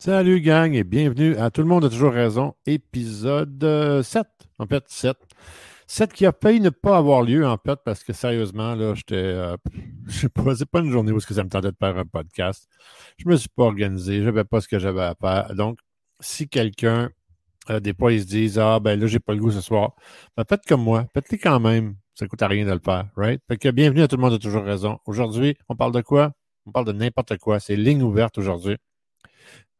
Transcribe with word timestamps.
Salut 0.00 0.40
gang 0.40 0.74
et 0.74 0.84
bienvenue 0.84 1.34
à 1.38 1.50
Tout 1.50 1.60
le 1.60 1.66
monde 1.66 1.84
a 1.84 1.88
toujours 1.88 2.12
raison, 2.12 2.54
épisode 2.66 4.00
7, 4.04 4.28
en 4.60 4.66
fait 4.66 4.84
7. 4.86 5.16
7 5.88 6.12
qui 6.12 6.24
a 6.24 6.30
failli 6.30 6.60
ne 6.60 6.70
pas 6.70 6.96
avoir 6.96 7.22
lieu 7.22 7.44
en 7.44 7.56
fait 7.56 7.80
parce 7.84 8.04
que 8.04 8.12
sérieusement, 8.12 8.76
là, 8.76 8.94
j'étais, 8.94 9.16
euh, 9.16 9.56
je 10.06 10.28
pas, 10.28 10.54
c'est 10.54 10.70
pas 10.70 10.78
une 10.78 10.92
journée 10.92 11.10
où 11.10 11.18
que 11.18 11.34
ça 11.34 11.42
me 11.42 11.48
tentait 11.48 11.72
de 11.72 11.76
faire 11.76 11.98
un 11.98 12.04
podcast. 12.04 12.68
Je 13.16 13.28
me 13.28 13.34
suis 13.34 13.48
pas 13.48 13.64
organisé, 13.64 14.20
je 14.20 14.26
n'avais 14.26 14.44
pas 14.44 14.60
ce 14.60 14.68
que 14.68 14.78
j'avais 14.78 15.02
à 15.02 15.16
faire. 15.20 15.52
Donc, 15.56 15.80
si 16.20 16.48
quelqu'un, 16.48 17.10
euh, 17.68 17.80
des 17.80 17.92
fois, 17.92 18.12
ils 18.12 18.22
se 18.22 18.26
disent, 18.26 18.56
ah 18.60 18.78
ben 18.78 19.00
là, 19.00 19.08
j'ai 19.08 19.18
pas 19.18 19.34
le 19.34 19.40
goût 19.40 19.50
ce 19.50 19.60
soir, 19.60 19.96
ben 20.36 20.44
faites 20.48 20.64
comme 20.64 20.84
moi, 20.84 21.06
faites-le 21.12 21.38
quand 21.38 21.58
même. 21.58 21.96
Ça 22.14 22.28
coûte 22.28 22.42
à 22.42 22.46
rien 22.46 22.64
de 22.64 22.72
le 22.72 22.80
faire, 22.84 23.08
right? 23.16 23.42
Fait 23.48 23.56
que 23.56 23.68
bienvenue 23.70 24.02
à 24.02 24.06
Tout 24.06 24.14
le 24.14 24.22
monde 24.22 24.34
a 24.34 24.38
toujours 24.38 24.62
raison. 24.62 25.00
Aujourd'hui, 25.06 25.56
on 25.68 25.74
parle 25.74 25.92
de 25.92 26.02
quoi? 26.02 26.30
On 26.66 26.70
parle 26.70 26.86
de 26.86 26.92
n'importe 26.92 27.36
quoi. 27.38 27.58
C'est 27.58 27.74
ligne 27.74 28.02
ouverte 28.02 28.38
aujourd'hui. 28.38 28.76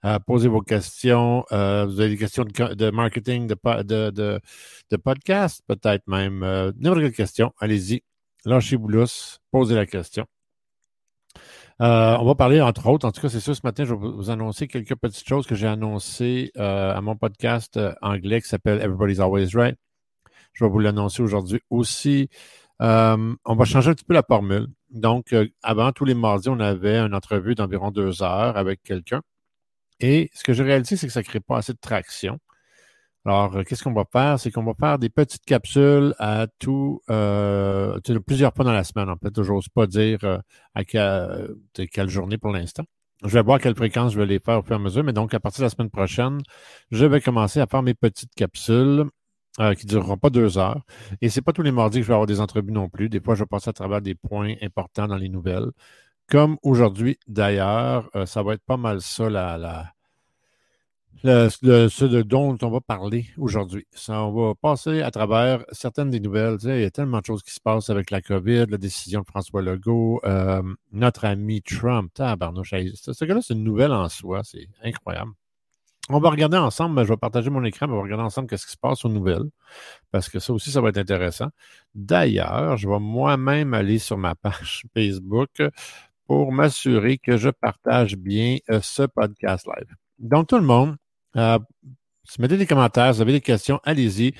Euh, 0.04 0.18
posez 0.20 0.48
vos 0.48 0.60
questions. 0.60 1.44
Euh, 1.52 1.84
vous 1.86 2.00
avez 2.00 2.10
des 2.10 2.16
questions 2.16 2.44
de, 2.44 2.90
marketing, 2.90 3.48
de, 3.48 4.10
de, 4.10 4.96
podcast, 4.96 5.62
peut-être 5.66 6.06
même. 6.06 6.42
Euh, 6.42 6.72
n'importe 6.78 7.02
quelle 7.02 7.12
question, 7.12 7.52
allez-y. 7.58 8.02
Lâchez-vous 8.44 8.88
posez 9.50 9.74
la 9.74 9.86
question. 9.86 10.26
on 11.80 12.24
va 12.24 12.34
parler, 12.36 12.60
entre 12.60 12.86
autres, 12.88 13.06
en 13.06 13.12
tout 13.12 13.20
cas, 13.20 13.28
c'est 13.28 13.40
sûr, 13.40 13.56
ce 13.56 13.62
matin, 13.64 13.84
je 13.84 13.94
vais 13.94 14.08
vous 14.08 14.30
annoncer 14.30 14.68
quelques 14.68 14.94
petites 14.94 15.28
choses 15.28 15.46
que 15.46 15.56
j'ai 15.56 15.66
annoncées 15.66 16.52
à 16.56 17.00
mon 17.00 17.16
podcast 17.16 17.78
anglais 18.00 18.40
qui 18.40 18.48
s'appelle 18.48 18.80
Everybody's 18.80 19.20
Always 19.20 19.48
Right. 19.54 19.76
Je 20.52 20.64
vais 20.64 20.70
vous 20.70 20.78
l'annoncer 20.78 21.22
aujourd'hui 21.22 21.60
aussi. 21.70 22.28
on 22.80 23.36
va 23.46 23.64
changer 23.64 23.90
un 23.90 23.94
petit 23.94 24.04
peu 24.04 24.14
la 24.14 24.22
formule. 24.22 24.68
Donc, 24.90 25.34
avant, 25.62 25.92
tous 25.92 26.04
les 26.04 26.14
mardis, 26.14 26.48
on 26.48 26.60
avait 26.60 26.98
une 26.98 27.14
entrevue 27.14 27.56
d'environ 27.56 27.90
deux 27.90 28.22
heures 28.22 28.56
avec 28.56 28.82
quelqu'un. 28.84 29.22
Et 30.00 30.30
ce 30.34 30.44
que 30.44 30.52
j'ai 30.52 30.62
réalisé, 30.62 30.96
c'est 30.96 31.06
que 31.06 31.12
ça 31.12 31.20
ne 31.20 31.24
crée 31.24 31.40
pas 31.40 31.58
assez 31.58 31.72
de 31.72 31.78
traction. 31.80 32.38
Alors, 33.24 33.56
euh, 33.56 33.62
qu'est-ce 33.64 33.82
qu'on 33.82 33.92
va 33.92 34.04
faire? 34.10 34.38
C'est 34.40 34.50
qu'on 34.50 34.64
va 34.64 34.74
faire 34.78 34.98
des 34.98 35.10
petites 35.10 35.44
capsules 35.44 36.14
à 36.18 36.46
tout, 36.58 37.02
euh, 37.10 37.98
plusieurs 38.26 38.54
fois 38.54 38.64
dans 38.64 38.72
la 38.72 38.84
semaine. 38.84 39.10
En 39.10 39.16
fait, 39.16 39.42
je 39.42 39.52
n'ose 39.52 39.68
pas 39.68 39.86
dire 39.86 40.18
euh, 40.24 40.38
à 40.74 40.84
quelle 40.84 42.08
journée 42.08 42.38
pour 42.38 42.52
l'instant. 42.52 42.84
Je 43.24 43.30
vais 43.30 43.42
voir 43.42 43.56
à 43.56 43.58
quelle 43.58 43.74
fréquence 43.74 44.12
je 44.12 44.18
vais 44.18 44.26
les 44.26 44.38
faire 44.38 44.60
au 44.60 44.62
fur 44.62 44.72
et 44.72 44.76
à 44.76 44.78
mesure. 44.78 45.04
Mais 45.04 45.12
donc, 45.12 45.34
à 45.34 45.40
partir 45.40 45.60
de 45.60 45.64
la 45.64 45.70
semaine 45.70 45.90
prochaine, 45.90 46.38
je 46.90 47.04
vais 47.04 47.20
commencer 47.20 47.60
à 47.60 47.66
faire 47.66 47.82
mes 47.82 47.94
petites 47.94 48.34
capsules 48.34 49.04
euh, 49.60 49.74
qui 49.74 49.86
ne 49.86 49.90
dureront 49.90 50.16
pas 50.16 50.30
deux 50.30 50.56
heures. 50.56 50.84
Et 51.20 51.28
c'est 51.28 51.42
pas 51.42 51.52
tous 51.52 51.62
les 51.62 51.72
mardis 51.72 51.98
que 51.98 52.04
je 52.04 52.08
vais 52.08 52.14
avoir 52.14 52.26
des 52.28 52.40
entrevues 52.40 52.70
non 52.70 52.88
plus. 52.88 53.08
Des 53.08 53.20
fois, 53.20 53.34
je 53.34 53.40
vais 53.42 53.46
passer 53.46 53.70
à 53.70 53.72
travers 53.72 54.00
des 54.00 54.14
points 54.14 54.54
importants 54.62 55.08
dans 55.08 55.16
les 55.16 55.28
nouvelles. 55.28 55.66
Comme 56.28 56.58
aujourd'hui, 56.62 57.18
d'ailleurs, 57.26 58.10
euh, 58.14 58.26
ça 58.26 58.42
va 58.42 58.54
être 58.54 58.64
pas 58.64 58.76
mal 58.76 59.00
ça, 59.00 59.30
la, 59.30 59.94
le, 61.24 61.48
ce 61.88 62.04
dont 62.22 62.56
on 62.62 62.70
va 62.70 62.80
parler 62.80 63.26
aujourd'hui. 63.38 63.86
On 64.08 64.30
va 64.32 64.54
passer 64.54 65.02
à 65.02 65.10
travers 65.10 65.64
certaines 65.72 66.10
des 66.10 66.20
nouvelles. 66.20 66.58
il 66.62 66.80
y 66.80 66.84
a 66.84 66.90
tellement 66.90 67.20
de 67.20 67.24
choses 67.24 67.42
qui 67.42 67.52
se 67.52 67.60
passent 67.60 67.90
avec 67.90 68.10
la 68.10 68.20
COVID, 68.20 68.66
la 68.68 68.78
décision 68.78 69.20
de 69.20 69.26
François 69.26 69.62
Legault, 69.62 70.20
euh, 70.24 70.62
notre 70.92 71.24
ami 71.24 71.62
Trump. 71.62 72.12
Tabarnouche, 72.14 72.74
ce 72.94 73.24
gars-là, 73.24 73.40
c'est 73.42 73.54
une 73.54 73.64
nouvelle 73.64 73.92
en 73.92 74.08
soi. 74.08 74.42
C'est 74.44 74.68
incroyable. 74.82 75.32
On 76.10 76.20
va 76.20 76.30
regarder 76.30 76.56
ensemble, 76.56 77.02
je 77.04 77.08
vais 77.08 77.18
partager 77.18 77.50
mon 77.50 77.62
écran, 77.64 77.86
on 77.86 77.96
va 77.96 78.02
regarder 78.02 78.24
ensemble 78.24 78.48
qu'est-ce 78.48 78.64
qui 78.64 78.72
se 78.72 78.78
passe 78.78 79.04
aux 79.04 79.10
nouvelles, 79.10 79.44
parce 80.10 80.30
que 80.30 80.38
ça 80.38 80.54
aussi, 80.54 80.70
ça 80.70 80.80
va 80.80 80.88
être 80.88 80.96
intéressant. 80.96 81.48
D'ailleurs, 81.94 82.78
je 82.78 82.88
vais 82.88 82.98
moi-même 82.98 83.74
aller 83.74 83.98
sur 83.98 84.16
ma 84.16 84.34
page 84.34 84.84
Facebook 84.94 85.50
pour 86.28 86.52
m'assurer 86.52 87.18
que 87.18 87.38
je 87.38 87.48
partage 87.48 88.16
bien 88.16 88.58
euh, 88.70 88.80
ce 88.82 89.02
podcast 89.02 89.66
live. 89.66 89.88
Donc, 90.18 90.48
tout 90.48 90.58
le 90.58 90.62
monde, 90.62 90.96
euh, 91.36 91.58
mettez 92.38 92.58
des 92.58 92.66
commentaires, 92.66 93.12
vous 93.14 93.22
avez 93.22 93.32
des 93.32 93.40
questions, 93.40 93.80
allez-y. 93.82 94.34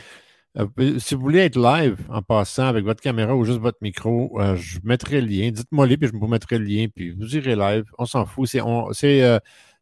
Euh, 0.58 0.98
si 0.98 1.14
vous 1.14 1.22
voulez 1.22 1.40
être 1.40 1.56
live 1.56 1.98
en 2.10 2.20
passant 2.22 2.66
avec 2.66 2.84
votre 2.84 3.00
caméra 3.00 3.34
ou 3.34 3.44
juste 3.44 3.58
votre 3.58 3.78
micro, 3.80 4.38
euh, 4.40 4.54
je 4.56 4.80
mettrai 4.84 5.22
le 5.22 5.28
lien. 5.28 5.50
Dites-moi 5.50 5.86
le 5.86 5.96
puis 5.96 6.08
je 6.08 6.12
vous 6.12 6.26
mettrai 6.26 6.58
le 6.58 6.64
lien, 6.64 6.86
puis 6.94 7.12
vous 7.12 7.36
irez 7.36 7.56
live. 7.56 7.84
On 7.98 8.04
s'en 8.04 8.26
fout. 8.26 8.48
C'est, 8.48 8.60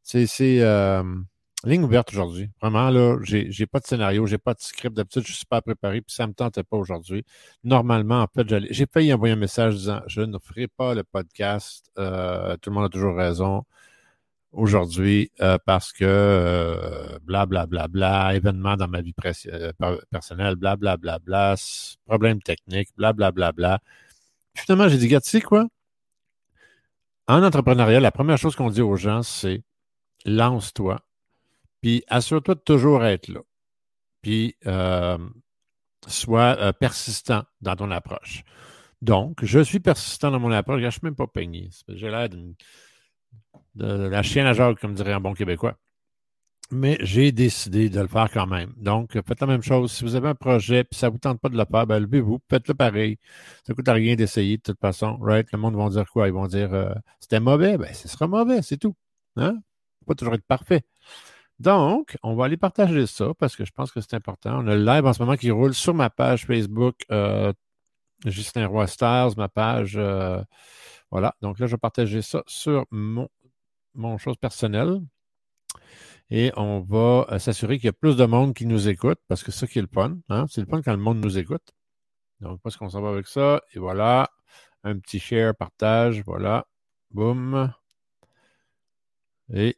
c'est, 0.03 0.61
ligne 1.65 1.85
ouverte 1.85 2.13
aujourd'hui. 2.13 2.51
Vraiment, 2.61 2.91
là, 2.91 3.19
j'ai, 3.23 3.67
pas 3.67 3.81
de 3.81 3.87
scénario, 3.87 4.27
j'ai 4.27 4.39
pas 4.39 4.55
de 4.55 4.61
script. 4.61 4.95
D'habitude, 4.97 5.23
je 5.23 5.29
suis 5.29 5.41
super 5.41 5.63
préparé, 5.63 6.01
puis 6.01 6.15
ça 6.15 6.27
me 6.27 6.33
tentait 6.33 6.63
pas 6.63 6.77
aujourd'hui. 6.77 7.25
Normalement, 7.65 8.23
en 8.23 8.27
fait, 8.27 8.47
j'ai 8.71 8.87
failli 8.87 9.13
envoyer 9.13 9.35
un 9.35 9.39
message 9.39 9.75
disant 9.77 10.01
je 10.07 10.21
ne 10.21 10.39
ferai 10.39 10.69
pas 10.69 10.95
le 10.95 11.03
podcast. 11.05 11.91
Euh, 11.99 12.57
tout 12.59 12.71
le 12.71 12.75
monde 12.75 12.85
a 12.85 12.89
toujours 12.89 13.17
raison 13.17 13.65
aujourd'hui 14.57 15.31
euh, 15.41 15.59
parce 15.65 15.93
que 15.93 16.05
euh, 16.05 17.19
bla 17.23 17.47
bla 17.47 17.67
bla 17.67 17.89
bla, 17.89 18.35
événement 18.35 18.77
dans 18.77 18.89
ma 18.89 19.03
vie 19.03 19.15
euh, 19.47 19.73
personnelle, 20.11 20.57
bla 20.57 20.77
bla 20.77 20.97
bla 20.97 21.19
bla, 21.19 21.55
problème 22.07 22.41
technique, 22.43 22.89
bla 22.97 23.13
bla 23.13 23.31
bla 23.33 23.53
bla. 23.53 23.81
finalement, 24.55 24.89
j'ai 24.89 24.99
dit, 24.99 25.09
gars, 25.09 25.21
tu 25.21 25.31
sais 25.31 25.41
quoi? 25.41 25.67
En 27.29 27.43
entrepreneuriat, 27.43 28.01
la 28.01 28.13
première 28.13 28.39
chose 28.39 28.57
qu'on 28.57 28.71
dit 28.71 28.81
aux 28.83 28.97
gens, 28.97 29.23
c'est 29.23 29.63
lance-toi, 30.25 31.01
puis 31.87 32.03
assure-toi 32.09 32.57
de 32.57 32.61
toujours 32.63 33.05
être 33.05 33.29
là. 33.29 33.43
Puis 34.21 34.57
euh, 34.67 35.19
sois 36.09 36.57
euh, 36.59 36.73
persistant 36.73 37.45
dans 37.61 37.77
ton 37.77 37.93
approche. 37.93 38.43
Donc, 39.03 39.45
je 39.45 39.61
suis 39.61 39.79
persistant 39.79 40.33
dans 40.33 40.41
mon 40.41 40.51
approche. 40.51 40.81
Je 40.81 40.87
ne 40.87 40.91
suis 40.91 41.01
même 41.05 41.15
pas 41.15 41.29
peigné. 41.29 41.71
J'ai 41.87 42.11
l'air 42.11 42.29
de, 42.29 42.49
la 43.77 44.25
chienne 44.25 44.47
à 44.47 44.53
Jacques, 44.53 44.81
comme 44.81 44.95
dirait 44.95 45.13
un 45.13 45.21
bon 45.21 45.33
Québécois. 45.33 45.77
Mais 46.73 46.99
j'ai 47.03 47.31
décidé 47.31 47.89
de 47.89 48.01
le 48.01 48.09
faire 48.09 48.33
quand 48.33 48.49
même. 48.49 48.73
Donc, 48.79 49.13
faites 49.13 49.41
la 49.41 49.47
même 49.47 49.63
chose. 49.63 49.93
Si 49.93 50.03
vous 50.03 50.17
avez 50.17 50.31
un 50.31 50.35
projet 50.35 50.81
et 50.81 50.87
ça 50.91 51.07
ne 51.07 51.13
vous 51.13 51.19
tente 51.19 51.41
pas 51.41 51.51
de 51.51 51.57
le 51.57 51.65
faire, 51.71 51.87
ben, 51.87 52.01
levez-vous, 52.01 52.41
faites-le 52.51 52.75
pareil. 52.75 53.17
Ça 53.65 53.73
ne 53.73 53.77
coûte 53.77 53.87
rien 53.87 54.17
d'essayer 54.17 54.57
de 54.57 54.63
toute 54.63 54.81
façon. 54.81 55.19
Right? 55.21 55.53
Le 55.53 55.59
monde 55.61 55.77
va 55.77 55.89
dire 55.89 56.11
quoi? 56.11 56.27
Ils 56.27 56.35
vont 56.35 56.49
dire 56.49 56.75
euh, 56.75 56.93
c'était 57.21 57.39
mauvais. 57.39 57.79
Ben, 57.79 57.95
ce 57.95 58.09
sera 58.09 58.27
mauvais, 58.27 58.61
c'est 58.63 58.77
tout. 58.77 58.97
Hein? 59.37 59.61
Pas 60.05 60.17
toujours 60.17 60.35
être 60.35 60.47
parfait. 60.49 60.83
Donc, 61.59 62.19
on 62.23 62.35
va 62.35 62.45
aller 62.47 62.57
partager 62.59 63.07
ça 63.07 63.33
parce 63.39 63.57
que 63.57 63.65
je 63.65 63.73
pense 63.73 63.91
que 63.91 64.01
c'est 64.01 64.15
important. 64.15 64.63
On 64.63 64.67
a 64.67 64.75
le 64.75 64.85
live 64.85 65.07
en 65.07 65.13
ce 65.13 65.23
moment 65.23 65.37
qui 65.37 65.51
roule 65.51 65.75
sur 65.75 65.95
ma 65.95 66.11
page 66.11 66.45
Facebook 66.47 66.97
euh, 67.11 67.53
Justin 68.25 68.67
Roy 68.67 68.87
Stars, 68.87 69.37
ma 69.37 69.49
page. 69.49 69.97
Euh, 69.97 70.43
voilà. 71.11 71.35
Donc 71.43 71.59
là, 71.59 71.67
je 71.67 71.73
vais 71.73 71.79
partager 71.79 72.23
ça 72.23 72.43
sur 72.47 72.87
mon, 72.91 73.29
mon 73.95 74.19
chose 74.19 74.37
personnelle. 74.37 75.01
Et 76.31 76.53
on 76.57 76.81
va 76.81 77.27
euh, 77.31 77.39
s'assurer 77.39 77.79
qu'il 77.79 77.87
y 77.87 77.89
a 77.89 77.93
plus 77.93 78.17
de 78.17 78.27
monde 78.27 78.53
qui 78.55 78.67
nous 78.67 78.89
écoute 78.89 79.19
parce 79.29 79.43
que 79.45 79.53
c'est 79.53 79.61
ça 79.61 79.67
qui 79.67 79.79
est 79.79 79.83
le 79.83 79.89
fun. 79.93 80.19
Hein? 80.29 80.47
C'est 80.51 80.61
le 80.61 80.67
fun 80.67 80.83
quand 80.83 80.93
le 80.93 80.99
monde 80.99 81.21
nous 81.23 81.39
écoute. 81.39 81.73
Donc, 82.41 82.61
parce 82.63 82.77
qu'on 82.77 82.91
s'en 82.91 83.01
va 83.01 83.11
avec 83.11 83.27
ça. 83.29 83.63
Et 83.75 83.79
voilà. 83.79 84.31
Un 84.85 84.99
petit 84.99 85.21
share, 85.21 85.55
partage. 85.55 86.23
Voilà. 86.27 86.67
Boum. 87.13 87.73
Et 89.53 89.77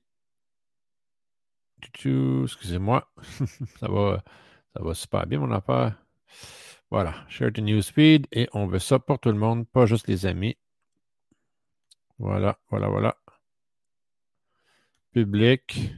Excusez-moi. 1.82 3.08
ça, 3.80 3.88
va, 3.88 4.22
ça 4.74 4.82
va 4.82 4.94
super 4.94 5.26
bien, 5.26 5.40
mon 5.40 5.52
affaire. 5.52 5.94
Voilà. 6.90 7.14
Share 7.28 7.52
to 7.52 7.60
newsfeed. 7.60 8.26
Et 8.32 8.48
on 8.52 8.66
veut 8.66 8.78
ça 8.78 8.98
pour 8.98 9.18
tout 9.18 9.30
le 9.30 9.38
monde, 9.38 9.66
pas 9.68 9.86
juste 9.86 10.08
les 10.08 10.26
amis. 10.26 10.56
Voilà, 12.18 12.58
voilà, 12.70 12.88
voilà. 12.88 13.16
Public. 15.12 15.92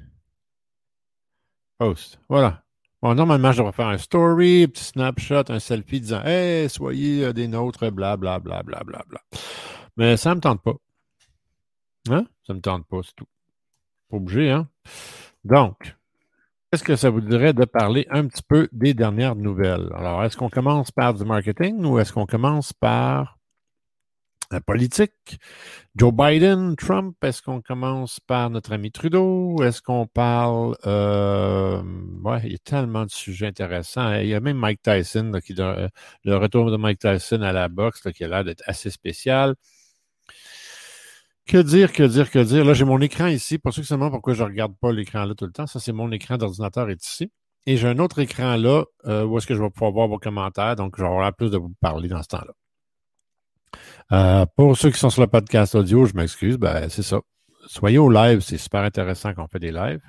Post. 1.79 2.21
Voilà. 2.29 2.63
Bon, 3.03 3.15
normalement, 3.15 3.53
je 3.53 3.63
vais 3.63 3.73
faire 3.73 3.87
un 3.87 3.97
story, 3.97 4.65
un 4.65 4.69
petit 4.69 4.85
snapshot, 4.85 5.45
un 5.49 5.59
selfie 5.59 6.03
disant 6.03 6.23
Hey, 6.23 6.69
soyez 6.69 7.25
euh, 7.25 7.33
des 7.33 7.49
nôtres, 7.49 7.91
bla, 7.91 8.19
bla, 8.19 8.39
bla, 8.39 8.63
bla, 8.63 8.83
bla, 8.85 9.03
bla. 9.09 9.21
Mais 9.97 10.19
ça 10.19 10.31
ne 10.31 10.35
me 10.35 10.41
tente 10.41 10.63
pas. 10.63 10.75
Hein? 12.11 12.27
Ça 12.47 12.53
ne 12.53 12.59
me 12.59 12.61
tente 12.61 12.87
pas, 12.87 13.01
c'est 13.03 13.15
tout. 13.17 13.27
Pas 14.11 14.17
obligé, 14.19 14.51
hein? 14.51 14.69
Donc, 15.45 15.97
est-ce 16.73 16.85
que 16.85 16.97
ça 16.97 17.11
vous 17.11 17.21
dirait 17.21 17.53
de 17.53 17.65
parler 17.65 18.07
un 18.11 18.27
petit 18.29 18.45
peu 18.47 18.69
des 18.73 18.95
dernières 18.95 19.35
nouvelles? 19.35 19.89
Alors, 19.95 20.23
est-ce 20.23 20.37
qu'on 20.37 20.51
commence 20.51 20.93
par 20.93 21.15
du 21.15 21.25
marketing 21.25 21.85
ou 21.85 21.99
est-ce 21.99 22.13
qu'on 22.13 22.27
commence 22.27 22.73
par 22.73 23.39
la 24.53 24.61
politique? 24.61 25.41
Joe 25.97 26.13
Biden, 26.13 26.77
Trump, 26.77 27.17
est-ce 27.25 27.43
qu'on 27.43 27.61
commence 27.61 28.21
par 28.21 28.51
notre 28.51 28.73
ami 28.73 28.93
Trudeau? 28.93 29.57
Est-ce 29.63 29.83
qu'on 29.83 30.07
parle... 30.07 30.77
Euh, 30.87 31.83
ouais, 32.23 32.41
il 32.45 32.53
y 32.53 32.55
a 32.55 32.59
tellement 32.59 33.05
de 33.05 33.11
sujets 33.11 33.47
intéressants. 33.47 34.15
Il 34.15 34.29
y 34.29 34.35
a 34.35 34.41
même 34.41 34.59
Mike 34.59 34.83
Tyson, 34.83 35.33
qui, 35.45 35.55
le 35.55 36.37
retour 36.37 36.71
de 36.71 36.77
Mike 36.77 37.01
Tyson 37.01 37.43
à 37.43 37.53
la 37.53 37.69
boxe, 37.69 38.07
qui 38.15 38.23
a 38.23 38.29
l'air 38.29 38.45
d'être 38.45 38.63
assez 38.67 38.91
spécial. 38.91 39.57
Que 41.47 41.59
dire, 41.59 41.93
que 41.93 42.03
dire, 42.03 42.31
que 42.31 42.39
dire? 42.39 42.65
Là, 42.65 42.75
j'ai 42.75 42.85
mon 42.85 43.01
écran 43.01 43.27
ici. 43.27 43.59
Pour 43.59 43.73
ceux 43.73 43.83
qui 43.83 43.89
se 43.89 43.95
demandent 43.95 44.13
pourquoi 44.13 44.35
je 44.35 44.43
ne 44.43 44.49
regarde 44.49 44.75
pas 44.77 44.93
l'écran 44.93 45.25
là 45.25 45.35
tout 45.35 45.47
le 45.47 45.53
temps, 45.53 45.67
ça, 45.67 45.81
c'est 45.81 45.93
mon 45.93 46.11
écran 46.13 46.37
d'ordinateur 46.37 46.89
est 46.91 47.05
ici. 47.05 47.33
Et 47.67 47.77
j'ai 47.77 47.89
un 47.89 47.99
autre 47.99 48.21
écran 48.21 48.57
là 48.57 48.85
euh, 49.07 49.25
où 49.25 49.37
est-ce 49.37 49.47
que 49.47 49.55
je 49.55 49.63
vais 49.63 49.71
pouvoir 49.71 49.93
voir 49.93 50.09
vos 50.09 50.19
commentaires. 50.19 50.77
Donc, 50.77 50.97
j'aurai 50.97 51.33
plus 51.33 51.51
de 51.51 51.59
vous 51.59 51.73
parler 51.81 52.09
dans 52.09 52.23
ce 52.23 52.29
temps-là. 52.29 52.53
Euh, 54.13 54.47
pour 54.57 54.77
ceux 54.77 54.91
qui 54.91 54.99
sont 54.99 55.11
sur 55.11 55.23
le 55.23 55.29
podcast 55.29 55.75
audio, 55.75 56.07
je 56.07 56.15
m'excuse. 56.15 56.57
Ben, 56.57 56.89
c'est 56.89 57.03
ça. 57.03 57.21
soyez 57.67 57.99
au 57.99 58.11
live, 58.11 58.41
c'est 58.41 58.59
super 58.59 58.83
intéressant 58.83 59.35
qu'on 59.35 59.47
fait 59.47 59.59
des 59.59 59.73
lives. 59.73 60.03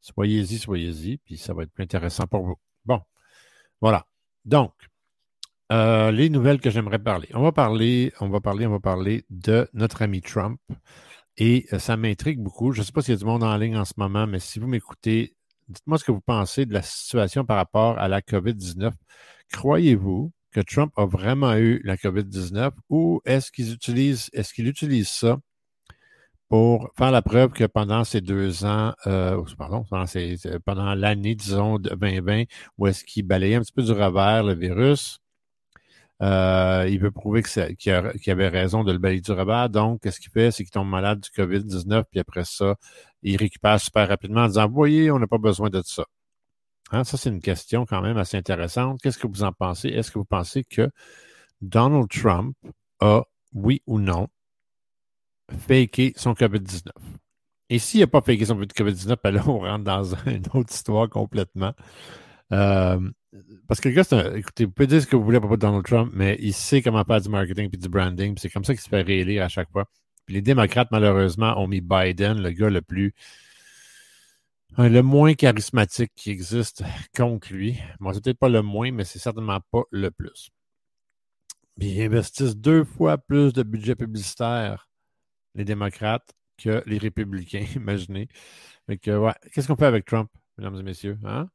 Soyez-y, 0.00 0.58
soyez-y, 0.58 1.16
puis 1.18 1.38
ça 1.38 1.54
va 1.54 1.62
être 1.62 1.72
plus 1.72 1.84
intéressant 1.84 2.26
pour 2.26 2.44
vous. 2.44 2.56
Bon, 2.84 3.00
voilà. 3.80 4.06
Donc, 4.44 4.72
euh, 5.72 6.10
les 6.10 6.28
nouvelles 6.28 6.60
que 6.60 6.70
j'aimerais 6.70 6.98
parler. 6.98 7.28
On 7.34 7.42
va 7.42 7.52
parler, 7.52 8.12
on 8.20 8.28
va 8.28 8.40
parler, 8.40 8.66
on 8.66 8.70
va 8.70 8.80
parler 8.80 9.24
de 9.30 9.68
notre 9.72 10.02
ami 10.02 10.20
Trump. 10.20 10.60
Et 11.36 11.66
euh, 11.72 11.78
ça 11.78 11.96
m'intrigue 11.96 12.40
beaucoup. 12.40 12.72
Je 12.72 12.80
ne 12.80 12.84
sais 12.84 12.92
pas 12.92 13.02
s'il 13.02 13.14
y 13.14 13.16
a 13.16 13.18
du 13.18 13.24
monde 13.24 13.42
en 13.42 13.56
ligne 13.56 13.76
en 13.76 13.84
ce 13.84 13.94
moment, 13.96 14.26
mais 14.26 14.38
si 14.38 14.58
vous 14.58 14.68
m'écoutez, 14.68 15.34
dites-moi 15.68 15.98
ce 15.98 16.04
que 16.04 16.12
vous 16.12 16.20
pensez 16.20 16.66
de 16.66 16.72
la 16.72 16.82
situation 16.82 17.44
par 17.44 17.56
rapport 17.56 17.98
à 17.98 18.08
la 18.08 18.20
COVID-19. 18.20 18.92
Croyez-vous 19.52 20.32
que 20.52 20.60
Trump 20.60 20.92
a 20.96 21.06
vraiment 21.06 21.56
eu 21.56 21.80
la 21.84 21.96
COVID-19 21.96 22.70
ou 22.88 23.20
est-ce 23.24 23.50
qu'il 23.50 23.72
utilise, 23.72 24.30
est-ce 24.32 24.54
qu'il 24.54 24.68
utilise 24.68 25.08
ça 25.08 25.38
pour 26.48 26.90
faire 26.96 27.10
la 27.10 27.22
preuve 27.22 27.50
que 27.50 27.64
pendant 27.64 28.04
ces 28.04 28.20
deux 28.20 28.64
ans, 28.64 28.92
euh, 29.06 29.42
pardon, 29.58 29.84
pendant, 30.64 30.94
l'année, 30.94 31.34
disons, 31.34 31.78
de 31.78 31.90
2020, 31.90 32.44
où 32.78 32.86
est-ce 32.86 33.02
qu'il 33.04 33.26
balayait 33.26 33.56
un 33.56 33.62
petit 33.62 33.72
peu 33.72 33.82
du 33.82 33.92
revers 33.92 34.44
le 34.44 34.54
virus, 34.54 35.20
euh, 36.22 36.86
il 36.88 37.00
veut 37.00 37.10
prouver 37.10 37.42
qu'il 37.42 37.92
avait 37.92 38.48
raison 38.48 38.84
de 38.84 38.92
le 38.92 38.98
balayer 38.98 39.20
du 39.20 39.32
revers. 39.32 39.68
Donc, 39.68 40.02
qu'est-ce 40.02 40.20
qu'il 40.20 40.30
fait? 40.30 40.50
C'est 40.50 40.64
qu'il 40.64 40.70
tombe 40.70 40.88
malade 40.88 41.20
du 41.20 41.30
COVID-19, 41.30 42.04
puis 42.10 42.20
après 42.20 42.44
ça, 42.44 42.76
il 43.22 43.36
récupère 43.36 43.80
super 43.80 44.08
rapidement 44.08 44.42
en 44.42 44.48
disant, 44.48 44.68
voyez, 44.68 45.10
on 45.10 45.18
n'a 45.18 45.26
pas 45.26 45.38
besoin 45.38 45.70
de 45.70 45.82
ça. 45.84 46.04
Hein, 46.92 47.04
ça, 47.04 47.16
c'est 47.16 47.30
une 47.30 47.40
question 47.40 47.86
quand 47.86 48.02
même 48.02 48.16
assez 48.18 48.36
intéressante. 48.36 49.00
Qu'est-ce 49.02 49.18
que 49.18 49.26
vous 49.26 49.42
en 49.42 49.52
pensez? 49.52 49.88
Est-ce 49.88 50.10
que 50.10 50.18
vous 50.18 50.24
pensez 50.24 50.64
que 50.64 50.90
Donald 51.60 52.08
Trump 52.08 52.56
a, 53.00 53.22
oui 53.52 53.82
ou 53.86 53.98
non, 53.98 54.28
faké 55.66 56.12
son 56.16 56.34
COVID-19? 56.34 56.90
Et 57.70 57.78
s'il 57.78 58.00
n'a 58.00 58.06
pas 58.06 58.20
faké 58.20 58.44
son 58.44 58.60
COVID-19, 58.60 59.16
ben 59.24 59.30
là, 59.32 59.42
on 59.48 59.60
rentre 59.60 59.84
dans 59.84 60.04
une 60.26 60.44
autre 60.52 60.72
histoire 60.72 61.08
complètement. 61.08 61.72
Euh, 62.52 63.00
parce 63.66 63.80
que 63.80 63.88
le 63.88 63.94
gars, 63.94 64.04
un, 64.12 64.34
écoutez, 64.34 64.64
vous 64.64 64.70
pouvez 64.70 64.86
dire 64.86 65.02
ce 65.02 65.06
que 65.06 65.16
vous 65.16 65.24
voulez 65.24 65.38
à 65.38 65.40
propos 65.40 65.56
de 65.56 65.62
Donald 65.62 65.84
Trump, 65.84 66.12
mais 66.14 66.36
il 66.40 66.52
sait 66.52 66.82
comment 66.82 67.04
faire 67.04 67.20
du 67.20 67.28
marketing 67.28 67.68
et 67.72 67.76
du 67.76 67.88
branding. 67.88 68.36
C'est 68.38 68.50
comme 68.50 68.64
ça 68.64 68.74
qu'il 68.74 68.82
se 68.82 68.88
fait 68.88 69.02
réélire 69.02 69.42
à 69.42 69.48
chaque 69.48 69.70
fois. 69.70 69.86
Puis 70.26 70.34
les 70.34 70.42
démocrates, 70.42 70.88
malheureusement, 70.90 71.58
ont 71.60 71.66
mis 71.66 71.80
Biden, 71.80 72.40
le 72.40 72.50
gars 72.50 72.70
le 72.70 72.82
plus. 72.82 73.14
le 74.78 75.00
moins 75.02 75.34
charismatique 75.34 76.12
qui 76.14 76.30
existe 76.30 76.84
contre 77.16 77.52
lui. 77.52 77.78
Moi, 78.00 78.14
c'est 78.14 78.22
peut-être 78.22 78.38
pas 78.38 78.48
le 78.48 78.62
moins, 78.62 78.92
mais 78.92 79.04
c'est 79.04 79.18
certainement 79.18 79.60
pas 79.70 79.82
le 79.90 80.10
plus. 80.10 80.50
Puis 81.78 81.88
ils 81.88 82.02
investissent 82.02 82.56
deux 82.56 82.84
fois 82.84 83.18
plus 83.18 83.52
de 83.52 83.62
budget 83.62 83.96
publicitaire 83.96 84.88
les 85.54 85.64
démocrates 85.64 86.32
que 86.56 86.82
les 86.86 86.98
républicains, 86.98 87.66
imaginez. 87.76 88.28
Qu'est-ce 88.88 89.66
qu'on 89.66 89.76
fait 89.76 89.86
avec 89.86 90.04
Trump, 90.04 90.30
mesdames 90.56 90.76
et 90.78 90.82
messieurs? 90.82 91.18
Hein? 91.24 91.48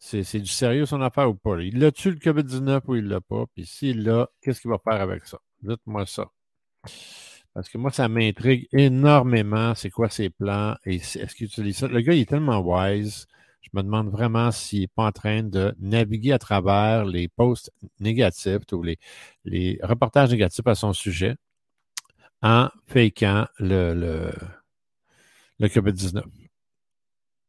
C'est 0.00 0.40
du 0.40 0.46
sérieux 0.46 0.86
son 0.86 1.02
affaire 1.02 1.28
ou 1.28 1.34
pas? 1.34 1.60
Il 1.60 1.78
l'a-tu 1.78 2.10
le 2.10 2.16
COVID-19 2.16 2.80
ou 2.88 2.96
il 2.96 3.06
l'a 3.06 3.20
pas? 3.20 3.44
Puis 3.54 3.66
s'il 3.66 4.02
l'a, 4.02 4.28
qu'est-ce 4.40 4.62
qu'il 4.62 4.70
va 4.70 4.78
faire 4.78 5.00
avec 5.00 5.26
ça? 5.26 5.38
Dites-moi 5.62 6.06
ça. 6.06 6.30
Parce 7.54 7.68
que 7.68 7.78
moi, 7.78 7.90
ça 7.90 8.08
m'intrigue 8.08 8.66
énormément. 8.72 9.74
C'est 9.74 9.90
quoi 9.90 10.08
ses 10.08 10.30
plans? 10.30 10.76
Et 10.86 10.96
est-ce 10.96 11.34
qu'il 11.34 11.46
utilise 11.46 11.76
ça? 11.78 11.88
Le 11.88 12.00
gars, 12.00 12.14
il 12.14 12.20
est 12.20 12.28
tellement 12.28 12.60
wise. 12.60 13.26
Je 13.60 13.68
me 13.74 13.82
demande 13.82 14.08
vraiment 14.10 14.50
s'il 14.52 14.80
n'est 14.80 14.86
pas 14.88 15.04
en 15.04 15.12
train 15.12 15.42
de 15.42 15.74
naviguer 15.78 16.32
à 16.32 16.38
travers 16.38 17.04
les 17.04 17.28
posts 17.28 17.70
négatifs 17.98 18.62
ou 18.72 18.82
les, 18.82 19.78
reportages 19.82 20.30
négatifs 20.30 20.66
à 20.66 20.74
son 20.74 20.94
sujet 20.94 21.36
en 22.42 22.70
fakeant 22.86 23.46
le, 23.58 23.94
le, 23.94 24.32
le 25.58 25.68
COVID-19? 25.68 26.22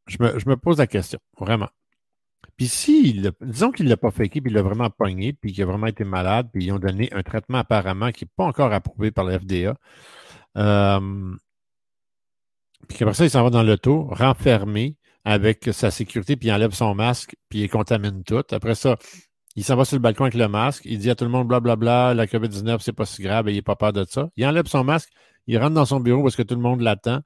Je 0.08 0.18
me, 0.20 0.38
je 0.40 0.50
me, 0.50 0.58
pose 0.58 0.80
la 0.80 0.88
question, 0.88 1.20
vraiment. 1.40 1.70
Puis 2.62 2.68
si, 2.68 3.20
disons 3.42 3.72
qu'il 3.72 3.86
ne 3.86 3.90
l'a 3.90 3.98
pas 3.98 4.12
faké, 4.12 4.40
puis 4.40 4.52
il 4.52 4.54
l'a 4.54 4.62
vraiment 4.62 4.92
pogné, 4.92 5.34
puis 5.34 5.52
qu'il 5.52 5.64
a 5.64 5.66
vraiment 5.66 5.88
été 5.88 6.04
malade, 6.04 6.48
puis 6.54 6.66
ils 6.66 6.72
ont 6.72 6.78
donné 6.78 7.12
un 7.12 7.24
traitement 7.24 7.58
apparemment 7.58 8.12
qui 8.12 8.26
n'est 8.26 8.30
pas 8.36 8.44
encore 8.44 8.72
approuvé 8.72 9.10
par 9.10 9.26
la 9.26 9.40
FDA, 9.40 9.76
euh, 10.60 11.36
puis 12.88 13.00
qu'après 13.00 13.16
ça, 13.16 13.24
il 13.26 13.32
s'en 13.32 13.44
va 13.44 13.50
dans 13.50 13.64
l'auto, 13.64 14.04
renfermé 14.12 14.96
avec 15.26 15.70
sa 15.74 15.90
sécurité, 15.90 16.36
puis 16.36 16.50
il 16.50 16.52
enlève 16.52 16.74
son 16.74 16.94
masque, 16.94 17.36
puis 17.50 17.62
il 17.62 17.68
contamine 17.68 18.24
tout. 18.24 18.44
Après 18.52 18.76
ça, 18.76 18.96
il 19.56 19.64
s'en 19.64 19.76
va 19.76 19.84
sur 19.84 19.96
le 19.96 20.02
balcon 20.02 20.26
avec 20.26 20.36
le 20.36 20.48
masque. 20.48 20.84
Il 20.86 21.00
dit 21.00 21.10
à 21.10 21.16
tout 21.16 21.26
le 21.26 21.32
monde, 21.32 21.48
blablabla, 21.48 22.14
la 22.14 22.28
COVID-19, 22.28 22.78
c'est 22.82 22.94
pas 22.94 23.08
si 23.08 23.24
grave, 23.24 23.50
il 23.50 23.56
n'est 23.56 23.64
pas 23.64 23.76
peur 23.76 23.92
de 23.92 24.06
ça. 24.08 24.30
Il 24.36 24.46
enlève 24.46 24.68
son 24.68 24.84
masque, 24.84 25.10
il 25.48 25.58
rentre 25.58 25.74
dans 25.74 25.86
son 25.86 26.00
bureau 26.00 26.22
parce 26.22 26.36
que 26.36 26.44
tout 26.44 26.54
le 26.54 26.62
monde 26.62 26.82
l'attend. 26.82 27.22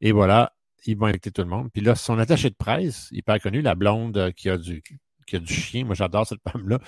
Et 0.00 0.10
voilà, 0.10 0.52
il 0.86 0.96
va 0.96 1.08
infecter 1.08 1.30
tout 1.30 1.42
le 1.42 1.48
monde. 1.48 1.70
Puis 1.72 1.82
là, 1.82 1.94
son 1.94 2.18
attaché 2.18 2.50
de 2.50 2.54
presse, 2.54 3.08
hyper 3.12 3.40
connu, 3.40 3.62
la 3.62 3.74
blonde 3.74 4.16
euh, 4.16 4.30
qui 4.32 4.48
a 4.50 4.58
du, 4.58 4.82
qui 5.26 5.36
a 5.36 5.38
du 5.38 5.52
chien. 5.52 5.84
Moi, 5.84 5.94
j'adore 5.94 6.26
cette 6.26 6.40
femme-là. 6.50 6.78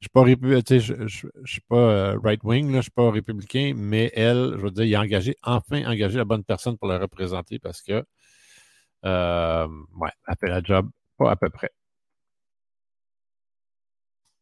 Je 0.00 0.08
ne 0.14 0.26
suis 0.26 0.36
pas, 0.36 0.78
je, 0.78 1.26
suis 1.44 1.60
pas 1.62 1.76
euh, 1.76 2.18
right-wing, 2.22 2.70
je 2.70 2.76
ne 2.76 2.82
suis 2.82 2.90
pas 2.90 3.10
républicain, 3.10 3.72
mais 3.74 4.12
elle, 4.14 4.54
je 4.56 4.62
veux 4.62 4.70
dire, 4.70 4.84
il 4.84 4.94
a 4.94 5.00
engagé, 5.00 5.36
enfin 5.42 5.84
engagé 5.86 6.18
la 6.18 6.24
bonne 6.24 6.44
personne 6.44 6.76
pour 6.78 6.88
la 6.88 6.98
représenter 6.98 7.58
parce 7.58 7.80
que, 7.82 8.04
euh, 9.04 9.68
ouais, 9.96 10.10
elle 10.28 10.34
fait 10.40 10.48
la 10.48 10.62
job 10.62 10.90
pas 11.18 11.30
à 11.32 11.36
peu 11.36 11.50
près. 11.50 11.70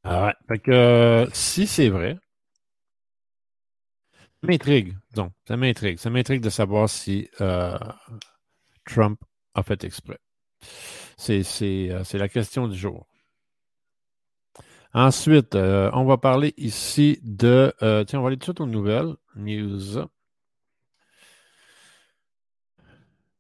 Ah 0.02 0.26
ouais. 0.26 0.34
Fait 0.48 0.58
que 0.58 1.28
si 1.32 1.66
c'est 1.66 1.88
vrai, 1.88 2.18
ça 4.42 4.48
m'intrigue. 4.48 4.94
Donc, 5.14 5.32
ça 5.48 5.56
m'intrigue. 5.56 5.98
Ça 5.98 6.10
m'intrigue 6.10 6.42
de 6.42 6.50
savoir 6.50 6.88
si 6.88 7.28
Trump 8.84 9.20
a 9.54 9.62
fait 9.62 9.84
exprès. 9.84 10.18
C'est, 11.16 11.42
euh, 11.62 12.04
c'est, 12.04 12.18
la 12.18 12.28
question 12.28 12.68
du 12.68 12.76
jour. 12.76 13.06
Ensuite, 14.92 15.56
on 15.56 16.04
va 16.04 16.18
parler 16.18 16.54
ici 16.56 17.18
de. 17.22 17.72
tiens, 18.06 18.20
on 18.20 18.22
va 18.22 18.28
aller 18.28 18.36
tout 18.36 18.52
de 18.52 18.58
suite 18.58 18.60
aux 18.60 18.66
nouvelles. 18.66 19.14
News. 19.34 20.06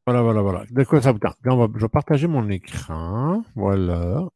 Voilà, 0.06 0.20
voilà, 0.22 0.42
voilà. 0.42 0.64
De 0.70 0.84
quoi 0.84 1.00
ça 1.00 1.12
vous 1.12 1.18
tente? 1.18 1.36
je 1.44 1.80
vais 1.80 1.88
partager 1.88 2.26
mon 2.26 2.48
écran. 2.50 3.42
Voilà 3.54 4.28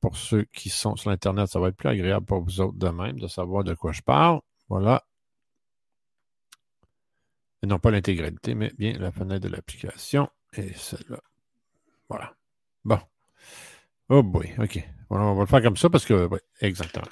pour 0.00 0.16
ceux 0.16 0.44
qui 0.44 0.70
sont 0.70 0.96
sur 0.96 1.10
Internet, 1.10 1.48
ça 1.48 1.60
va 1.60 1.68
être 1.68 1.76
plus 1.76 1.88
agréable 1.88 2.26
pour 2.26 2.42
vous 2.42 2.60
autres 2.60 2.78
de 2.78 2.88
même 2.88 3.20
de 3.20 3.28
savoir 3.28 3.64
de 3.64 3.74
quoi 3.74 3.92
je 3.92 4.02
parle. 4.02 4.40
Voilà. 4.68 5.04
Et 7.62 7.66
non 7.66 7.78
pas 7.78 7.90
l'intégralité, 7.90 8.54
mais 8.54 8.72
bien 8.78 8.94
la 8.98 9.12
fenêtre 9.12 9.46
de 9.46 9.48
l'application. 9.48 10.28
Et 10.56 10.72
celle-là. 10.74 11.20
Voilà. 12.08 12.34
Bon. 12.84 12.98
Oh 14.08 14.22
boy, 14.22 14.52
OK. 14.58 14.82
On 15.10 15.34
va 15.34 15.40
le 15.40 15.46
faire 15.46 15.62
comme 15.62 15.76
ça 15.76 15.88
parce 15.88 16.04
que, 16.04 16.26
oui, 16.26 16.38
exactement. 16.60 17.06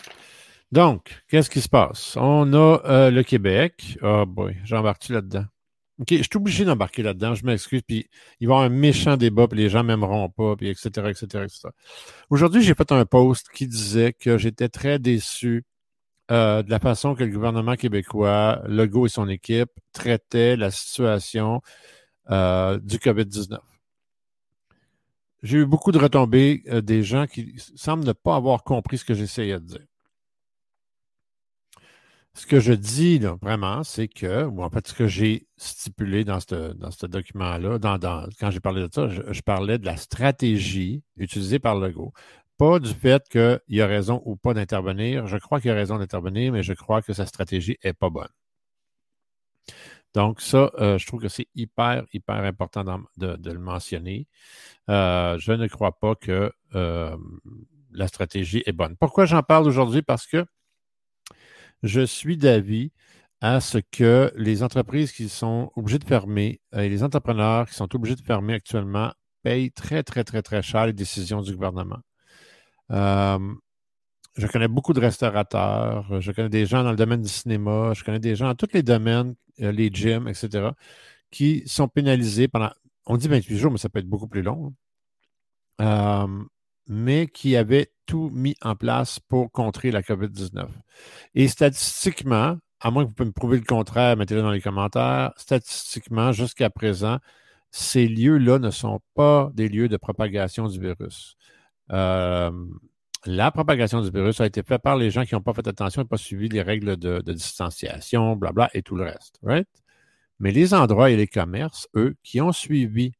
Donc, 0.71 1.23
qu'est-ce 1.29 1.51
qui 1.51 1.61
se 1.61 1.69
passe? 1.69 2.17
On 2.17 2.53
a 2.53 2.81
euh, 2.85 3.11
le 3.11 3.23
Québec. 3.23 3.99
Oh 4.03 4.27
boy, 4.27 4.57
j'embarque-tu 4.65 5.13
là-dedans? 5.13 5.47
OK, 6.01 6.09
je 6.11 6.23
suis 6.23 6.37
obligé 6.37 6.65
d'embarquer 6.65 7.03
là-dedans, 7.03 7.35
je 7.35 7.45
m'excuse, 7.45 7.83
puis 7.83 8.09
il 8.39 8.47
va 8.47 8.55
y 8.55 8.57
avoir 8.57 8.61
un 8.67 8.69
méchant 8.69 9.17
débat, 9.17 9.49
puis 9.49 9.59
les 9.59 9.69
gens 9.69 9.83
m'aimeront 9.83 10.29
pas, 10.29 10.55
puis 10.55 10.69
etc., 10.69 10.89
etc., 11.09 11.25
etc. 11.45 11.69
Aujourd'hui, 12.31 12.63
j'ai 12.63 12.75
fait 12.75 12.93
un 12.93 13.05
post 13.05 13.49
qui 13.53 13.67
disait 13.67 14.13
que 14.13 14.39
j'étais 14.39 14.69
très 14.69 15.01
déçu 15.01 15.65
euh, 16.31 16.63
de 16.63 16.71
la 16.71 16.79
façon 16.79 17.17
que 17.17 17.25
le 17.25 17.33
gouvernement 17.33 17.75
québécois, 17.75 18.63
Legault 18.67 19.07
et 19.07 19.09
son 19.09 19.29
équipe 19.29 19.71
traitaient 19.93 20.57
la 20.57 20.71
situation 20.71 21.63
euh, 22.31 22.79
du 22.79 22.99
COVID-19. 22.99 23.59
J'ai 25.43 25.59
eu 25.59 25.67
beaucoup 25.67 25.93
de 25.93 25.99
retombées 25.99 26.63
euh, 26.69 26.81
des 26.81 27.03
gens 27.03 27.27
qui 27.27 27.55
semblent 27.77 28.05
ne 28.05 28.13
pas 28.13 28.37
avoir 28.37 28.65
compris 28.65 28.99
ce 28.99 29.05
que 29.05 29.15
j'essayais 29.15 29.61
de 29.61 29.65
dire. 29.65 29.87
Ce 32.35 32.47
que 32.47 32.61
je 32.61 32.73
dis, 32.73 33.19
vraiment, 33.43 33.83
c'est 33.83 34.07
que, 34.07 34.45
ou 34.45 34.63
en 34.63 34.71
fait, 34.71 34.87
ce 34.87 34.95
que 34.95 35.09
j'ai 35.09 35.49
stipulé 35.57 36.25
dans 36.25 36.39
ce 36.39 36.73
dans 36.73 36.91
document-là, 37.03 37.79
quand 38.39 38.51
j'ai 38.51 38.61
parlé 38.61 38.83
de 38.83 38.89
ça, 38.93 39.09
je, 39.09 39.41
parlais 39.43 39.79
de 39.79 39.85
la 39.87 39.97
stratégie 39.97 41.03
utilisée 41.17 41.59
par 41.59 41.75
Legault. 41.75 42.13
Pas 42.57 42.79
du 42.79 42.91
fait 42.95 43.29
qu'il 43.29 43.61
y 43.69 43.81
a 43.81 43.87
raison 43.89 44.23
ou 44.25 44.37
pas 44.37 44.55
d'intervenir. 44.55 45.27
Je 45.27 45.37
crois 45.37 45.61
qu'il 45.61 45.69
y 45.69 45.73
a 45.73 45.75
raison 45.75 45.99
d'intervenir, 45.99 46.53
mais 46.53 46.63
je 46.63 46.75
crois 46.75 47.03
que 47.03 47.13
sa 47.13 47.27
stratégie 47.27 47.77
n'est 47.85 47.93
pas 47.93 48.11
bonne. 48.11 48.29
Donc, 50.15 50.41
ça, 50.41 50.71
euh, 50.79 50.99
je 50.99 51.07
trouve 51.07 51.21
que 51.21 51.29
c'est 51.29 51.49
hyper, 51.55 52.05
hyper 52.13 52.37
important 52.37 52.85
de, 53.17 53.51
le 53.51 53.59
mentionner. 53.59 54.27
Euh, 54.89 55.39
je 55.39 55.53
ne 55.53 55.69
crois 55.69 55.99
pas 55.99 56.15
que 56.15 56.53
euh, 56.75 57.17
la 57.93 58.09
stratégie 58.09 58.63
est 58.67 58.73
bonne. 58.73 58.97
Pourquoi 58.97 59.27
j'en 59.27 59.43
parle 59.43 59.67
aujourd'hui? 59.67 60.03
Parce 60.03 60.27
que 60.27 60.45
je 61.83 62.01
suis 62.01 62.37
d'avis 62.37 62.93
à 63.41 63.61
ce 63.61 63.79
que 63.79 64.33
les 64.35 64.63
entreprises 64.63 65.13
qui 65.13 65.29
sont 65.29 65.71
obligées 65.77 66.01
de 66.01 66.05
fermer 66.05 66.61
et 66.73 66.89
les 66.89 67.05
entrepreneurs 67.05 67.69
qui 67.69 67.75
sont 67.75 67.95
obligés 67.95 68.17
de 68.17 68.23
fermer 68.23 68.55
actuellement 68.55 69.13
payent 69.43 69.71
très, 69.71 70.03
très, 70.03 70.25
très, 70.25 70.43
très 70.43 70.63
cher 70.63 70.87
les 70.87 70.93
décisions 70.93 71.43
du 71.43 71.55
gouvernement. 71.55 72.01
Euh, 74.39 74.43
je 74.43 74.47
connais 74.47 74.69
beaucoup 74.69 74.93
de 74.93 75.01
restaurateurs, 75.01 76.21
je 76.21 76.33
connais 76.33 76.49
des 76.49 76.67
gens 76.67 76.85
dans 76.85 76.91
le 76.91 76.97
domaine 76.97 77.23
du 77.23 77.29
cinéma, 77.29 77.93
je 77.95 78.05
connais 78.05 78.21
des 78.21 78.37
gens 78.37 78.47
dans 78.47 78.55
tous 78.55 78.73
les 78.73 78.83
domaines, 78.83 79.35
euh, 79.61 79.73
les 79.73 79.91
gyms, 79.93 80.29
etc., 80.29 80.71
qui 81.31 81.63
sont 81.67 81.89
pénalisés 81.89 82.49
pendant, 82.49 82.71
on 83.07 83.17
dit 83.17 83.29
28 83.29 83.59
jours, 83.59 83.73
mais 83.73 83.79
ça 83.79 83.89
peut 83.89 83.99
être 83.99 84.09
beaucoup 84.09 84.29
plus 84.29 84.43
long, 84.43 84.75
euh, 85.81 86.27
mais 86.89 87.27
qui 87.27 87.57
avaient 87.57 87.93
tout 88.07 88.31
mis 88.33 88.57
en 88.63 88.75
place 88.77 89.21
pour 89.21 89.53
contrer 89.53 89.91
la 89.91 90.03
COVID-19. 90.03 90.69
Et 91.35 91.49
statistiquement, 91.49 92.57
à 92.81 92.91
moins 92.91 93.05
que 93.05 93.09
vous 93.09 93.15
puissiez 93.15 93.29
me 93.29 93.33
prouver 93.33 93.59
le 93.59 93.65
contraire, 93.65 94.17
mettez-le 94.17 94.43
dans 94.43 94.51
les 94.51 94.61
commentaires, 94.61 95.33
statistiquement, 95.37 96.33
jusqu'à 96.33 96.71
présent, 96.71 97.19
ces 97.71 98.09
lieux-là 98.09 98.59
ne 98.59 98.71
sont 98.71 99.01
pas 99.15 99.51
des 99.55 99.69
lieux 99.69 99.89
de 99.89 99.97
propagation 99.99 100.69
du 100.69 100.81
virus. 100.81 101.37
Euh, 101.93 102.51
la 103.29 103.51
propagation 103.51 104.01
du 104.01 104.11
virus 104.11 104.41
a 104.41 104.47
été 104.47 104.63
faite 104.63 104.81
par 104.81 104.97
les 104.97 105.11
gens 105.11 105.27
qui 105.27 105.35
n'ont 105.35 105.43
pas 105.43 105.53
fait 105.53 105.67
attention 105.69 106.01
et 106.01 106.07
pas 106.07 106.17
suivi 106.17 106.49
les 106.49 106.63
règles 106.63 106.97
de, 106.97 107.21
distanciation, 107.21 108.37
blabla, 108.37 108.71
et 108.73 108.83
tout 108.83 108.97
le 108.97 109.05
reste. 109.05 109.39
Right? 109.43 109.69
Mais 110.41 110.51
les 110.51 110.73
endroits 110.73 111.11
et 111.11 111.17
les 111.17 111.27
commerces, 111.27 111.89
eux, 111.95 112.17
qui 112.23 112.41
ont 112.41 112.53
suivi 112.53 113.13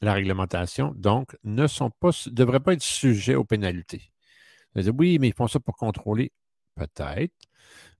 la 0.00 0.14
réglementation, 0.14 0.92
donc, 0.96 1.36
ne 1.44 1.68
sont 1.68 1.90
pas, 1.90 2.10
devraient 2.26 2.58
pas 2.58 2.72
être 2.72 2.82
sujets 2.82 3.36
aux 3.36 3.44
pénalités. 3.44 4.10
oui, 4.74 5.18
mais 5.20 5.28
ils 5.28 5.34
font 5.34 5.46
ça 5.46 5.60
pour 5.60 5.76
contrôler. 5.76 6.32
Peut-être. 6.74 7.32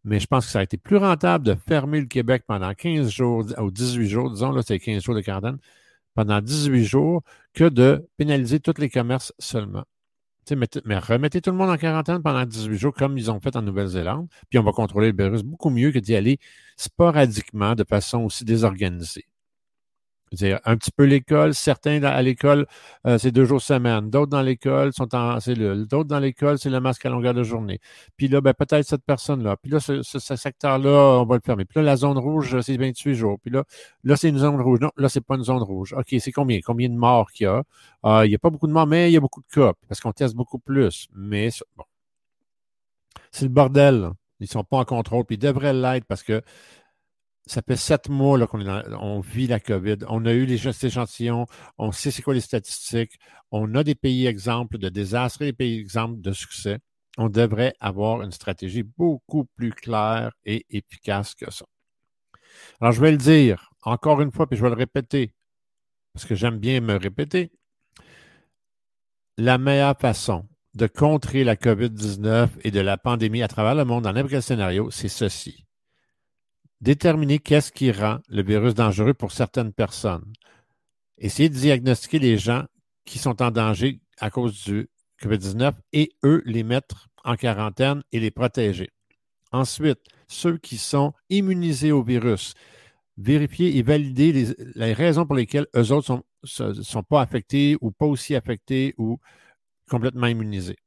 Mais 0.03 0.19
je 0.19 0.27
pense 0.27 0.47
que 0.47 0.53
ça 0.53 0.59
a 0.59 0.63
été 0.65 0.77
plus 0.77 0.97
rentable 0.97 1.45
de 1.47 1.55
fermer 1.55 2.01
le 2.01 2.07
Québec 2.07 2.43
pendant 2.49 2.75
15 2.75 3.09
jours 3.09 3.45
ou 3.59 3.71
18 3.71 4.09
jours, 4.09 4.31
disons, 4.31 4.51
là, 4.51 4.63
c'est 4.67 4.81
15 4.81 5.05
jours 5.05 5.15
de 5.15 5.21
quarantaine, 5.21 5.59
pendant 6.15 6.41
18 6.41 6.85
jours, 6.85 7.23
que 7.55 7.69
de 7.69 8.09
pénaliser 8.17 8.59
tous 8.59 8.81
les 8.81 8.91
commerces 8.91 9.33
seulement 9.39 9.85
mais 10.85 10.99
remettez 10.99 11.41
tout 11.41 11.51
le 11.51 11.57
monde 11.57 11.71
en 11.71 11.77
quarantaine 11.77 12.23
pendant 12.23 12.45
18 12.45 12.77
jours 12.77 12.93
comme 12.93 13.17
ils 13.17 13.31
ont 13.31 13.41
fait 13.41 13.55
en 13.57 13.63
Nouvelle-Zélande, 13.63 14.29
puis 14.51 14.59
on 14.59 14.63
va 14.63 14.73
contrôler 14.73 15.13
le 15.13 15.17
virus 15.17 15.43
beaucoup 15.43 15.71
mieux 15.71 15.93
que 15.93 15.99
d'y 15.99 16.15
aller 16.15 16.39
sporadiquement 16.77 17.75
de 17.75 17.85
façon 17.85 18.25
aussi 18.25 18.45
désorganisée 18.45 19.27
dire 20.37 20.61
un 20.65 20.77
petit 20.77 20.91
peu 20.91 21.05
l'école. 21.05 21.55
Certains 21.55 22.03
à 22.03 22.23
l'école, 22.23 22.67
euh, 23.07 23.19
c'est 23.19 23.31
deux 23.31 23.45
jours 23.45 23.61
semaine. 23.61 24.11
D'autres 24.11 24.31
dans 24.31 24.43
l'école 24.43 24.93
sont 24.93 25.15
en 25.15 25.39
cellule. 25.41 25.87
D'autres 25.87 26.09
dans 26.09 26.19
l'école, 26.19 26.59
c'est 26.59 26.71
le 26.71 26.81
masque 26.81 27.05
à 27.07 27.11
longueur 27.11 27.35
de 27.35 27.43
journée. 27.43 27.81
Puis 28.17 28.29
là, 28.29 28.41
ben, 28.41 28.55
peut-être 28.55 28.87
cette 28.87 29.05
personne-là. 29.05 29.57
Puis 29.57 29.71
là, 29.71 29.81
ce, 29.81 30.03
secteur-là, 30.03 31.21
on 31.21 31.25
va 31.25 31.37
le 31.37 31.43
fermer. 31.45 31.65
Puis 31.65 31.79
là, 31.79 31.83
la 31.83 31.97
zone 31.97 32.19
rouge, 32.19 32.61
c'est 32.61 32.77
28 32.77 33.15
jours. 33.15 33.39
Puis 33.41 33.51
là, 33.51 33.65
là, 34.05 34.17
c'est 34.17 34.29
une 34.29 34.39
zone 34.39 34.61
rouge. 34.61 34.81
Non, 34.81 34.91
là, 34.97 35.09
c'est 35.09 35.21
pas 35.21 35.37
une 35.37 35.45
zone 35.45 35.63
rouge. 35.63 35.95
OK, 35.95 36.15
c'est 36.19 36.33
combien? 36.33 36.61
Combien 36.65 36.89
de 36.89 36.97
morts 36.97 37.31
qu'il 37.33 37.45
y 37.45 37.49
a? 37.49 37.63
Euh, 38.05 38.27
il 38.27 38.31
n'y 38.31 38.35
a 38.35 38.39
pas 38.39 38.51
beaucoup 38.51 38.67
de 38.67 38.73
morts, 38.73 38.87
mais 38.87 39.11
il 39.11 39.15
y 39.15 39.17
a 39.17 39.21
beaucoup 39.21 39.41
de 39.41 39.55
cas 39.55 39.73
parce 39.89 40.01
qu'on 40.01 40.13
teste 40.13 40.35
beaucoup 40.35 40.59
plus. 40.59 41.09
Mais 41.15 41.51
bon. 41.77 41.85
C'est 43.31 43.45
le 43.45 43.51
bordel. 43.51 44.11
Ils 44.41 44.49
sont 44.49 44.65
pas 44.65 44.79
en 44.79 44.85
contrôle, 44.85 45.25
puis 45.25 45.37
ils 45.37 45.39
devraient 45.39 45.73
l'être 45.73 46.05
parce 46.05 46.23
que 46.23 46.43
ça 47.47 47.63
fait 47.63 47.77
sept 47.77 48.09
mois 48.09 48.47
qu'on 48.47 48.65
on 48.67 49.21
vit 49.21 49.47
la 49.47 49.61
COVID. 49.61 49.99
On 50.09 50.25
a 50.27 50.33
eu 50.33 50.47
les 50.47 50.67
échantillons, 50.67 51.47
on 51.79 51.93
sait 51.93 52.11
c'est 52.11 52.23
quoi 52.23 52.35
les 52.35 52.41
statistiques, 52.41 53.19
on 53.51 53.75
a 53.75 53.85
des 53.85 53.95
pays 53.95 54.27
exemples 54.27 54.79
de 54.79 54.89
désastres 54.89 55.43
et 55.43 55.47
des 55.47 55.53
pays 55.53 55.79
exemples 55.79 56.21
de 56.21 56.33
succès. 56.33 56.79
On 57.19 57.29
devrait 57.29 57.75
avoir 57.81 58.23
une 58.23 58.33
stratégie 58.33 58.85
beaucoup 58.85 59.45
plus 59.57 59.73
claire 59.73 60.33
et 60.45 60.65
efficace 60.71 61.35
que 61.35 61.51
ça. 61.51 61.67
Alors, 62.81 62.93
je 62.93 63.01
vais 63.01 63.11
le 63.11 63.19
dire 63.19 63.71
encore 63.83 64.21
une 64.21 64.33
fois, 64.33 64.47
puis 64.47 64.57
je 64.57 64.63
vais 64.63 64.71
le 64.71 64.77
répéter, 64.77 65.35
parce 66.15 66.25
que 66.25 66.35
j'aime 66.35 66.59
bien 66.59 66.81
me 66.81 66.97
répéter. 66.97 67.51
La 69.37 69.59
meilleure 69.59 69.99
façon 69.99 70.47
de 70.75 70.87
contrer 70.87 71.45
la 71.45 71.57
COVID-19 71.57 72.49
et 72.65 72.71
de 72.71 72.81
la 72.81 72.97
pandémie 72.97 73.43
à 73.43 73.49
travers 73.49 73.75
le 73.75 73.85
monde 73.85 74.05
dans 74.05 74.13
n'importe 74.13 74.33
quel 74.33 74.43
scénario, 74.43 74.91
c'est 74.91 75.09
ceci 75.09 75.62
déterminer 76.83 77.39
qu'est-ce 77.39 77.73
qui 77.73 77.93
rend 77.93 78.19
le 78.29 78.43
virus 78.43 78.75
dangereux 78.75 79.15
pour 79.15 79.33
certaines 79.33 79.73
personnes. 79.73 80.31
Essayer 81.17 81.49
de 81.49 81.55
diagnostiquer 81.55 82.19
les 82.19 82.37
gens 82.37 82.65
qui 83.05 83.19
sont 83.19 83.41
en 83.41 83.53
danger 83.53 84.01
à 84.19 84.31
cause 84.31 84.65
du 84.65 84.91
COVID-19 85.23 85.75
et 85.93 86.11
eux 86.25 86.43
les 86.45 86.65
mettre 86.65 87.09
en 87.25 87.37
quarantaine 87.37 88.03
et 88.11 88.19
les 88.19 88.33
protéger. 88.33 88.91
Ensuite, 89.53 90.01
ceux 90.27 90.59
qui 90.59 90.77
sont 90.77 91.13
immunisés 91.31 91.93
au 91.93 92.03
virus, 92.03 92.55
vérifier 93.17 93.77
et 93.77 93.83
valider 93.83 94.33
les, 94.75 94.93
raisons 94.93 95.25
pour 95.25 95.37
lesquelles 95.37 95.69
eux 95.77 95.93
autres 95.93 96.13
ne 96.43 96.49
sont, 96.49 96.83
sont, 96.83 97.03
pas 97.05 97.21
affectés 97.23 97.77
ou 97.81 97.93
pas 97.93 98.07
aussi 98.07 98.35
affectés 98.35 98.95
ou 98.99 99.19
complètement 99.89 100.27
immunisés. 100.27 100.79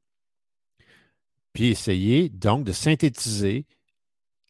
Puis 1.54 1.68
essayer 1.68 2.28
donc 2.28 2.64
de 2.64 2.72
synthétiser 2.72 3.64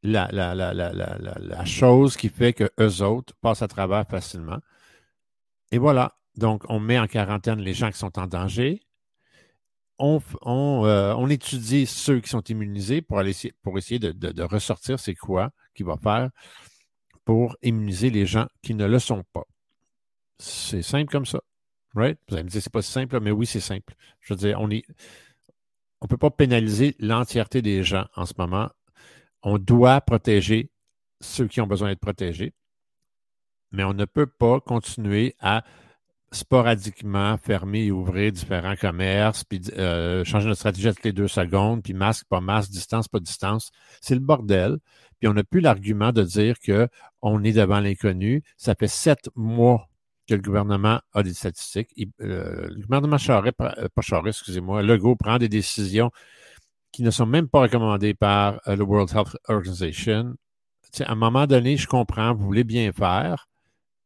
la, 0.02 1.64
chose 1.64 2.16
qui 2.16 2.28
fait 2.28 2.52
que 2.52 2.70
eux 2.80 3.02
autres 3.02 3.34
passent 3.40 3.62
à 3.62 3.68
travers 3.68 4.06
facilement. 4.06 4.58
Et 5.72 5.78
voilà. 5.78 6.16
Donc, 6.36 6.64
on 6.68 6.80
met 6.80 6.98
en 6.98 7.06
quarantaine 7.06 7.60
les 7.60 7.74
gens 7.74 7.90
qui 7.90 7.98
sont 7.98 8.18
en 8.18 8.26
danger. 8.26 8.82
On, 9.98 10.20
euh, 10.84 11.26
étudie 11.28 11.86
ceux 11.86 12.20
qui 12.20 12.28
sont 12.28 12.42
immunisés 12.42 13.00
pour, 13.00 13.22
essayer 13.22 13.98
de, 13.98 14.42
ressortir 14.42 15.00
c'est 15.00 15.14
quoi 15.14 15.50
qu'il 15.74 15.86
va 15.86 15.96
faire 15.96 16.30
pour 17.24 17.56
immuniser 17.62 18.10
les 18.10 18.26
gens 18.26 18.46
qui 18.62 18.74
ne 18.74 18.86
le 18.86 18.98
sont 18.98 19.24
pas. 19.32 19.44
C'est 20.38 20.82
simple 20.82 21.10
comme 21.10 21.26
ça. 21.26 21.40
Right? 21.94 22.18
Vous 22.28 22.34
allez 22.34 22.44
me 22.44 22.50
dire, 22.50 22.60
c'est 22.60 22.72
pas 22.72 22.82
simple, 22.82 23.18
mais 23.20 23.30
oui, 23.30 23.46
c'est 23.46 23.60
simple. 23.60 23.94
Je 24.20 24.34
veux 24.34 24.38
dire, 24.38 24.60
on 24.60 24.68
ne 24.68 24.80
peut 26.06 26.18
pas 26.18 26.30
pénaliser 26.30 26.94
l'entièreté 26.98 27.62
des 27.62 27.82
gens 27.82 28.06
en 28.14 28.26
ce 28.26 28.34
moment 28.36 28.68
on 29.46 29.58
doit 29.58 30.00
protéger 30.00 30.72
ceux 31.20 31.46
qui 31.46 31.60
ont 31.60 31.68
besoin 31.68 31.90
d'être 31.90 32.00
protégés, 32.00 32.52
mais 33.70 33.84
on 33.84 33.94
ne 33.94 34.04
peut 34.04 34.26
pas 34.26 34.58
continuer 34.58 35.36
à 35.38 35.62
sporadiquement 36.32 37.38
fermer 37.38 37.84
et 37.84 37.90
ouvrir 37.92 38.32
différents 38.32 38.74
commerces, 38.74 39.44
puis 39.44 39.62
euh, 39.78 40.24
changer 40.24 40.48
notre 40.48 40.58
stratégie 40.58 40.88
toutes 40.88 41.04
les 41.04 41.12
deux 41.12 41.28
secondes, 41.28 41.84
puis 41.84 41.94
masque, 41.94 42.26
pas 42.28 42.40
masque, 42.40 42.72
distance, 42.72 43.06
pas 43.06 43.20
distance. 43.20 43.70
C'est 44.00 44.14
le 44.14 44.20
bordel. 44.20 44.78
Puis 45.20 45.28
on 45.28 45.34
n'a 45.34 45.44
plus 45.44 45.60
l'argument 45.60 46.10
de 46.10 46.24
dire 46.24 46.56
qu'on 46.58 47.44
est 47.44 47.52
devant 47.52 47.78
l'inconnu. 47.78 48.42
Ça 48.56 48.74
fait 48.74 48.88
sept 48.88 49.30
mois 49.36 49.88
que 50.28 50.34
le 50.34 50.42
gouvernement 50.42 51.00
a 51.12 51.22
des 51.22 51.34
statistiques. 51.34 51.94
Euh, 52.20 52.68
le 52.68 52.82
gouvernement 52.82 53.16
Charest, 53.16 53.54
euh, 53.60 53.88
pas 53.94 54.02
Charest, 54.02 54.40
excusez-moi, 54.40 54.82
Legault 54.82 55.14
prend 55.14 55.38
des 55.38 55.48
décisions 55.48 56.10
qui 56.96 57.02
ne 57.02 57.10
sont 57.10 57.26
même 57.26 57.46
pas 57.46 57.60
recommandés 57.60 58.14
par 58.14 58.58
euh, 58.66 58.74
le 58.74 58.82
World 58.82 59.10
Health 59.14 59.36
Organization. 59.48 60.34
à 61.00 61.12
un 61.12 61.14
moment 61.14 61.46
donné, 61.46 61.76
je 61.76 61.86
comprends, 61.86 62.32
vous 62.34 62.46
voulez 62.46 62.64
bien 62.64 62.90
faire, 62.90 63.48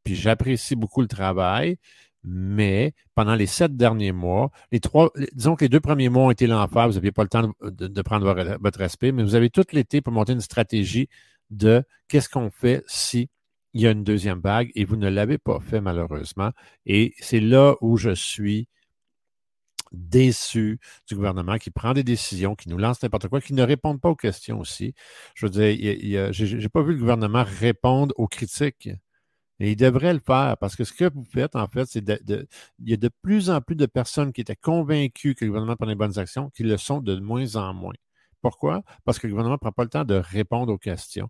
puis 0.02 0.16
j'apprécie 0.16 0.74
beaucoup 0.74 1.00
le 1.00 1.06
travail, 1.06 1.76
mais 2.24 2.92
pendant 3.14 3.36
les 3.36 3.46
sept 3.46 3.76
derniers 3.76 4.10
mois, 4.10 4.50
les 4.72 4.80
trois, 4.80 5.12
disons 5.34 5.54
que 5.54 5.66
les 5.66 5.68
deux 5.68 5.78
premiers 5.78 6.08
mois 6.08 6.24
ont 6.24 6.30
été 6.32 6.48
l'enfer, 6.48 6.88
vous 6.88 6.94
n'aviez 6.94 7.12
pas 7.12 7.22
le 7.22 7.28
temps 7.28 7.52
de, 7.62 8.02
prendre 8.02 8.58
votre 8.60 8.78
respect, 8.80 9.12
mais 9.12 9.22
vous 9.22 9.36
avez 9.36 9.50
tout 9.50 9.64
l'été 9.70 10.00
pour 10.00 10.12
monter 10.12 10.32
une 10.32 10.40
stratégie 10.40 11.08
de 11.50 11.84
qu'est-ce 12.08 12.28
qu'on 12.28 12.50
fait 12.50 12.82
si 12.88 13.28
il 13.72 13.82
y 13.82 13.86
a 13.86 13.92
une 13.92 14.02
deuxième 14.02 14.40
vague 14.40 14.72
et 14.74 14.84
vous 14.84 14.96
ne 14.96 15.08
l'avez 15.08 15.38
pas 15.38 15.60
fait 15.60 15.80
malheureusement. 15.80 16.50
Et 16.86 17.14
c'est 17.20 17.38
là 17.38 17.76
où 17.82 17.96
je 17.96 18.10
suis 18.10 18.66
déçu 19.92 20.78
du 21.08 21.14
gouvernement 21.16 21.58
qui 21.58 21.70
prend 21.70 21.92
des 21.92 22.04
décisions, 22.04 22.54
qui 22.54 22.68
nous 22.68 22.78
lance 22.78 23.02
n'importe 23.02 23.28
quoi, 23.28 23.40
qui 23.40 23.54
ne 23.54 23.62
répondent 23.62 24.00
pas 24.00 24.10
aux 24.10 24.16
questions 24.16 24.60
aussi. 24.60 24.94
Je 25.34 25.46
veux 25.46 25.50
dire, 25.50 26.32
je 26.32 26.56
n'ai 26.56 26.68
pas 26.68 26.82
vu 26.82 26.92
le 26.92 26.98
gouvernement 26.98 27.44
répondre 27.44 28.14
aux 28.18 28.28
critiques. 28.28 28.90
Et 29.62 29.72
il 29.72 29.76
devrait 29.76 30.14
le 30.14 30.20
faire 30.20 30.56
parce 30.58 30.74
que 30.74 30.84
ce 30.84 30.92
que 30.92 31.12
vous 31.12 31.24
faites, 31.24 31.54
en 31.54 31.68
fait, 31.68 31.84
c'est 31.86 32.02
de, 32.02 32.48
il 32.78 32.90
y 32.90 32.94
a 32.94 32.96
de 32.96 33.10
plus 33.22 33.50
en 33.50 33.60
plus 33.60 33.76
de 33.76 33.84
personnes 33.86 34.32
qui 34.32 34.40
étaient 34.40 34.56
convaincues 34.56 35.34
que 35.34 35.44
le 35.44 35.50
gouvernement 35.50 35.76
prenait 35.76 35.92
les 35.92 35.96
bonnes 35.96 36.18
actions, 36.18 36.50
qui 36.50 36.62
le 36.62 36.78
sont 36.78 37.00
de 37.00 37.16
moins 37.20 37.56
en 37.56 37.74
moins. 37.74 37.92
Pourquoi? 38.40 38.82
Parce 39.04 39.18
que 39.18 39.26
le 39.26 39.32
gouvernement 39.34 39.56
ne 39.56 39.58
prend 39.58 39.72
pas 39.72 39.84
le 39.84 39.90
temps 39.90 40.04
de 40.04 40.14
répondre 40.14 40.72
aux 40.72 40.78
questions. 40.78 41.28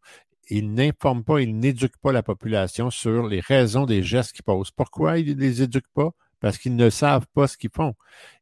Il 0.48 0.72
n'informe 0.74 1.24
pas, 1.24 1.40
il 1.40 1.58
n'éduque 1.58 1.96
pas 2.00 2.12
la 2.12 2.22
population 2.22 2.90
sur 2.90 3.26
les 3.26 3.40
raisons 3.40 3.84
des 3.84 4.02
gestes 4.02 4.32
qu'ils 4.32 4.44
posent. 4.44 4.70
Pourquoi 4.70 5.18
il 5.18 5.36
ne 5.36 5.40
les 5.40 5.62
éduque 5.62 5.88
pas? 5.94 6.10
Parce 6.40 6.58
qu'ils 6.58 6.76
ne 6.76 6.90
savent 6.90 7.26
pas 7.34 7.46
ce 7.46 7.56
qu'ils 7.56 7.70
font. 7.70 7.94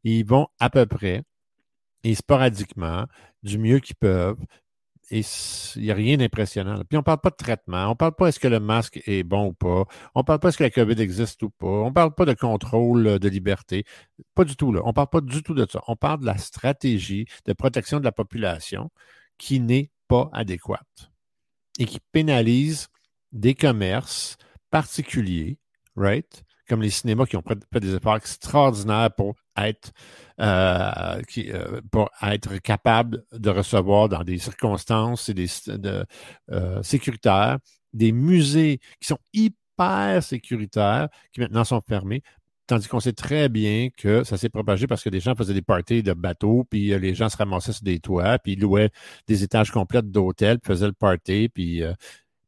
Ils 0.05 0.25
vont 0.25 0.49
à 0.59 0.71
peu 0.71 0.87
près 0.87 1.23
et 2.05 2.15
sporadiquement, 2.15 3.07
du 3.43 3.59
mieux 3.59 3.81
qu'ils 3.81 3.97
peuvent. 3.97 4.39
Et 5.11 5.23
il 5.77 5.83
n'y 5.83 5.91
a 5.91 5.95
rien 5.95 6.19
d'impressionnant. 6.19 6.83
Puis 6.87 6.99
on 6.99 7.01
ne 7.01 7.05
parle 7.05 7.21
pas 7.21 7.31
de 7.31 7.37
traitement, 7.37 7.87
on 7.87 7.91
ne 7.91 7.95
parle 7.95 8.15
pas 8.15 8.29
est-ce 8.29 8.39
que 8.39 8.49
le 8.49 8.61
masque 8.61 9.01
est 9.07 9.23
bon 9.23 9.47
ou 9.47 9.53
pas, 9.55 9.87
on 10.15 10.21
ne 10.21 10.23
parle 10.23 10.39
pas 10.39 10.51
est-ce 10.51 10.59
que 10.59 10.65
la 10.65 10.71
COVID 10.71 11.01
existe 11.01 11.43
ou 11.43 11.49
pas, 11.49 11.67
on 11.67 11.89
ne 11.89 11.95
parle 11.95 12.15
pas 12.15 12.27
de 12.27 12.35
contrôle 12.35 13.19
de 13.19 13.29
liberté. 13.29 13.85
Pas 14.35 14.45
du 14.45 14.55
tout 14.55 14.71
là. 14.71 14.83
On 14.85 14.89
ne 14.89 14.93
parle 14.93 15.09
pas 15.09 15.23
du 15.23 15.43
tout 15.43 15.55
de 15.55 15.67
ça. 15.71 15.81
On 15.89 15.97
parle 15.97 16.21
de 16.21 16.27
la 16.27 16.37
stratégie 16.37 17.25
de 17.47 17.55
protection 17.55 18.01
de 18.01 18.05
la 18.05 18.13
population 18.13 18.91
qui 19.39 19.61
n'est 19.61 19.91
pas 20.09 20.29
adéquate 20.35 21.11
et 21.79 21.87
qui 21.87 22.01
pénalise 22.13 22.89
des 23.33 23.55
commerces 23.55 24.37
particuliers, 24.71 25.59
right? 25.97 26.45
Comme 26.69 26.83
les 26.83 26.91
cinémas 26.91 27.27
qui 27.27 27.37
ont 27.37 27.43
fait 27.73 27.81
des 27.81 27.95
efforts 27.95 28.17
extraordinaires 28.17 29.11
pour 29.17 29.35
être, 29.57 29.93
euh, 30.41 31.21
euh, 31.39 31.81
pour 31.91 32.11
être 32.23 32.59
capables 32.59 33.25
de 33.33 33.51
recevoir 33.51 34.09
dans 34.09 34.23
des 34.23 34.39
circonstances 34.39 35.29
et 35.29 35.35
des, 35.35 35.49
de, 35.67 36.05
euh, 36.51 36.83
sécuritaires 36.83 37.59
des 37.93 38.13
musées 38.13 38.81
qui 39.01 39.09
sont 39.09 39.19
hyper 39.33 40.23
sécuritaires 40.23 41.09
qui 41.33 41.41
maintenant 41.41 41.65
sont 41.65 41.81
fermés. 41.81 42.23
Tandis 42.67 42.87
qu'on 42.87 43.01
sait 43.01 43.15
très 43.15 43.49
bien 43.49 43.89
que 43.97 44.25
ça 44.25 44.37
s'est 44.37 44.51
propagé 44.51 44.87
parce 44.87 45.03
que 45.03 45.09
des 45.09 45.21
gens 45.21 45.35
faisaient 45.35 45.55
des 45.55 45.63
parties 45.63 46.03
de 46.03 46.13
bateaux, 46.13 46.65
puis 46.69 46.93
euh, 46.93 46.99
les 46.99 47.15
gens 47.15 47.31
se 47.31 47.37
ramassaient 47.37 47.73
sur 47.73 47.83
des 47.83 47.99
toits, 47.99 48.39
puis 48.39 48.57
louaient 48.57 48.91
des 49.27 49.43
étages 49.43 49.71
complets 49.71 50.03
d'hôtels, 50.03 50.59
puis 50.61 50.75
faisaient 50.75 50.87
le 50.87 50.93
party, 50.93 51.49
puis, 51.49 51.83
euh, 51.83 51.95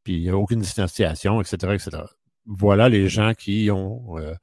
puis 0.05 0.31
aucune 0.31 0.61
distanciation, 0.61 1.41
etc., 1.41 1.73
etc. 1.75 2.03
Voilà 2.52 2.88
les 2.88 3.09
gens 3.09 3.33
qui 3.33 3.71
ont 3.71 4.19
euh, 4.19 4.35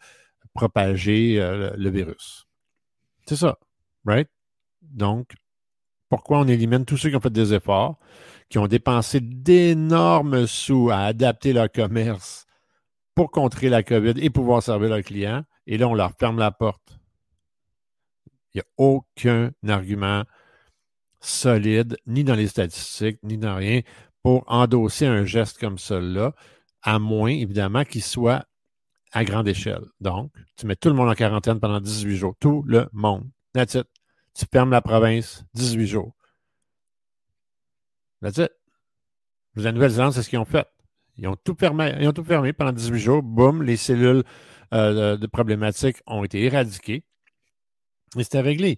propagé 0.54 1.36
le 1.76 1.90
virus. 1.90 2.48
C'est 3.26 3.36
ça, 3.36 3.60
right? 4.06 4.30
Donc, 4.82 5.34
pourquoi 6.10 6.40
on 6.40 6.48
élimine 6.48 6.86
tous 6.86 6.96
ceux 6.96 7.10
qui 7.10 7.18
ont 7.18 7.22
fait 7.22 7.30
des 7.30 7.54
efforts, 7.54 8.00
qui 8.50 8.58
ont 8.58 8.68
dépensé 8.68 9.20
d'énormes 9.20 10.48
sous 10.48 10.90
à 10.90 11.00
adapter 11.00 11.52
leur 11.52 11.70
commerce 11.70 12.46
pour 13.14 13.30
contrer 13.30 13.68
la 13.68 13.84
COVID 13.84 14.14
et 14.18 14.30
pouvoir 14.30 14.64
servir 14.64 14.90
leurs 14.90 15.02
clients, 15.02 15.44
et 15.66 15.78
là, 15.78 15.88
on 15.90 15.94
leur 15.94 16.14
ferme 16.18 16.40
la 16.40 16.52
porte. 16.52 17.00
Il 18.54 18.58
n'y 18.58 18.62
a 18.62 18.66
aucun 18.78 19.52
argument 19.68 20.24
solide, 21.20 21.98
ni 22.08 22.24
dans 22.24 22.36
les 22.36 22.48
statistiques, 22.48 23.20
ni 23.24 23.38
dans 23.38 23.56
rien, 23.56 23.82
pour 24.24 24.46
endosser 24.48 25.06
un 25.06 25.26
geste 25.26 25.60
comme 25.60 25.78
celui-là, 25.78 26.34
à 26.82 27.00
moins, 27.00 27.32
évidemment, 27.32 27.84
qu'il 27.84 28.04
soit 28.04 28.46
à 29.12 29.24
grande 29.24 29.48
échelle. 29.48 29.84
Donc, 30.00 30.32
tu 30.56 30.66
mets 30.66 30.76
tout 30.76 30.90
le 30.90 30.96
monde 30.96 31.10
en 31.10 31.16
quarantaine 31.16 31.60
pendant 31.60 31.80
18 31.80 32.16
jours. 32.16 32.36
Tout 32.40 32.64
le 32.68 32.88
monde. 32.94 33.30
That's 33.54 33.76
it. 33.76 33.88
Tu 34.34 34.46
fermes 34.52 34.72
la 34.72 34.82
province 34.82 35.44
18 35.54 35.88
jours. 35.88 36.14
That's 38.22 38.38
it. 38.38 38.52
La 39.56 39.72
Nouvelle-Zélande, 39.72 40.14
c'est 40.14 40.22
ce 40.22 40.30
qu'ils 40.30 40.40
ont 40.40 40.46
fait. 40.46 40.68
Ils 41.18 41.28
ont 41.28 41.36
tout 41.36 41.56
fermé, 41.60 41.96
ils 42.00 42.08
ont 42.08 42.14
tout 42.14 42.24
fermé 42.24 42.54
pendant 42.54 42.72
18 42.72 43.00
jours. 43.00 43.24
Boum, 43.24 43.64
les 43.64 43.78
cellules 43.78 44.24
euh, 44.74 45.18
de, 45.18 45.28
problématiques 45.28 45.98
ont 46.06 46.24
été 46.24 46.44
éradiquées. 46.44 47.04
Et 48.18 48.24
c'était 48.24 48.42
réglé. 48.42 48.78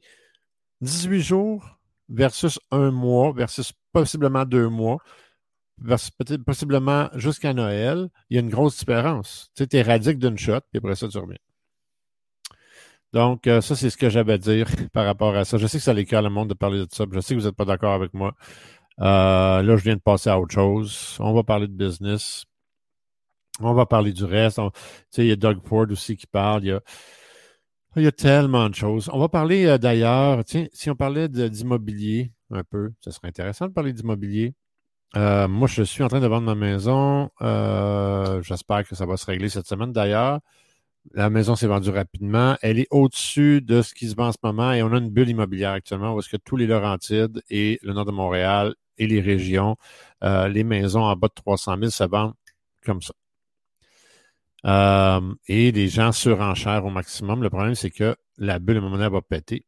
18 0.82 1.22
jours 1.22 1.80
versus 2.08 2.60
un 2.72 2.92
mois, 2.92 3.34
versus 3.34 3.74
possiblement 3.92 4.46
deux 4.46 4.70
mois, 4.70 5.00
possiblement 6.46 7.10
jusqu'à 7.16 7.54
Noël, 7.54 8.10
il 8.30 8.36
y 8.36 8.38
a 8.38 8.42
une 8.42 8.50
grosse 8.50 8.78
différence. 8.80 9.52
Tu 9.56 9.64
sais, 9.64 9.78
éradiques 9.78 10.20
d'une 10.20 10.38
shot, 10.38 10.62
puis 10.72 10.80
après 10.80 10.96
ça, 10.96 11.08
tu 11.08 11.18
reviens. 11.18 11.38
Donc, 13.14 13.48
euh, 13.48 13.62
ça, 13.62 13.76
c'est 13.76 13.90
ce 13.90 13.98
que 13.98 14.10
j'avais 14.10 14.34
à 14.34 14.38
dire 14.38 14.68
par 14.94 15.06
rapport 15.06 15.36
à 15.36 15.46
ça. 15.46 15.58
Je 15.58 15.68
sais 15.68 15.78
que 15.80 15.84
ça 15.84 15.94
l'écœure 15.94 16.22
le 16.22 16.30
monde 16.30 16.50
de 16.50 16.54
parler 16.54 16.80
de 16.80 16.88
ça. 16.92 17.06
Je 17.12 17.20
sais 17.20 17.36
que 17.36 17.40
vous 17.40 17.46
n'êtes 17.46 17.56
pas 17.56 17.66
d'accord 17.66 17.94
avec 17.94 18.14
moi. 18.14 18.36
Euh, 19.02 19.64
là, 19.64 19.78
je 19.78 19.84
viens 19.84 19.96
de 19.96 20.02
passer 20.02 20.30
à 20.30 20.40
autre 20.40 20.54
chose. 20.54 21.18
On 21.20 21.34
va 21.34 21.44
parler 21.44 21.68
de 21.68 21.74
business. 21.74 22.46
On 23.62 23.74
va 23.74 23.86
parler 23.86 24.14
du 24.14 24.24
reste. 24.24 24.60
il 25.18 25.26
y 25.26 25.32
a 25.32 25.36
Doug 25.36 25.60
Ford 25.66 25.88
aussi 25.90 26.16
qui 26.18 26.28
parle. 26.28 26.64
Il 26.64 28.04
y 28.04 28.08
a, 28.08 28.12
tellement 28.12 28.70
de 28.70 28.76
choses. 28.76 29.10
On 29.12 29.20
va 29.20 29.30
parler 29.30 29.66
euh, 29.66 29.78
d'ailleurs, 29.78 30.44
tiens, 30.46 30.68
si 30.72 30.90
on 30.90 30.96
parlait 30.96 31.28
d'immobilier 31.28 32.32
un 32.52 32.64
peu, 32.64 32.92
ce 33.02 33.12
serait 33.12 33.28
intéressant 33.28 33.68
de 33.68 33.74
parler 33.74 33.94
d'immobilier. 33.94 34.54
Euh, 35.16 35.48
moi, 35.48 35.68
je 35.68 35.84
suis 35.84 36.04
en 36.04 36.08
train 36.08 36.20
de 36.20 36.28
vendre 36.28 36.46
ma 36.46 36.56
maison. 36.56 37.30
Euh, 37.42 38.42
j'espère 38.44 38.88
que 38.88 38.96
ça 38.96 39.06
va 39.06 39.18
se 39.18 39.26
régler 39.26 39.50
cette 39.50 39.68
semaine 39.68 39.92
d'ailleurs. 39.92 40.40
La 41.14 41.30
maison 41.30 41.56
s'est 41.56 41.68
vendue 41.68 41.90
rapidement. 41.90 42.58
Elle 42.62 42.80
est 42.80 42.88
au-dessus 42.92 43.62
de 43.62 43.82
ce 43.82 43.94
qui 43.94 44.10
se 44.10 44.16
vend 44.16 44.28
en 44.28 44.32
ce 44.32 44.38
moment 44.44 44.74
et 44.74 44.84
on 44.84 44.94
a 44.94 44.98
une 44.98 45.10
bulle 45.10 45.30
immobilière 45.30 45.72
actuellement 45.72 46.14
où 46.14 46.20
est-ce 46.20 46.30
que 46.30 46.38
tous 46.38 46.58
les 46.58 46.68
Laurentides 46.68 47.42
et 47.50 47.80
le 47.84 47.94
nord 47.94 48.06
de 48.06 48.12
Montréal 48.12 48.76
et 48.98 49.08
les 49.08 49.22
régions, 49.22 49.78
les 50.22 50.64
maisons 50.64 51.04
en 51.04 51.16
bas 51.16 51.30
de 51.30 51.34
300 51.34 51.78
000 51.80 51.90
se 51.90 52.04
vendent 52.04 52.34
comme 52.86 53.02
ça. 53.02 53.14
Euh, 54.66 55.34
et 55.48 55.72
les 55.72 55.88
gens 55.88 56.12
surenchèrent 56.12 56.86
au 56.86 56.90
maximum. 56.90 57.44
Le 57.44 57.50
problème, 57.50 57.76
c'est 57.76 57.92
que 57.92 58.16
la 58.38 58.60
bulle, 58.60 58.78
à 58.78 59.10
va 59.10 59.22
péter. 59.22 59.66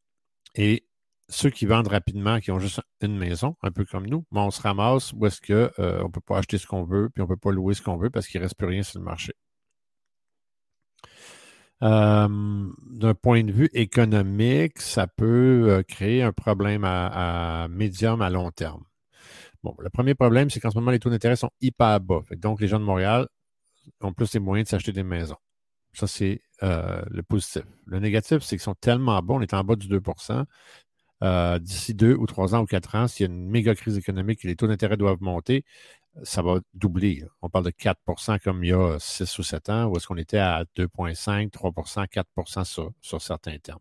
Et 0.55 0.85
ceux 1.31 1.49
qui 1.49 1.65
vendent 1.65 1.87
rapidement, 1.87 2.39
qui 2.39 2.51
ont 2.51 2.59
juste 2.59 2.81
une 3.01 3.17
maison, 3.17 3.55
un 3.63 3.71
peu 3.71 3.85
comme 3.85 4.07
nous, 4.07 4.25
on 4.31 4.51
se 4.51 4.61
ramasse 4.61 5.13
où 5.13 5.25
est-ce 5.25 5.41
qu'on 5.41 5.81
euh, 5.81 6.03
ne 6.03 6.07
peut 6.09 6.21
pas 6.21 6.37
acheter 6.37 6.57
ce 6.57 6.67
qu'on 6.67 6.83
veut, 6.83 7.09
puis 7.09 7.21
on 7.21 7.25
ne 7.25 7.29
peut 7.29 7.37
pas 7.37 7.51
louer 7.51 7.73
ce 7.73 7.81
qu'on 7.81 7.97
veut 7.97 8.09
parce 8.09 8.27
qu'il 8.27 8.39
ne 8.39 8.45
reste 8.45 8.57
plus 8.57 8.67
rien 8.67 8.83
sur 8.83 8.99
le 8.99 9.05
marché. 9.05 9.33
Euh, 11.83 12.27
d'un 12.91 13.13
point 13.15 13.43
de 13.43 13.51
vue 13.51 13.69
économique, 13.73 14.79
ça 14.79 15.07
peut 15.07 15.83
créer 15.87 16.21
un 16.21 16.31
problème 16.31 16.83
à, 16.85 17.67
médium, 17.69 18.21
à 18.21 18.29
long 18.29 18.51
terme. 18.51 18.83
Bon, 19.63 19.75
le 19.79 19.89
premier 19.89 20.15
problème, 20.15 20.49
c'est 20.49 20.59
qu'en 20.59 20.71
ce 20.71 20.77
moment, 20.77 20.91
les 20.91 20.99
taux 20.99 21.09
d'intérêt 21.09 21.35
sont 21.35 21.51
hyper 21.61 21.99
bas. 22.01 22.21
donc, 22.37 22.61
les 22.61 22.67
gens 22.67 22.79
de 22.79 22.85
Montréal 22.85 23.27
ont 24.01 24.13
plus 24.13 24.33
les 24.33 24.39
moyens 24.39 24.67
de 24.67 24.69
s'acheter 24.69 24.91
des 24.91 25.03
maisons. 25.03 25.37
Ça, 25.93 26.07
c'est 26.07 26.41
euh, 26.63 27.01
le 27.09 27.23
positif. 27.23 27.63
Le 27.85 27.99
négatif, 27.99 28.39
c'est 28.39 28.55
qu'ils 28.55 28.63
sont 28.63 28.75
tellement 28.75 29.19
bons, 29.21 29.37
on 29.37 29.41
est 29.41 29.53
en 29.53 29.63
bas 29.63 29.75
du 29.75 29.87
2 29.87 30.01
euh, 31.23 31.59
D'ici 31.59 31.93
deux 31.93 32.15
ou 32.15 32.25
trois 32.25 32.55
ans 32.55 32.61
ou 32.61 32.65
quatre 32.65 32.95
ans, 32.95 33.07
s'il 33.07 33.27
y 33.27 33.29
a 33.29 33.33
une 33.33 33.49
méga 33.49 33.75
crise 33.75 33.97
économique 33.97 34.43
et 34.43 34.47
les 34.47 34.55
taux 34.55 34.67
d'intérêt 34.67 34.97
doivent 34.97 35.21
monter, 35.21 35.65
ça 36.23 36.41
va 36.41 36.59
doubler. 36.73 37.23
On 37.41 37.49
parle 37.49 37.65
de 37.65 37.71
4% 37.71 38.39
comme 38.39 38.63
il 38.63 38.69
y 38.69 38.73
a 38.73 38.97
6 38.99 39.39
ou 39.39 39.43
7 39.43 39.69
ans, 39.69 39.85
où 39.85 39.97
est-ce 39.97 40.07
qu'on 40.07 40.17
était 40.17 40.37
à 40.37 40.65
2,5, 40.75 41.49
3% 41.51 42.07
4 42.07 42.65
sur, 42.65 42.91
sur 43.01 43.21
certains 43.21 43.57
termes. 43.59 43.79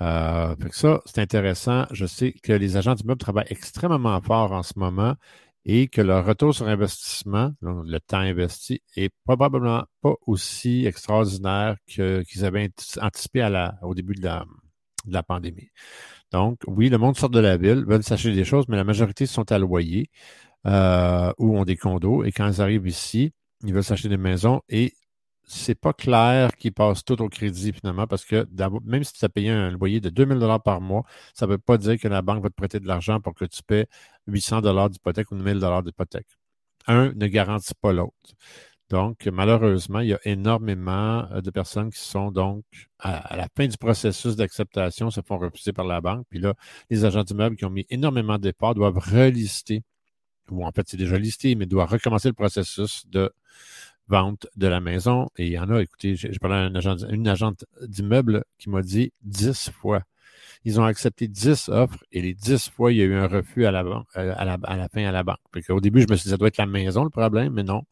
Euh, 0.00 0.56
ça, 0.72 1.00
c'est 1.06 1.20
intéressant. 1.20 1.86
Je 1.92 2.06
sais 2.06 2.32
que 2.32 2.52
les 2.52 2.76
agents 2.76 2.94
d'immeubles 2.94 3.20
travaillent 3.20 3.46
extrêmement 3.50 4.20
fort 4.20 4.52
en 4.52 4.62
ce 4.62 4.72
moment 4.76 5.14
et 5.64 5.86
que 5.86 6.00
leur 6.00 6.26
retour 6.26 6.54
sur 6.54 6.66
investissement, 6.66 7.52
le 7.60 7.98
temps 7.98 8.18
investi, 8.18 8.82
est 8.96 9.10
probablement 9.24 9.84
pas 10.00 10.14
aussi 10.26 10.86
extraordinaire 10.86 11.76
qu'ils 11.86 12.44
avaient 12.44 12.70
anticipé 13.00 13.48
au 13.82 13.94
début 13.94 14.14
de 14.14 14.24
la, 14.24 14.44
pandémie. 15.22 15.68
Donc, 16.32 16.60
oui, 16.66 16.88
le 16.88 16.98
monde 16.98 17.16
sort 17.16 17.30
de 17.30 17.40
la 17.40 17.56
ville, 17.56 17.84
veulent 17.86 18.02
s'acheter 18.02 18.34
des 18.34 18.44
choses, 18.44 18.66
mais 18.68 18.76
la 18.76 18.84
majorité 18.84 19.26
sont 19.26 19.50
à 19.52 19.58
loyer 19.58 20.08
euh, 20.66 21.32
ou 21.38 21.58
ont 21.58 21.64
des 21.64 21.76
condos. 21.76 22.24
Et 22.24 22.32
quand 22.32 22.48
ils 22.48 22.60
arrivent 22.62 22.86
ici, 22.86 23.32
ils 23.64 23.72
veulent 23.72 23.84
s'acheter 23.84 24.08
des 24.08 24.16
maisons 24.16 24.62
et 24.68 24.94
c'est 25.44 25.74
pas 25.74 25.92
clair 25.92 26.56
qu'ils 26.56 26.72
passent 26.72 27.04
tout 27.04 27.20
au 27.20 27.28
crédit 27.28 27.72
finalement 27.72 28.06
parce 28.06 28.24
que 28.24 28.46
même 28.84 29.04
si 29.04 29.12
tu 29.12 29.24
as 29.24 29.28
payé 29.28 29.50
un 29.50 29.70
loyer 29.70 30.00
de 30.00 30.08
2000 30.08 30.38
dollars 30.38 30.62
par 30.62 30.80
mois, 30.80 31.04
ça 31.34 31.46
ne 31.46 31.52
veut 31.52 31.58
pas 31.58 31.78
dire 31.78 31.98
que 31.98 32.08
la 32.08 32.22
banque 32.22 32.42
va 32.42 32.48
te 32.48 32.54
prêter 32.54 32.80
de 32.80 32.86
l'argent 32.86 33.20
pour 33.20 33.34
que 33.34 33.44
tu 33.44 33.62
paies 33.62 33.86
800 34.28 34.60
dollars 34.62 34.90
d'hypothèque 34.90 35.30
ou 35.32 35.34
1000 35.36 35.58
dollars 35.58 35.82
d'hypothèque. 35.82 36.28
Un 36.86 37.12
ne 37.14 37.26
garantit 37.26 37.74
pas 37.80 37.92
l'autre. 37.92 38.14
Donc, 38.92 39.26
malheureusement, 39.32 40.00
il 40.00 40.08
y 40.08 40.12
a 40.12 40.20
énormément 40.26 41.26
euh, 41.32 41.40
de 41.40 41.50
personnes 41.50 41.90
qui 41.90 41.98
sont 41.98 42.30
donc 42.30 42.62
à, 42.98 43.38
la 43.38 43.48
fin 43.56 43.66
du 43.66 43.78
processus 43.78 44.36
d'acceptation, 44.36 45.10
se 45.10 45.22
font 45.22 45.38
refuser 45.38 45.72
par 45.72 45.86
la 45.86 46.02
banque. 46.02 46.26
Puis 46.28 46.40
là, 46.40 46.52
les 46.90 47.06
agents 47.06 47.24
d'immeubles 47.24 47.56
qui 47.56 47.64
ont 47.64 47.70
mis 47.70 47.86
énormément 47.88 48.36
d'efforts 48.36 48.74
doivent 48.74 48.98
relister, 48.98 49.82
ou 50.50 50.62
en 50.66 50.72
fait, 50.72 50.86
c'est 50.90 50.98
déjà 50.98 51.16
listé, 51.16 51.54
mais 51.54 51.64
doivent 51.64 51.88
recommencer 51.88 52.28
le 52.28 52.34
processus 52.34 53.06
de 53.08 53.32
vente 54.08 54.46
de 54.56 54.66
la 54.66 54.80
maison. 54.80 55.30
Et 55.38 55.46
il 55.46 55.52
y 55.52 55.58
en 55.58 55.70
a, 55.70 55.80
écoutez, 55.80 56.14
j'ai 56.14 56.28
parlé 56.38 56.56
à 56.56 57.10
une 57.10 57.28
agente 57.28 57.64
d'immeuble 57.80 58.44
qui 58.58 58.68
m'a 58.68 58.82
dit 58.82 59.10
dix 59.22 59.70
fois. 59.70 60.02
Ils 60.66 60.78
ont 60.78 60.84
accepté 60.84 61.28
dix 61.28 61.70
offres 61.70 62.04
et 62.12 62.20
les 62.20 62.34
dix 62.34 62.68
fois, 62.68 62.92
il 62.92 62.98
y 62.98 63.00
a 63.00 63.06
eu 63.06 63.14
un 63.14 63.26
refus 63.26 63.64
à 63.64 63.70
la, 63.70 63.84
euh, 64.16 64.34
à 64.36 64.76
la 64.76 64.88
fin 64.90 65.06
à 65.06 65.12
la 65.12 65.22
banque. 65.22 65.38
Au 65.70 65.80
début, 65.80 66.02
je 66.02 66.08
me 66.10 66.16
suis 66.16 66.24
dit, 66.24 66.30
ça 66.30 66.36
doit 66.36 66.48
être 66.48 66.58
la 66.58 66.66
maison 66.66 67.04
le 67.04 67.10
problème, 67.10 67.54
mais 67.54 67.62
non. 67.62 67.84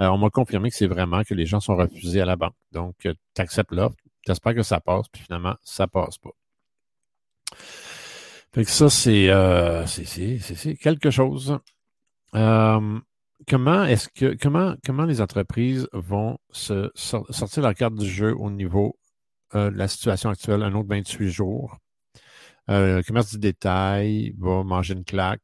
Euh, 0.00 0.08
on 0.08 0.18
m'a 0.18 0.30
confirmé 0.30 0.70
que 0.70 0.76
c'est 0.76 0.86
vraiment 0.86 1.22
que 1.22 1.34
les 1.34 1.46
gens 1.46 1.60
sont 1.60 1.76
refusés 1.76 2.20
à 2.20 2.24
la 2.24 2.36
banque. 2.36 2.54
Donc, 2.72 2.94
euh, 3.06 3.14
tu 3.34 3.42
acceptes 3.42 3.72
l'offre, 3.72 3.96
tu 4.24 4.32
espères 4.32 4.54
que 4.54 4.62
ça 4.62 4.80
passe, 4.80 5.08
puis 5.08 5.22
finalement, 5.22 5.56
ça 5.62 5.86
passe 5.86 6.18
pas. 6.18 6.30
Fait 8.54 8.64
que 8.64 8.70
ça, 8.70 8.90
c'est 8.90 9.30
c'est 9.86 10.76
quelque 10.76 11.10
chose 11.10 11.58
comment 13.48 13.84
est-ce 13.84 14.08
que 14.08 14.36
comment 14.40 14.74
comment 14.84 15.04
les 15.04 15.20
entreprises 15.20 15.88
vont 15.92 16.38
se 16.50 16.90
sortir 16.94 17.62
leur 17.62 17.74
carte 17.74 17.94
du 17.94 18.08
jeu 18.08 18.34
au 18.36 18.50
niveau 18.50 18.98
euh, 19.54 19.70
de 19.70 19.76
la 19.76 19.88
situation 19.88 20.30
actuelle, 20.30 20.62
un 20.62 20.74
autre 20.74 20.88
28 20.88 21.28
jours? 21.30 21.78
Euh, 22.70 22.98
le 22.98 23.02
commerce 23.02 23.32
du 23.32 23.38
détail 23.38 24.34
va 24.38 24.62
manger 24.62 24.94
une 24.94 25.04
claque. 25.04 25.40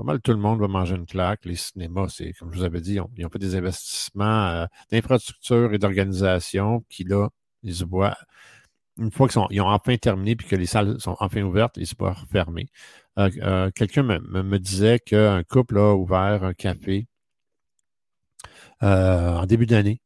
Pas 0.00 0.04
mal 0.04 0.20
tout 0.22 0.32
le 0.32 0.38
monde 0.38 0.60
va 0.60 0.66
manger 0.66 0.96
une 0.96 1.04
claque. 1.04 1.44
Les 1.44 1.56
cinémas, 1.56 2.08
c'est 2.08 2.32
comme 2.32 2.50
je 2.54 2.56
vous 2.56 2.64
avais 2.64 2.80
dit, 2.80 2.94
ils 2.94 3.26
ont, 3.26 3.28
fait 3.28 3.38
des 3.38 3.54
investissements 3.54 4.46
euh, 4.46 4.66
d'infrastructure 4.90 5.74
et 5.74 5.78
d'organisation 5.78 6.82
qui 6.88 7.04
là, 7.04 7.28
ils 7.62 7.74
se 7.74 7.84
voient 7.84 8.16
une 8.96 9.10
fois 9.10 9.28
qu'ils 9.28 9.40
ont 9.40 9.66
enfin 9.66 9.98
terminé 9.98 10.36
puis 10.36 10.46
que 10.48 10.56
les 10.56 10.64
salles 10.64 10.98
sont 11.02 11.16
enfin 11.20 11.42
ouvertes, 11.42 11.76
ils 11.76 11.86
se 11.86 11.94
voient 11.98 12.14
refermer. 12.14 12.68
Quelqu'un 13.74 14.02
me, 14.02 14.42
me, 14.42 14.58
disait 14.58 15.00
qu'un 15.00 15.42
couple 15.42 15.76
a 15.76 15.94
ouvert 15.94 16.44
un 16.44 16.54
café 16.54 17.06
euh, 18.82 19.36
en 19.36 19.44
début 19.44 19.66
d'année. 19.66 20.00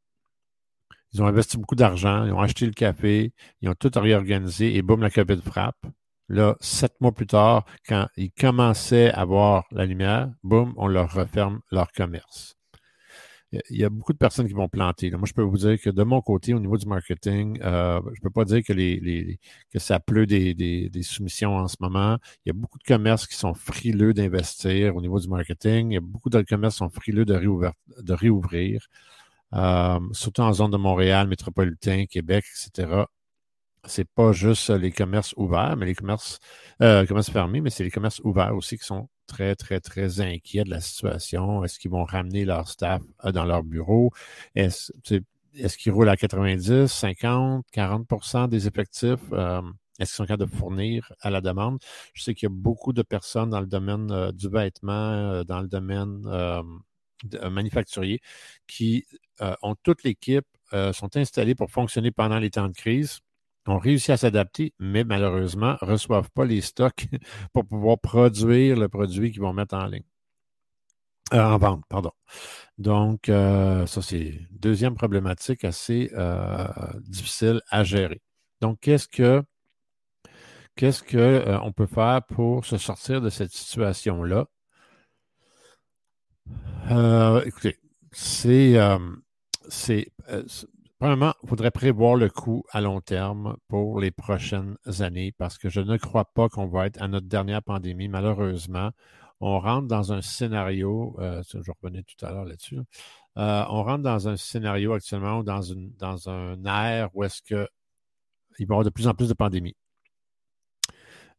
Ils 1.13 1.23
ont 1.23 1.27
investi 1.29 1.57
beaucoup 1.57 1.77
d'argent, 1.77 2.25
ils 2.25 2.33
ont 2.33 2.41
acheté 2.41 2.67
le 2.67 2.73
café, 2.73 3.33
ils 3.63 3.69
ont 3.69 3.75
tout 3.79 3.93
réorganisé 3.95 4.75
et 4.75 4.83
boum, 4.83 5.03
la 5.03 5.11
COVID 5.11 5.41
frappe. 5.41 5.87
Là, 6.29 6.57
sept 6.61 6.95
mois 7.01 7.13
plus 7.13 7.27
tard, 7.27 7.67
quand 7.87 8.09
ils 8.17 8.31
commençaient 8.33 9.11
à 9.11 9.25
voir 9.27 9.65
la 9.71 9.85
lumière, 9.85 10.31
boum, 10.43 10.73
on 10.77 10.87
leur 10.87 11.13
referme 11.13 11.61
leur 11.71 11.93
commerce. 11.93 12.57
il 13.71 13.79
y 13.79 13.85
a 13.85 13.91
beaucoup 13.91 14.13
de 14.13 14.19
personnes 14.19 14.49
qui 14.49 14.55
vont 14.55 14.69
planter. 14.69 15.11
Moi, 15.11 15.27
je 15.27 15.33
peux 15.35 15.43
vous 15.43 15.59
dire 15.59 15.81
que 15.81 15.91
de 15.91 16.03
mon 16.03 16.21
côté, 16.23 16.55
au 16.55 16.61
niveau 16.61 16.77
du 16.79 16.87
marketing, 16.87 17.61
euh, 17.63 18.01
je 18.07 18.21
ne 18.21 18.23
peux 18.23 18.31
pas 18.31 18.45
dire 18.45 18.63
que, 18.65 19.79
ça 19.79 20.01
pleut 20.01 20.27
des, 20.27 20.91
soumissions 21.03 21.57
en 21.57 21.69
ce 21.69 21.77
moment. 21.81 22.19
Il 22.45 22.49
y 22.49 22.51
a 22.51 22.55
beaucoup 22.55 22.79
de 22.79 22.85
commerces 22.85 23.27
qui 23.27 23.37
sont 23.37 23.55
frileux 23.55 24.15
d'investir 24.15 24.97
au 24.97 25.01
niveau 25.03 25.21
du 25.21 25.29
marketing. 25.29 25.91
Il 25.91 25.95
y 25.95 25.99
a 25.99 26.01
beaucoup 26.01 26.31
de 26.31 26.43
commerces 26.43 26.75
qui 26.77 26.79
sont 26.79 26.91
frileux 26.91 27.25
de, 27.27 27.39
de 28.03 28.13
réouvrir, 28.15 28.89
euh, 29.55 30.01
surtout 30.13 30.43
en 30.43 30.53
zone 30.53 30.71
de 30.71 30.79
Montréal, 30.79 31.29
métropolitain, 31.29 32.07
Québec, 32.07 32.45
etc 32.67 33.05
c'est 33.87 34.09
pas 34.09 34.33
juste 34.33 34.71
les 34.71 34.93
commerces 34.93 35.35
ouverts, 35.37 35.77
mais 35.77 35.87
les 35.87 35.95
commerces, 35.95 36.39
euh, 36.83 37.07
commerces 37.07 37.31
fermés, 37.31 37.61
mais 37.61 37.71
c'est 37.71 37.85
les 37.85 37.91
commerces 37.91 38.21
ouverts 38.25 38.55
aussi 38.55 38.79
qui 38.79 38.85
sont 38.85 39.09
très, 39.27 39.55
très, 39.57 39.81
très 39.81 40.21
inquiets 40.21 40.65
de 40.65 40.71
la 40.71 40.81
situation. 40.81 41.65
Est-ce 41.65 41.79
qu'ils 41.79 41.91
vont 41.91 42.05
ramener 42.05 42.45
leur 42.45 42.69
staff 42.69 43.03
euh, 43.25 43.33
dans 43.33 43.45
leur 43.45 43.63
bureau? 43.63 44.11
Est-ce 44.55 44.93
est 45.57 45.77
qu'ils 45.77 45.93
roulent 45.93 46.09
à 46.09 46.17
90, 46.17 46.87
50, 46.87 47.65
40% 47.73 48.49
des 48.49 48.67
effectifs? 48.67 49.21
Euh, 49.33 49.63
est-ce 50.01 50.11
qu'ils 50.11 50.17
sont 50.17 50.27
capables 50.27 50.51
de 50.51 50.57
fournir 50.57 51.13
à 51.21 51.31
la 51.31 51.41
demande? 51.41 51.79
Je 52.15 52.23
sais 52.25 52.35
qu'il 52.35 52.49
y 52.49 52.53
a 52.53 52.55
beaucoup 52.55 52.93
de 52.93 53.03
personnes 53.03 53.51
dans 53.51 53.61
le 53.61 53.67
domaine 53.67 54.11
euh, 54.11 54.33
du 54.33 54.49
vêtement, 54.49 55.45
dans 55.45 55.61
le 55.61 55.69
domaine 55.69 56.23
manufacturier 57.49 58.21
qui 58.67 59.07
ont 59.41 59.75
toute 59.83 60.03
l'équipe, 60.03 60.47
sont 60.93 61.17
installés 61.17 61.55
pour 61.55 61.71
fonctionner 61.71 62.11
pendant 62.11 62.39
les 62.39 62.51
temps 62.51 62.69
de 62.69 62.75
crise 62.75 63.21
ont 63.67 63.79
réussi 63.79 64.13
à 64.13 64.17
s'adapter, 64.17 64.75
mais 64.79 65.05
malheureusement, 65.05 65.77
ne 65.83 65.87
reçoivent 65.87 66.31
pas 66.31 66.45
les 66.45 66.61
stocks 66.61 67.07
pour 67.53 67.67
pouvoir 67.67 67.99
produire 67.99 68.77
le 68.77 68.89
produit 68.89 69.33
qu'ils 69.33 69.41
vont 69.41 69.53
mettre 69.53 69.75
en 69.75 69.87
ligne. 69.87 70.05
Euh, 71.33 71.43
en 71.43 71.59
vente, 71.59 71.83
pardon. 71.89 72.13
Donc, 72.79 73.29
euh, 73.29 73.87
ça, 73.87 74.03
c'est 74.03 74.41
deuxième 74.51 74.95
problématique 74.95 75.65
assez 75.65 76.11
euh, 76.15 76.67
difficile 77.01 77.61
à 77.71 77.83
gérer. 77.83 78.21
Donc, 78.61 78.81
qu'est-ce 78.81 79.09
que 79.09 79.43
qu'est-ce 80.77 81.03
qu'on 81.03 81.73
peut 81.73 81.87
faire 81.87 82.23
pour 82.29 82.65
se 82.65 82.77
sortir 82.79 83.21
de 83.21 83.31
cette 83.31 83.53
situation-là? 83.53 84.47
écoutez, 87.47 87.79
c'est 88.13 88.77
Premièrement, 91.05 91.35
il 91.43 91.51
faudrait 91.51 91.71
prévoir 91.71 92.17
le 92.17 92.31
coût 92.31 92.65
à 92.71 92.81
long 92.81 93.03
terme 93.03 93.59
pour 93.69 94.01
les 94.01 94.11
prochaines 94.11 94.79
années 95.01 95.33
parce 95.37 95.59
que 95.59 95.69
je 95.69 95.83
ne 95.83 95.99
crois 95.99 96.25
pas 96.25 96.49
qu'on 96.49 96.67
va 96.67 96.87
être 96.87 97.03
à 97.03 97.09
notre 97.09 97.27
dernière 97.27 97.63
pandémie, 97.63 98.09
malheureusement. 98.09 98.91
On 99.39 99.61
rentre 99.61 99.87
dans 99.87 100.15
un 100.15 100.23
scénario, 100.23 101.15
euh, 101.21 101.43
je 101.53 101.71
revenais 101.83 102.05
tout 102.05 102.25
à 102.25 102.31
l'heure 102.31 102.47
là-dessus, 102.47 102.79
euh, 103.37 103.65
on 103.69 103.83
rentre 103.83 104.03
dans 104.03 104.29
un 104.29 104.39
scénario 104.39 104.95
actuellement, 104.95 105.45
dans, 105.45 105.61
une, 105.61 105.93
dans 105.99 106.31
un 106.31 106.65
air 106.65 107.11
où 107.13 107.23
est-ce 107.23 107.43
qu'il 107.43 107.59
va 107.59 107.67
y 108.59 108.63
avoir 108.63 108.83
de 108.83 108.89
plus 108.89 109.07
en 109.07 109.13
plus 109.13 109.29
de 109.29 109.35
pandémies. 109.35 109.77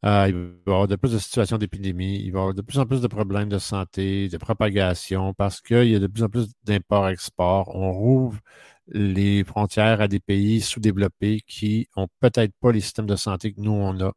Euh, 0.06 0.28
il 0.28 0.36
va 0.36 0.42
y 0.68 0.70
avoir 0.70 0.88
de 0.88 0.96
plus 0.96 1.14
de 1.14 1.18
situations 1.18 1.58
d'épidémie, 1.58 2.20
il 2.24 2.32
va 2.32 2.38
y 2.38 2.42
avoir 2.42 2.54
de 2.54 2.62
plus 2.62 2.78
en 2.78 2.86
plus 2.86 3.02
de 3.02 3.08
problèmes 3.08 3.50
de 3.50 3.58
santé, 3.58 4.30
de 4.30 4.38
propagation, 4.38 5.34
parce 5.34 5.60
qu'il 5.62 5.86
y 5.86 5.96
a 5.96 6.00
de 6.00 6.06
plus 6.06 6.22
en 6.22 6.30
plus 6.30 6.50
d'import-export. 6.64 7.76
On 7.76 7.92
rouvre 7.92 8.40
les 8.88 9.44
frontières 9.44 10.02
à 10.02 10.08
des 10.08 10.20
pays 10.20 10.62
sous-développés 10.62 11.42
qui 11.48 11.88
ont 11.96 12.08
peut-être 12.20 12.54
pas 12.60 12.72
les 12.72 12.82
systèmes 12.82 13.08
de 13.08 13.16
santé 13.16 13.54
que 13.54 13.62
nous, 13.62 13.72
on 13.72 14.00
a. 14.02 14.14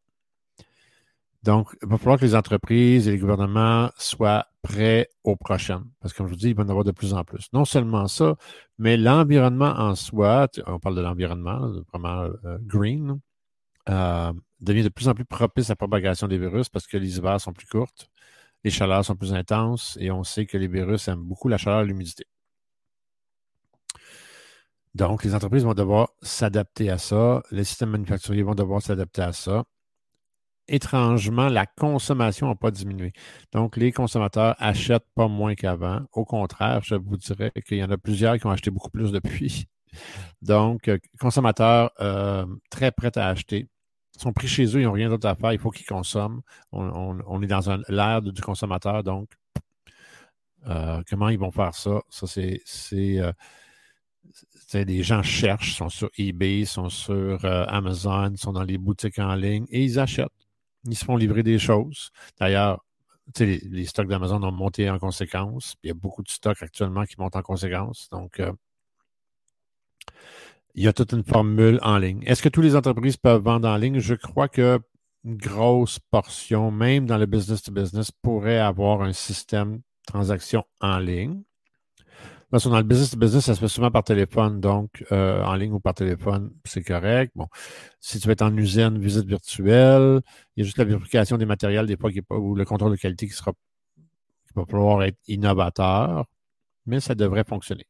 Donc, 1.44 1.76
il 1.82 1.88
va 1.88 1.98
falloir 1.98 2.18
que 2.18 2.24
les 2.24 2.34
entreprises 2.34 3.06
et 3.08 3.12
les 3.12 3.18
gouvernements 3.18 3.90
soient 3.96 4.46
prêts 4.62 5.08
aux 5.24 5.36
prochaines. 5.36 5.84
Parce 6.00 6.12
que, 6.12 6.18
comme 6.18 6.26
je 6.26 6.32
vous 6.32 6.38
dis, 6.38 6.48
il 6.48 6.54
va 6.54 6.62
y 6.62 6.66
en 6.66 6.68
avoir 6.68 6.84
de 6.84 6.90
plus 6.90 7.14
en 7.14 7.24
plus. 7.24 7.46
Non 7.52 7.64
seulement 7.64 8.06
ça, 8.08 8.36
mais 8.78 8.96
l'environnement 8.96 9.70
en 9.78 9.94
soi, 9.94 10.48
on 10.66 10.78
parle 10.78 10.96
de 10.96 11.00
l'environnement, 11.00 11.70
vraiment 11.92 12.28
euh, 12.44 12.58
green, 12.60 13.20
euh, 13.88 14.32
devient 14.60 14.82
de 14.82 14.88
plus 14.88 15.08
en 15.08 15.14
plus 15.14 15.24
propice 15.24 15.70
à 15.70 15.72
la 15.72 15.76
propagation 15.76 16.28
des 16.28 16.38
virus 16.38 16.68
parce 16.68 16.86
que 16.86 16.96
les 16.96 17.16
hivers 17.18 17.40
sont 17.40 17.52
plus 17.52 17.66
courtes, 17.66 18.10
les 18.64 18.70
chaleurs 18.70 19.04
sont 19.04 19.16
plus 19.16 19.32
intenses 19.34 19.96
et 20.00 20.10
on 20.10 20.24
sait 20.24 20.46
que 20.46 20.58
les 20.58 20.68
virus 20.68 21.08
aiment 21.08 21.22
beaucoup 21.22 21.48
la 21.48 21.58
chaleur 21.58 21.82
et 21.82 21.86
l'humidité. 21.86 22.26
Donc, 24.98 25.22
les 25.22 25.32
entreprises 25.32 25.62
vont 25.62 25.74
devoir 25.74 26.08
s'adapter 26.22 26.90
à 26.90 26.98
ça, 26.98 27.40
les 27.52 27.62
systèmes 27.62 27.90
manufacturiers 27.90 28.42
vont 28.42 28.56
devoir 28.56 28.82
s'adapter 28.82 29.22
à 29.22 29.32
ça. 29.32 29.62
Étrangement, 30.66 31.48
la 31.48 31.66
consommation 31.66 32.48
n'a 32.48 32.56
pas 32.56 32.72
diminué. 32.72 33.12
Donc, 33.52 33.76
les 33.76 33.92
consommateurs 33.92 34.56
achètent 34.58 35.06
pas 35.14 35.28
moins 35.28 35.54
qu'avant. 35.54 36.00
Au 36.12 36.24
contraire, 36.24 36.80
je 36.82 36.96
vous 36.96 37.16
dirais 37.16 37.52
qu'il 37.64 37.78
y 37.78 37.84
en 37.84 37.90
a 37.92 37.96
plusieurs 37.96 38.38
qui 38.38 38.46
ont 38.46 38.50
acheté 38.50 38.72
beaucoup 38.72 38.90
plus 38.90 39.12
depuis. 39.12 39.68
Donc, 40.42 40.88
euh, 40.88 40.98
consommateurs 41.20 41.92
euh, 42.00 42.44
très 42.68 42.90
prêts 42.90 43.16
à 43.16 43.28
acheter. 43.28 43.68
Ils 44.16 44.20
sont 44.20 44.32
pris 44.32 44.48
chez 44.48 44.64
eux, 44.64 44.80
ils 44.80 44.84
n'ont 44.84 44.92
rien 44.92 45.10
d'autre 45.10 45.28
à 45.28 45.36
faire, 45.36 45.52
il 45.52 45.60
faut 45.60 45.70
qu'ils 45.70 45.86
consomment. 45.86 46.40
On, 46.72 47.40
est 47.40 47.46
dans 47.46 47.60
l'ère 47.88 48.20
du 48.20 48.42
consommateur, 48.42 49.04
donc 49.04 49.30
euh, 50.66 51.00
comment 51.08 51.28
ils 51.28 51.38
vont 51.38 51.52
faire 51.52 51.72
ça? 51.72 52.02
Ça, 52.10 52.26
c'est 52.26 53.20
les 54.74 55.02
gens 55.02 55.22
cherchent, 55.22 55.76
sont 55.76 55.88
sur 55.88 56.10
eBay, 56.18 56.64
sont 56.64 56.88
sur 56.88 57.44
euh, 57.44 57.64
Amazon, 57.68 58.34
sont 58.36 58.52
dans 58.52 58.62
les 58.62 58.78
boutiques 58.78 59.18
en 59.18 59.34
ligne 59.34 59.66
et 59.70 59.82
ils 59.84 59.98
achètent. 59.98 60.28
Ils 60.84 60.96
se 60.96 61.04
font 61.04 61.16
livrer 61.16 61.42
des 61.42 61.58
choses. 61.58 62.10
D'ailleurs, 62.38 62.84
les, 63.38 63.86
stocks 63.86 64.08
d'Amazon 64.08 64.42
ont 64.42 64.52
monté 64.52 64.88
en 64.88 64.98
conséquence. 64.98 65.76
Il 65.82 65.88
y 65.88 65.90
a 65.90 65.94
beaucoup 65.94 66.22
de 66.22 66.30
stocks 66.30 66.62
actuellement 66.62 67.04
qui 67.04 67.16
montent 67.18 67.36
en 67.36 67.42
conséquence. 67.42 68.08
Donc, 68.10 68.40
euh, 68.40 68.52
il 70.74 70.84
y 70.84 70.88
a 70.88 70.92
toute 70.92 71.12
une 71.12 71.24
formule 71.24 71.78
en 71.82 71.98
ligne. 71.98 72.22
Est-ce 72.26 72.42
que 72.42 72.48
toutes 72.48 72.64
les 72.64 72.76
entreprises 72.76 73.16
peuvent 73.16 73.42
vendre 73.42 73.68
en 73.68 73.76
ligne? 73.76 73.98
Je 73.98 74.14
crois 74.14 74.48
que 74.48 74.80
une 75.24 75.36
grosse 75.36 75.98
portion, 75.98 76.70
même 76.70 77.06
dans 77.06 77.18
le 77.18 77.26
business 77.26 77.62
to 77.62 77.72
business, 77.72 78.10
pourrait 78.10 78.58
avoir 78.58 79.02
un 79.02 79.12
système 79.12 79.78
de 79.78 79.82
transaction 80.06 80.64
en 80.80 80.98
ligne. 80.98 81.42
Parce 82.50 82.64
que 82.64 82.70
dans 82.70 82.78
le 82.78 82.82
business 82.82 83.14
business, 83.14 83.44
ça 83.44 83.54
se 83.54 83.60
fait 83.60 83.68
souvent 83.68 83.90
par 83.90 84.04
téléphone, 84.04 84.60
donc 84.60 85.04
euh, 85.12 85.42
en 85.44 85.54
ligne 85.54 85.72
ou 85.72 85.80
par 85.80 85.94
téléphone, 85.94 86.50
c'est 86.64 86.82
correct. 86.82 87.32
Bon, 87.36 87.46
si 88.00 88.18
tu 88.18 88.26
veux 88.26 88.32
être 88.32 88.42
en 88.42 88.56
usine, 88.56 88.98
visite 88.98 89.26
virtuelle, 89.26 90.22
il 90.56 90.60
y 90.60 90.62
a 90.62 90.64
juste 90.64 90.78
la 90.78 90.84
vérification 90.84 91.36
des 91.36 91.44
matériels 91.46 91.86
des 91.86 91.96
fois 91.98 92.10
qui 92.10 92.22
ou 92.30 92.54
le 92.54 92.64
contrôle 92.64 92.92
de 92.92 92.96
qualité 92.96 93.26
qui 93.26 93.34
sera 93.34 93.52
qui 93.52 94.54
va 94.56 94.64
falloir 94.66 95.02
être 95.02 95.18
innovateur, 95.28 96.24
mais 96.86 97.00
ça 97.00 97.14
devrait 97.14 97.44
fonctionner. 97.44 97.86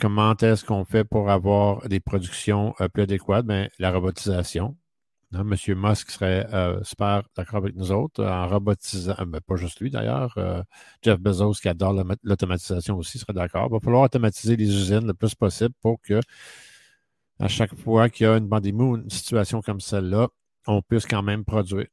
Comment 0.00 0.36
est-ce 0.36 0.64
qu'on 0.64 0.84
fait 0.84 1.04
pour 1.04 1.30
avoir 1.30 1.88
des 1.88 2.00
productions 2.00 2.74
euh, 2.80 2.88
plus 2.88 3.04
adéquates? 3.04 3.46
Ben, 3.46 3.68
la 3.78 3.92
robotisation. 3.92 4.76
Hein, 5.34 5.44
Monsieur 5.44 5.74
Musk 5.74 6.10
serait 6.10 6.46
euh, 6.54 6.82
super 6.84 7.22
d'accord 7.36 7.56
avec 7.56 7.74
nous 7.74 7.90
autres 7.90 8.24
en 8.24 8.46
robotisant, 8.46 9.16
euh, 9.18 9.24
ben, 9.24 9.40
pas 9.40 9.56
juste 9.56 9.80
lui 9.80 9.90
d'ailleurs, 9.90 10.32
euh, 10.38 10.62
Jeff 11.02 11.18
Bezos 11.18 11.54
qui 11.54 11.68
adore 11.68 11.94
l'automatisation 12.22 12.96
aussi 12.96 13.18
serait 13.18 13.32
d'accord. 13.32 13.66
Il 13.68 13.72
va 13.72 13.80
falloir 13.80 14.02
automatiser 14.02 14.56
les 14.56 14.68
usines 14.68 15.06
le 15.06 15.14
plus 15.14 15.34
possible 15.34 15.74
pour 15.82 16.00
que 16.00 16.20
à 17.40 17.48
chaque 17.48 17.74
fois 17.74 18.08
qu'il 18.08 18.26
y 18.26 18.28
a 18.28 18.36
une 18.36 18.48
pandémie 18.48 18.82
ou 18.82 18.96
une 18.96 19.10
situation 19.10 19.60
comme 19.62 19.80
celle-là, 19.80 20.28
on 20.66 20.80
puisse 20.82 21.06
quand 21.06 21.22
même 21.22 21.44
produire. 21.44 21.86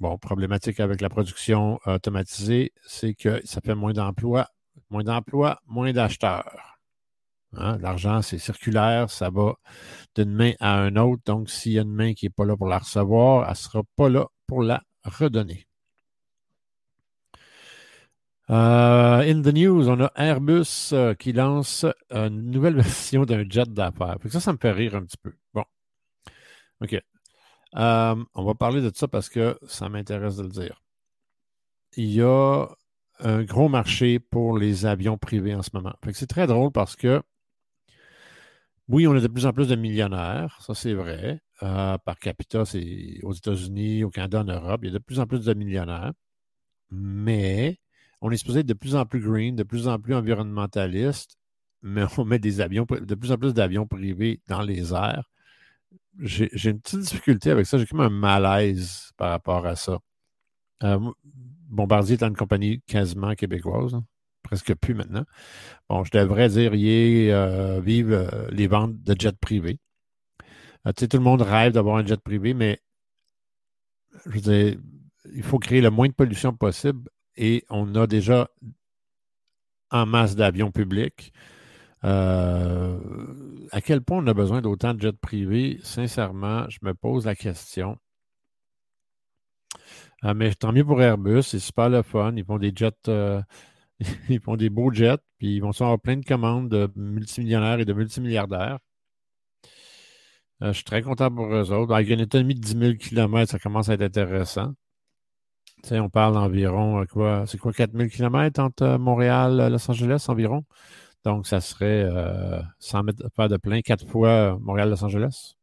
Bon, 0.00 0.16
problématique 0.18 0.80
avec 0.80 1.00
la 1.00 1.08
production 1.08 1.80
automatisée, 1.86 2.72
c'est 2.86 3.14
que 3.14 3.40
ça 3.44 3.60
fait 3.60 3.74
moins 3.74 3.92
d'emplois, 3.92 4.48
moins 4.90 5.02
d'emplois, 5.04 5.60
moins 5.66 5.92
d'acheteurs. 5.92 6.77
Hein, 7.56 7.78
l'argent, 7.78 8.22
c'est 8.22 8.38
circulaire, 8.38 9.10
ça 9.10 9.30
va 9.30 9.54
d'une 10.14 10.32
main 10.32 10.52
à 10.60 10.78
un 10.78 10.96
autre. 10.96 11.22
Donc, 11.26 11.50
s'il 11.50 11.72
y 11.72 11.78
a 11.78 11.82
une 11.82 11.94
main 11.94 12.14
qui 12.14 12.26
n'est 12.26 12.30
pas 12.30 12.44
là 12.44 12.56
pour 12.56 12.68
la 12.68 12.78
recevoir, 12.78 13.44
elle 13.44 13.50
ne 13.50 13.54
sera 13.54 13.82
pas 13.96 14.08
là 14.08 14.26
pour 14.46 14.62
la 14.62 14.82
redonner. 15.04 15.66
Euh, 18.50 19.20
in 19.20 19.42
the 19.42 19.52
news, 19.52 19.88
on 19.88 20.00
a 20.00 20.10
Airbus 20.16 20.90
euh, 20.92 21.14
qui 21.14 21.32
lance 21.32 21.84
une 22.10 22.50
nouvelle 22.50 22.74
version 22.80 23.24
d'un 23.24 23.44
jet 23.48 23.68
d'affaires. 23.68 24.16
Ça, 24.30 24.40
ça 24.40 24.52
me 24.52 24.58
fait 24.58 24.72
rire 24.72 24.94
un 24.94 25.02
petit 25.02 25.18
peu. 25.18 25.34
Bon. 25.52 25.64
OK. 26.82 27.00
Euh, 27.76 28.24
on 28.34 28.44
va 28.44 28.54
parler 28.54 28.80
de 28.80 28.90
ça 28.94 29.08
parce 29.08 29.28
que 29.28 29.58
ça 29.66 29.88
m'intéresse 29.90 30.36
de 30.36 30.44
le 30.44 30.48
dire. 30.48 30.82
Il 31.96 32.10
y 32.10 32.22
a 32.22 32.66
un 33.20 33.42
gros 33.42 33.68
marché 33.68 34.18
pour 34.18 34.56
les 34.56 34.86
avions 34.86 35.18
privés 35.18 35.54
en 35.54 35.62
ce 35.62 35.70
moment. 35.74 35.94
C'est 36.12 36.28
très 36.28 36.46
drôle 36.46 36.72
parce 36.72 36.96
que 36.96 37.22
oui, 38.88 39.06
on 39.06 39.14
a 39.14 39.20
de 39.20 39.28
plus 39.28 39.46
en 39.46 39.52
plus 39.52 39.68
de 39.68 39.76
millionnaires, 39.76 40.58
ça 40.62 40.74
c'est 40.74 40.94
vrai. 40.94 41.40
Euh, 41.62 41.98
par 41.98 42.18
capita, 42.18 42.64
c'est 42.64 43.20
aux 43.22 43.32
États-Unis, 43.32 44.04
au 44.04 44.10
Canada, 44.10 44.40
en 44.40 44.44
Europe, 44.44 44.80
il 44.82 44.86
y 44.86 44.90
a 44.90 44.98
de 44.98 45.02
plus 45.02 45.20
en 45.20 45.26
plus 45.26 45.44
de 45.44 45.54
millionnaires. 45.54 46.12
Mais 46.90 47.78
on 48.20 48.30
est 48.30 48.36
supposé 48.38 48.60
être 48.60 48.66
de 48.66 48.74
plus 48.74 48.96
en 48.96 49.06
plus 49.06 49.20
green, 49.20 49.56
de 49.56 49.62
plus 49.62 49.88
en 49.88 49.98
plus 49.98 50.14
environnementaliste, 50.14 51.38
mais 51.82 52.04
on 52.18 52.24
met 52.24 52.38
des 52.38 52.60
avions, 52.60 52.86
de 52.88 53.14
plus 53.14 53.32
en 53.32 53.38
plus 53.38 53.54
d'avions 53.54 53.86
privés 53.86 54.40
dans 54.48 54.62
les 54.62 54.92
airs. 54.94 55.28
J'ai 56.20 56.70
une 56.70 56.80
petite 56.80 57.00
difficulté 57.00 57.50
avec 57.50 57.66
ça, 57.66 57.78
j'ai 57.78 57.86
comme 57.86 58.00
un 58.00 58.10
malaise 58.10 59.12
par 59.16 59.30
rapport 59.30 59.66
à 59.66 59.76
ça. 59.76 59.98
Euh, 60.82 60.98
Bombardier 61.68 62.14
est 62.14 62.22
une 62.22 62.36
compagnie 62.36 62.80
quasiment 62.86 63.34
québécoise, 63.34 63.94
hein, 63.94 64.04
presque 64.42 64.74
plus 64.74 64.94
maintenant. 64.94 65.24
Bon, 65.88 66.04
je 66.04 66.10
devrais 66.12 66.48
dire, 66.48 66.74
y 66.74 67.30
euh, 67.30 67.80
vive 67.80 68.12
euh, 68.12 68.48
les 68.50 68.66
ventes 68.66 69.02
de 69.02 69.14
jets 69.18 69.32
privés. 69.32 69.78
tu 70.86 70.92
sais, 70.98 71.08
tout 71.08 71.18
le 71.18 71.22
monde 71.22 71.42
rêve 71.42 71.72
d'avoir 71.72 71.96
un 71.96 72.06
jet 72.06 72.20
privé, 72.20 72.54
mais 72.54 72.80
je 74.26 74.30
veux 74.30 74.40
dire, 74.40 74.78
il 75.34 75.42
faut 75.42 75.58
créer 75.58 75.80
le 75.80 75.90
moins 75.90 76.08
de 76.08 76.12
pollution 76.14 76.52
possible 76.52 77.10
et 77.36 77.64
on 77.70 77.94
a 77.94 78.06
déjà 78.06 78.48
en 79.90 80.06
masse 80.06 80.36
d'avions 80.36 80.70
publics. 80.70 81.32
Euh, 82.04 82.98
à 83.72 83.80
quel 83.80 84.02
point 84.02 84.18
on 84.18 84.26
a 84.26 84.34
besoin 84.34 84.60
d'autant 84.60 84.94
de 84.94 85.00
jets 85.00 85.12
privés? 85.12 85.78
Sincèrement, 85.82 86.68
je 86.68 86.78
me 86.82 86.94
pose 86.94 87.26
la 87.26 87.34
question. 87.34 87.98
Euh, 90.24 90.34
mais 90.34 90.54
tant 90.54 90.72
mieux 90.72 90.84
pour 90.84 91.00
Airbus, 91.00 91.42
c'est 91.42 91.58
super 91.58 91.88
le 91.88 92.02
fun. 92.02 92.32
Ils 92.36 92.44
font 92.44 92.58
des 92.58 92.72
jets, 92.74 92.92
euh, 93.08 93.40
ils 94.28 94.40
font 94.40 94.56
des 94.56 94.70
beaux 94.70 94.92
jets, 94.92 95.18
puis 95.38 95.56
ils 95.56 95.60
vont 95.60 95.70
avoir 95.70 96.00
plein 96.00 96.16
de 96.16 96.24
commandes 96.24 96.68
de 96.68 96.90
multimillionnaires 96.96 97.80
et 97.80 97.84
de 97.84 97.92
multimilliardaires. 97.92 98.78
je 100.60 100.72
suis 100.72 100.84
très 100.84 101.02
content 101.02 101.30
pour 101.30 101.46
eux 101.46 101.72
autres. 101.72 101.94
Avec 101.94 102.08
une 102.10 102.22
autonomie 102.22 102.54
de 102.54 102.60
10 102.60 102.78
000 102.78 102.94
km, 102.94 103.50
ça 103.50 103.58
commence 103.58 103.88
à 103.88 103.94
être 103.94 104.02
intéressant. 104.02 104.74
On 105.92 106.08
parle 106.10 106.34
d'environ 106.34 107.04
quoi? 107.06 107.44
C'est 107.46 107.58
quoi, 107.58 107.72
4 107.72 107.92
000 107.96 108.08
km 108.08 108.60
entre 108.60 108.96
Montréal 108.98 109.62
et 109.66 109.70
Los 109.70 109.90
Angeles 109.90 110.24
environ? 110.28 110.64
Donc, 111.24 111.46
ça 111.46 111.60
serait, 111.60 112.04
euh, 112.04 112.62
mettre 113.02 113.28
pas 113.30 113.48
de 113.48 113.56
plein, 113.56 113.80
quatre 113.82 114.06
fois 114.06 114.58
Montréal-Los 114.60 115.04
Angeles. 115.04 115.54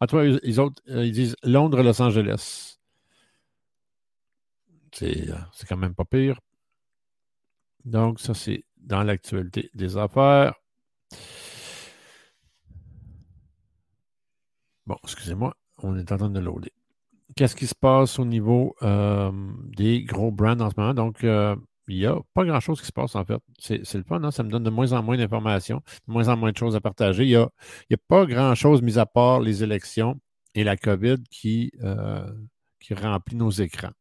Ah, 0.00 0.06
toi, 0.06 0.22
euh, 0.22 0.38
ils 0.44 1.12
disent 1.12 1.36
Londres-Los 1.42 2.00
Angeles. 2.00 2.78
Euh, 5.02 5.34
c'est 5.52 5.66
quand 5.68 5.76
même 5.76 5.94
pas 5.94 6.04
pire. 6.04 6.38
Donc, 7.84 8.20
ça, 8.20 8.34
c'est 8.34 8.64
dans 8.76 9.02
l'actualité 9.02 9.70
des 9.74 9.96
affaires. 9.96 10.54
Bon, 14.86 14.96
excusez-moi, 15.04 15.56
on 15.78 15.96
est 15.96 16.10
en 16.12 16.16
train 16.16 16.30
de 16.30 16.40
loader. 16.40 16.72
Qu'est-ce 17.36 17.56
qui 17.56 17.66
se 17.66 17.74
passe 17.74 18.18
au 18.18 18.24
niveau 18.24 18.76
des 19.76 20.02
gros 20.04 20.30
brands 20.30 20.60
en 20.60 20.70
ce 20.70 20.74
moment? 20.76 20.94
Donc, 20.94 21.24
il 21.88 21.96
n'y 21.96 22.06
a 22.06 22.18
pas 22.34 22.44
grand-chose 22.44 22.80
qui 22.80 22.86
se 22.86 22.92
passe, 22.92 23.14
en 23.16 23.24
fait. 23.24 23.40
C'est 23.58 23.94
le 23.94 24.04
fun, 24.04 24.22
hein? 24.22 24.30
ça 24.30 24.42
me 24.42 24.50
donne 24.50 24.64
de 24.64 24.70
moins 24.70 24.92
en 24.92 25.02
moins 25.02 25.16
d'informations, 25.16 25.82
de 26.06 26.12
moins 26.12 26.28
en 26.28 26.36
moins 26.36 26.52
de 26.52 26.56
choses 26.56 26.76
à 26.76 26.80
partager. 26.80 27.24
Il 27.24 27.28
n'y 27.30 27.36
a, 27.36 27.48
pas 28.08 28.26
grand-chose, 28.26 28.82
mis 28.82 28.98
à 28.98 29.06
part 29.06 29.40
les 29.40 29.62
élections 29.62 30.20
et 30.54 30.64
la 30.64 30.76
COVID, 30.76 31.16
qui, 31.30 31.72
euh, 31.82 32.30
qui 32.80 32.94
remplit 32.94 33.36
nos 33.36 33.50
écrans. 33.50 33.92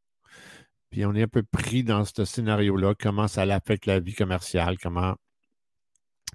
Puis 0.92 1.06
on 1.06 1.16
est 1.16 1.24
un 1.24 1.28
peu 1.28 1.44
pris 1.44 1.84
dans 1.84 2.06
ce 2.06 2.26
scénario-là, 2.26 2.94
comment 3.00 3.28
ça 3.28 3.44
affecte 3.44 3.86
la 3.88 4.00
vie 4.00 4.14
commerciale, 4.14 4.78
comment. 4.78 5.16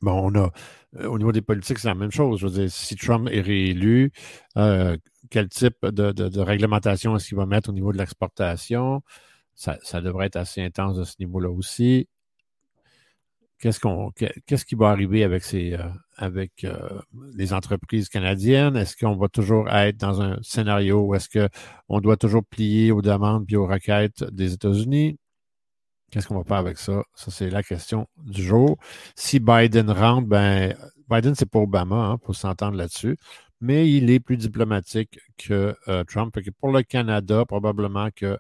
Bon, 0.03 0.31
on 0.31 0.35
a, 0.35 0.51
euh, 0.97 1.07
au 1.09 1.19
niveau 1.19 1.33
des 1.33 1.43
politiques, 1.43 1.79
c'est 1.79 1.89
la 1.89 1.95
même 1.95 2.11
chose. 2.11 2.41
Je 2.41 2.47
veux 2.47 2.53
dire, 2.53 2.71
si 2.71 2.97
Trump 2.97 3.29
est 3.31 3.41
réélu, 3.41 4.13
euh, 4.59 4.97
quel 5.31 5.49
type 5.49 5.87
de, 5.87 6.13
de 6.13 6.41
réglementation 6.41 7.17
est-ce 7.17 7.29
qu'il 7.29 7.37
va 7.37 7.47
mettre 7.47 7.71
au 7.71 7.73
niveau 7.73 7.93
de 7.93 7.99
l'exportation? 7.99 9.03
ça, 9.57 10.01
devrait 10.01 10.27
être 10.27 10.37
assez 10.37 10.63
intense 10.63 10.97
de 10.97 11.05
ce 11.05 11.15
niveau-là 11.19 11.51
aussi. 11.51 12.09
Qu'est-ce, 13.59 13.81
qu'on, 13.81 14.11
qu'est-ce 14.11 14.67
qui 14.67 14.75
va 14.75 14.91
arriver 14.91 15.25
avec, 15.25 15.43
ces, 15.43 15.73
euh, 15.73 15.89
avec 16.17 16.65
euh, 16.65 17.01
les 17.35 17.55
entreprises 17.55 18.11
canadiennes? 18.11 18.77
Est-ce 18.77 18.97
qu'on 18.97 19.17
va 19.17 19.29
toujours 19.29 19.69
être 19.71 19.97
dans 19.97 20.21
un 20.21 20.39
scénario 20.43 21.01
où 21.01 21.15
est-ce 21.15 21.29
qu'on 21.31 22.01
doit 22.01 22.19
toujours 22.19 22.45
plier 22.45 22.93
aux 22.93 23.01
demandes 23.01 23.47
et 23.51 23.57
aux 23.57 23.67
requêtes 23.67 24.25
des 24.25 24.53
États-Unis? 24.53 25.19
Qu'est-ce 26.11 26.29
qu'on 26.29 26.37
va 26.37 26.45
faire 26.45 26.59
avec 26.59 26.79
ça? 26.79 27.03
Ça, 27.15 27.31
c'est 27.31 27.51
la 27.51 27.63
question 27.63 28.07
du 28.19 28.43
jour. 28.43 28.77
Si 29.17 29.41
Biden 29.41 29.91
rentre, 29.91 30.29
ben, 30.29 30.77
Biden, 31.09 31.35
c'est 31.35 31.51
pas 31.51 31.59
Obama, 31.61 31.97
hein, 31.97 32.19
pour 32.19 32.37
s'entendre 32.37 32.77
là-dessus, 32.77 33.17
mais 33.61 33.91
il 33.91 34.11
est 34.11 34.21
plus 34.21 34.37
diplomatique 34.37 35.19
que 35.39 35.75
euh, 35.89 36.05
Trump. 36.05 36.37
pour 36.61 36.73
le 36.73 36.83
Canada, 36.83 37.45
probablement 37.47 38.11
que 38.15 38.39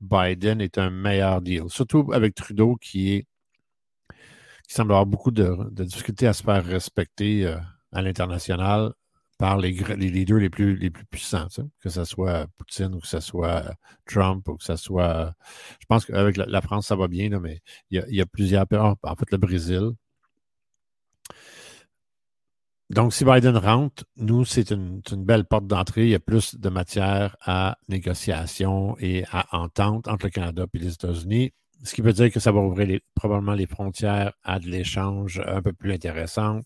Biden 0.00 0.60
est 0.60 0.78
un 0.78 0.90
meilleur 0.90 1.40
deal. 1.42 1.64
Surtout 1.68 2.10
avec 2.12 2.34
Trudeau 2.34 2.76
qui 2.76 3.12
est 3.14 3.26
qui 4.70 4.76
semble 4.76 4.92
avoir 4.92 5.04
beaucoup 5.04 5.32
de, 5.32 5.68
difficultés 5.84 6.28
à 6.28 6.32
se 6.32 6.44
faire 6.44 6.64
respecter 6.64 7.44
euh, 7.44 7.56
à 7.90 8.02
l'international 8.02 8.92
par 9.36 9.58
les, 9.58 9.72
leaders 9.72 10.38
les 10.38 10.48
plus, 10.48 10.76
les 10.76 10.90
plus 10.90 11.04
puissants, 11.06 11.48
que 11.80 11.88
ce 11.88 12.04
soit 12.04 12.46
Poutine 12.56 12.94
ou 12.94 13.00
que 13.00 13.08
ce 13.08 13.18
soit 13.18 13.74
Trump 14.06 14.46
ou 14.46 14.56
que 14.58 14.62
ce 14.62 14.76
soit. 14.76 15.34
Je 15.80 15.86
pense 15.88 16.04
qu'avec 16.04 16.36
la, 16.36 16.60
France, 16.60 16.86
ça 16.86 16.94
va 16.94 17.08
bien, 17.08 17.30
mais 17.40 17.62
il 17.90 18.04
y, 18.10 18.20
a, 18.20 18.26
plusieurs. 18.26 18.64
En 18.70 19.16
fait, 19.16 19.32
le 19.32 19.38
Brésil, 19.38 19.90
donc, 22.90 23.12
si 23.12 23.24
Biden 23.24 23.56
rentre, 23.56 24.04
nous, 24.16 24.44
c'est 24.44 24.70
une, 24.70 25.00
belle 25.16 25.46
porte 25.46 25.66
d'entrée. 25.66 26.04
Il 26.04 26.10
y 26.10 26.14
a 26.14 26.20
plus 26.20 26.56
de 26.56 26.68
matière 26.68 27.36
à 27.40 27.76
négociation 27.88 28.96
et 29.00 29.24
à 29.32 29.58
entente 29.58 30.06
entre 30.06 30.26
le 30.26 30.30
Canada 30.30 30.66
et 30.72 30.78
les 30.78 30.92
États-Unis, 30.94 31.52
ce 31.82 31.94
qui 31.94 32.02
veut 32.02 32.12
dire 32.12 32.30
que 32.30 32.40
ça 32.40 32.52
va 32.52 32.60
ouvrir 32.60 33.00
probablement 33.14 33.54
les 33.54 33.66
frontières 33.66 34.32
à 34.42 34.58
de 34.58 34.66
l'échange 34.66 35.42
un 35.46 35.62
peu 35.62 35.72
plus 35.72 35.92
intéressant. 35.92 36.60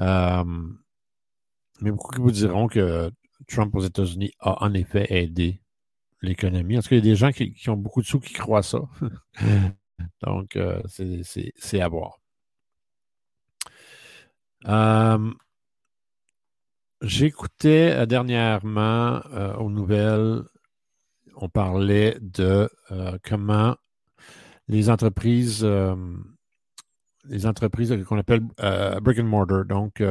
Euh, 0.00 0.44
mais 1.80 1.90
beaucoup 1.90 2.12
qui 2.12 2.20
vous 2.20 2.30
diront 2.30 2.66
que 2.68 3.10
Trump 3.48 3.74
aux 3.74 3.80
États-Unis 3.80 4.32
a 4.40 4.64
en 4.64 4.74
effet 4.74 5.06
aidé 5.10 5.60
l'économie. 6.22 6.78
En 6.78 6.82
tout 6.82 6.88
cas, 6.88 6.96
il 6.96 7.04
y 7.04 7.08
a 7.08 7.12
des 7.12 7.16
gens 7.16 7.30
qui, 7.30 7.70
ont 7.70 7.76
beaucoup 7.76 8.02
de 8.02 8.06
sous 8.06 8.20
qui 8.20 8.32
croient 8.32 8.62
ça. 8.62 8.80
Donc, 10.22 10.56
euh, 10.56 10.82
c'est 10.88 11.80
à 11.80 11.88
voir. 11.88 12.18
Euh, 14.66 15.32
j'écoutais 17.02 18.06
dernièrement 18.06 19.20
aux 19.58 19.70
nouvelles, 19.70 20.42
on 21.36 21.48
parlait 21.48 22.16
de 22.20 22.68
comment 23.22 23.76
les 24.68 24.90
entreprises, 24.90 25.66
les 27.28 27.46
entreprises 27.46 27.96
qu'on 28.06 28.18
appelle 28.18 28.40
brick 29.02 29.18
and 29.18 29.24
mortar, 29.24 29.64
donc 29.64 30.02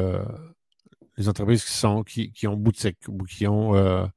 les 1.18 1.30
entreprises 1.30 1.63
qui 1.63 1.74
sont 1.74 2.04
qui, 2.04 2.48
ont 2.48 2.56
boutique 2.56 3.00
ou 3.08 3.18
qui 3.24 3.48
ont 3.48 4.10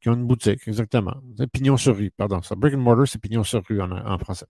qui 0.00 0.08
ont 0.08 0.14
une 0.14 0.26
boutique, 0.26 0.66
exactement. 0.66 1.16
Pignon 1.52 1.76
sur 1.76 1.96
rue, 1.96 2.10
pardon. 2.10 2.40
Ça, 2.42 2.54
brick 2.54 2.74
and 2.74 2.78
mortar, 2.78 3.06
c'est 3.06 3.20
pignon 3.20 3.44
sur 3.44 3.62
rue 3.68 3.80
en 3.80 4.18
français 4.18 4.46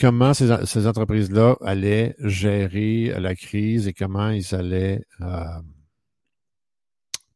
comment 0.00 0.32
ces, 0.34 0.86
entreprises-là 0.86 1.56
allaient 1.60 2.14
gérer 2.20 3.12
la 3.18 3.34
crise 3.34 3.88
et 3.88 3.92
comment 3.92 4.30
ils 4.30 4.54
allaient 4.54 5.02
euh, 5.20 5.44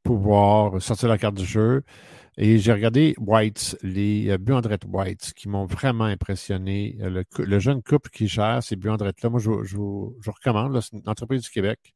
pouvoir 0.03 0.81
sortir 0.81 1.09
la 1.09 1.19
carte 1.19 1.35
du 1.35 1.45
jeu? 1.45 1.83
Et 2.39 2.59
j'ai 2.59 2.73
regardé 2.73 3.15
Whites, 3.19 3.77
les 3.83 4.31
euh, 4.31 4.39
Buandrette 4.39 4.85
Whites, 4.87 5.33
qui 5.35 5.49
m'ont 5.49 5.67
vraiment 5.67 6.05
impressionné. 6.05 6.97
Euh, 7.03 7.23
le, 7.39 7.59
jeune 7.59 7.83
couple 7.83 8.11
qui 8.11 8.29
gère 8.29 8.63
ces 8.63 8.77
Buandrettes-là, 8.77 9.31
moi, 9.31 9.41
je, 9.41 9.77
vous 9.77 10.17
recommande. 10.27 10.81
C'est 10.81 10.97
une 10.97 11.09
entreprise 11.09 11.43
du 11.43 11.51
Québec. 11.51 11.95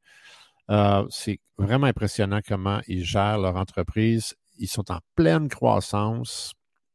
c'est 1.10 1.40
vraiment 1.58 1.86
impressionnant 1.86 2.40
comment 2.46 2.80
ils 2.86 3.04
gèrent 3.04 3.38
leur 3.38 3.56
entreprise. 3.56 4.34
Ils 4.58 4.68
sont 4.68 4.90
en 4.90 4.98
pleine 5.14 5.48
croissance. 5.48 6.54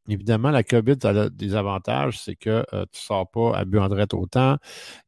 Évidemment, 0.10 0.50
la 0.50 0.64
COVID 0.64 0.98
a 1.04 1.30
des 1.30 1.56
avantages, 1.56 2.20
c'est 2.20 2.36
que 2.36 2.66
euh, 2.74 2.86
tu 2.92 3.00
ne 3.00 3.06
sors 3.06 3.30
pas 3.30 3.56
à 3.56 3.66
Buandrette 3.66 4.14
autant. 4.14 4.58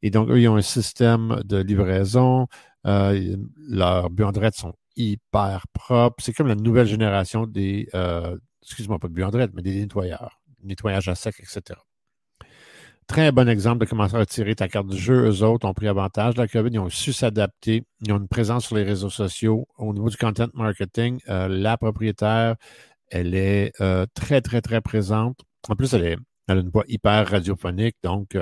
Et 0.02 0.10
donc, 0.10 0.30
eux, 0.30 0.40
ils 0.40 0.48
ont 0.48 0.56
un 0.56 0.62
système 0.62 1.40
de 1.44 1.58
livraison. 1.58 2.46
Euh, 2.86 3.36
leurs 3.68 4.10
buandrettes 4.10 4.56
sont 4.56 4.74
hyper 4.96 5.66
propres. 5.72 6.22
C'est 6.22 6.32
comme 6.32 6.48
la 6.48 6.54
nouvelle 6.54 6.86
génération 6.86 7.46
des, 7.46 7.88
euh, 7.94 8.36
excuse-moi, 8.62 8.98
pas 8.98 9.08
de 9.08 9.14
buandrettes, 9.14 9.52
mais 9.54 9.62
des 9.62 9.74
nettoyeurs, 9.74 10.40
nettoyage 10.62 11.08
à 11.08 11.14
sec, 11.14 11.36
etc. 11.40 11.78
Très 13.06 13.32
bon 13.32 13.48
exemple 13.50 13.84
de 13.84 13.90
comment 13.90 14.06
retirer 14.06 14.54
ta 14.54 14.68
carte 14.68 14.86
du 14.86 14.96
jeu. 14.96 15.28
Eux 15.28 15.42
autres 15.42 15.68
ont 15.68 15.74
pris 15.74 15.88
avantage 15.88 16.34
de 16.34 16.40
la 16.40 16.48
COVID. 16.48 16.70
Ils 16.72 16.78
ont 16.78 16.88
su 16.88 17.12
s'adapter. 17.12 17.84
Ils 18.00 18.12
ont 18.12 18.16
une 18.16 18.28
présence 18.28 18.66
sur 18.66 18.76
les 18.76 18.82
réseaux 18.82 19.10
sociaux. 19.10 19.68
Au 19.76 19.92
niveau 19.92 20.08
du 20.08 20.16
content 20.16 20.48
marketing, 20.54 21.20
la 21.26 21.76
propriétaire 21.76 22.56
elle 23.14 23.34
est 23.34 23.72
euh, 23.80 24.06
très, 24.14 24.40
très, 24.40 24.60
très 24.60 24.80
présente. 24.80 25.40
En 25.68 25.76
plus, 25.76 25.94
elle, 25.94 26.04
est, 26.04 26.16
a 26.48 26.54
une 26.54 26.68
voix 26.68 26.84
hyper 26.88 27.28
radiophonique, 27.28 27.96
donc 28.02 28.36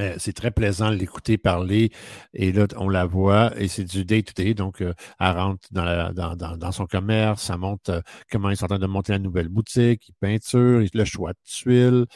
euh, 0.00 0.12
euh, 0.12 0.14
c'est 0.18 0.32
très 0.32 0.50
plaisant 0.50 0.90
de 0.90 0.96
l'écouter 0.96 1.38
parler. 1.38 1.90
Et 2.34 2.52
là, 2.52 2.66
on 2.76 2.88
la 2.88 3.06
voit 3.06 3.52
et 3.60 3.68
c'est 3.68 3.84
du 3.84 4.04
day-to-day. 4.04 4.54
donc, 4.54 4.80
elle 4.80 4.94
rentre 5.20 5.68
dans, 5.70 6.72
son 6.72 6.86
commerce, 6.86 7.42
ça 7.42 7.56
montre 7.56 8.02
comment 8.30 8.50
ils 8.50 8.56
sont 8.56 8.64
en 8.64 8.68
train 8.68 8.78
de 8.78 8.86
monter 8.86 9.12
la 9.12 9.18
nouvelle 9.18 9.48
boutique, 9.48 10.08
ils 10.08 10.14
peinturent, 10.20 10.84
le 10.92 11.04
choix 11.04 11.32
de 11.32 11.38
tuiles. 11.44 12.06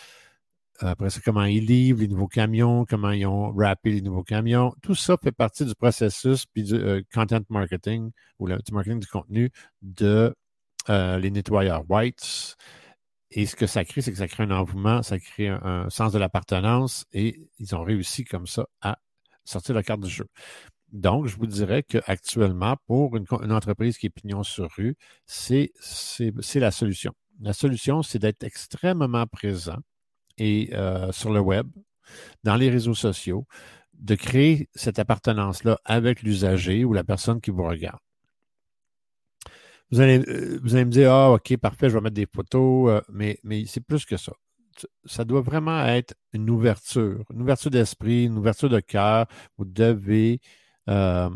Après 0.81 1.11
ça, 1.11 1.21
comment 1.25 1.45
ils 1.45 1.65
livrent 1.65 2.01
les 2.01 2.09
nouveaux 2.09 2.27
camions, 2.27 2.85
comment 2.85 3.13
ils 3.13 3.27
ont 3.27 3.53
rappé 3.53 3.93
les 3.93 4.01
nouveaux 4.01 4.25
camions. 4.25 4.75
Tout 4.83 4.97
ça 4.97 5.17
fait 5.23 5.33
partie 5.33 5.65
du 5.65 5.75
processus 5.75 6.47
puis 6.47 6.65
du 6.65 7.05
content 7.15 7.41
marketing 7.49 8.11
ou 8.39 8.49
du 8.49 8.73
marketing 8.73 9.01
du 9.01 9.07
contenu 9.07 9.51
de 9.83 10.35
euh, 10.91 11.19
les 11.19 11.31
nettoyeurs 11.31 11.85
Whites. 11.89 12.57
Et 13.37 13.47
ce 13.47 13.57
que 13.57 13.67
ça 13.67 13.85
crée, 13.85 14.01
c'est 14.01 14.13
que 14.13 14.19
ça 14.19 14.29
crée 14.29 14.45
un 14.45 14.53
envouement, 14.53 15.03
ça 15.03 15.19
crée 15.19 15.49
un, 15.49 15.91
sens 15.91 16.13
de 16.13 16.19
l'appartenance 16.19 17.05
et 17.13 17.49
ils 17.59 17.75
ont 17.75 17.83
réussi 17.83 18.25
comme 18.25 18.47
ça 18.47 18.67
à 18.81 18.99
sortir 19.45 19.75
la 19.75 19.83
carte 19.83 20.01
du 20.03 20.11
jeu. 20.11 20.27
Donc, 20.93 21.27
je 21.27 21.37
vous 21.37 21.49
dirais 21.49 21.83
qu'actuellement, 21.83 22.77
pour 22.87 23.17
une, 23.17 23.27
entreprise 23.53 23.99
qui 23.99 24.07
est 24.07 24.11
pignon 24.11 24.45
sur 24.45 24.71
rue, 24.77 24.97
c'est 25.27 25.73
la 26.55 26.71
solution. 26.71 27.13
La 27.41 27.53
solution, 27.53 28.05
c'est 28.05 28.21
d'être 28.21 28.45
extrêmement 28.45 29.27
présent 29.27 29.79
et 30.39 30.71
euh, 30.75 31.11
sur 31.11 31.33
le 31.33 31.41
web, 31.41 31.67
dans 32.45 32.55
les 32.55 32.71
réseaux 32.71 32.95
sociaux, 32.95 33.49
de 33.95 34.15
créer 34.15 34.69
cette 34.77 35.01
appartenance-là 35.01 35.81
avec 35.85 36.23
l'usager 36.23 36.85
ou 36.85 36.93
la 36.93 37.03
personne 37.03 37.41
qui 37.41 37.51
vous 37.51 37.65
regarde. 37.65 37.99
Vous 39.95 40.01
allez, 40.01 40.19
euh, 40.27 40.59
vous 40.61 40.75
allez 40.75 40.87
me 40.87 40.91
dire, 40.91 41.13
ah, 41.13 41.31
OK, 41.31 41.57
parfait, 41.57 41.89
je 41.89 41.95
vais 41.95 42.01
mettre 42.01 42.17
des 42.17 42.27
photos, 42.27 42.91
euh, 42.91 43.01
mais, 43.13 43.39
mais 43.45 43.65
c'est 43.67 43.81
plus 43.81 44.05
que 44.05 44.17
ça. 44.17 44.33
Ça 45.05 45.25
doit 45.25 45.41
vraiment 45.41 45.87
être 45.87 46.15
une 46.33 46.51
ouverture, 46.51 47.25
une 47.33 47.43
ouverture 47.43 47.71
d'esprit, 47.71 48.25
une 48.25 48.37
ouverture 48.37 48.69
de 48.69 48.81
cœur. 48.81 49.29
Vous 49.57 49.65
devez 49.65 50.41
euh, 50.89 51.31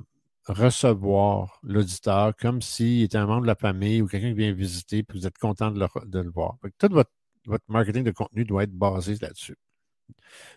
recevoir 0.47 1.61
l'auditeur 1.63 2.35
comme 2.35 2.61
s'il 2.61 3.05
était 3.05 3.17
un 3.19 3.27
membre 3.27 3.43
de 3.43 3.47
la 3.47 3.55
famille 3.55 4.03
ou 4.03 4.09
quelqu'un 4.09 4.31
qui 4.31 4.39
vient 4.39 4.53
visiter, 4.53 5.05
puis 5.05 5.21
vous 5.21 5.27
êtes 5.29 5.39
content 5.39 5.71
de 5.71 5.79
le, 5.79 6.31
voir. 6.31 6.57
tout 6.79 6.89
votre, 6.91 7.13
votre 7.47 7.65
marketing 7.69 8.03
de 8.03 8.11
contenu 8.11 8.45
doit 8.45 8.65
être 8.65 8.73
basé 8.73 9.15
là-dessus. 9.21 9.57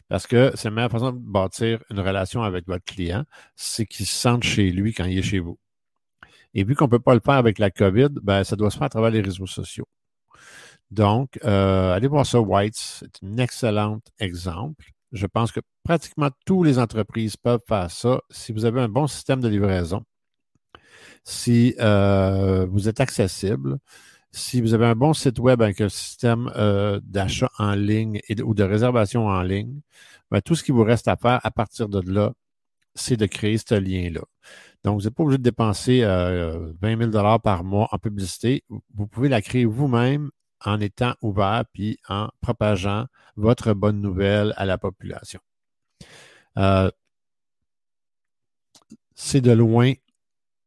Parce 0.08 0.26
que 0.26 0.52
c'est 0.56 0.70
la 0.70 0.72
meilleure 0.72 0.92
façon 0.92 1.12
de 1.12 1.20
bâtir 1.20 1.84
une 1.92 2.00
relation 2.00 2.42
avec 2.42 2.66
votre 2.66 2.84
client, 2.84 3.26
c'est 3.56 3.86
qu'il 3.86 4.08
se 4.08 4.16
sente 4.16 4.44
chez 4.44 4.72
lui 4.72 4.92
quand 4.92 5.06
il 5.06 5.20
est 5.20 5.22
chez 5.22 5.38
vous. 5.38 5.60
Et 6.54 6.64
vu 6.64 6.76
qu'on 6.76 6.86
ne 6.86 6.90
peut 6.90 7.00
pas 7.00 7.14
le 7.14 7.22
faire 7.24 7.36
avec 7.36 7.60
la 7.60 7.72
COVID, 7.72 8.10
ben, 8.22 8.44
ça 8.44 8.56
doit 8.56 8.72
se 8.72 8.78
faire 8.78 8.88
à 8.88 8.90
travers 8.90 9.12
les 9.12 9.22
réseaux 9.22 9.48
sociaux. 9.48 9.88
Donc, 10.92 11.40
euh, 11.46 11.94
allez 11.94 12.08
voir 12.08 12.26
ça, 12.26 12.42
White, 12.42 12.76
c'est 12.76 13.24
un 13.24 13.38
excellent 13.38 14.00
exemple. 14.20 14.86
Je 15.14 15.26
pense 15.26 15.52
que 15.52 15.62
pratiquement 15.84 16.30
toutes 16.46 16.66
les 16.68 16.80
entreprises 16.80 17.38
peuvent 17.38 17.62
faire 17.68 17.90
ça 17.90 18.22
si 18.30 18.52
vous 18.52 18.66
avez 18.66 18.82
un 18.82 18.90
bon 18.90 19.08
système 19.08 19.42
de 19.42 19.48
livraison, 19.48 20.04
si 21.24 21.76
euh, 21.80 22.66
vous 22.70 22.90
êtes 22.90 23.00
accessible, 23.00 23.78
si 24.32 24.62
vous 24.62 24.74
avez 24.74 24.86
un 24.86 24.96
bon 24.96 25.14
site 25.14 25.40
web 25.40 25.62
avec 25.62 25.82
un 25.82 25.90
système 25.90 26.52
euh, 26.56 27.00
d'achat 27.04 27.50
en 27.58 27.74
ligne 27.74 28.20
ou 28.44 28.54
de 28.54 28.64
réservation 28.64 29.28
en 29.28 29.42
ligne, 29.44 29.82
ben, 30.30 30.42
tout 30.42 30.56
ce 30.56 30.64
qui 30.64 30.72
vous 30.72 30.84
reste 30.84 31.08
à 31.08 31.18
faire 31.18 31.40
à 31.44 31.52
partir 31.52 31.90
de 31.90 32.02
là, 32.10 32.34
c'est 32.96 33.18
de 33.18 33.26
créer 33.26 33.58
ce 33.58 33.76
lien-là. 33.76 34.22
Donc, 34.84 35.00
vous 35.00 35.06
n'êtes 35.06 35.16
pas 35.16 35.24
obligé 35.24 35.38
de 35.38 35.44
dépenser 35.44 36.02
20 36.02 36.08
euh, 36.10 37.12
000 37.12 37.40
par 37.40 37.64
mois 37.64 37.88
en 37.92 38.00
publicité. 38.00 38.64
Vous 38.94 39.08
pouvez 39.08 39.30
la 39.30 39.42
créer 39.42 39.66
vous-même 39.66 40.32
en 40.64 40.80
étant 40.80 41.16
ouvert 41.22 41.64
puis 41.74 41.98
en 42.08 42.30
propageant 42.42 43.06
votre 43.36 43.74
bonne 43.74 44.02
nouvelle 44.02 44.54
à 44.58 44.66
la 44.66 44.78
population. 44.78 45.40
Euh, 46.58 46.90
c'est 49.16 49.42
de 49.42 49.52
loin, 49.52 49.94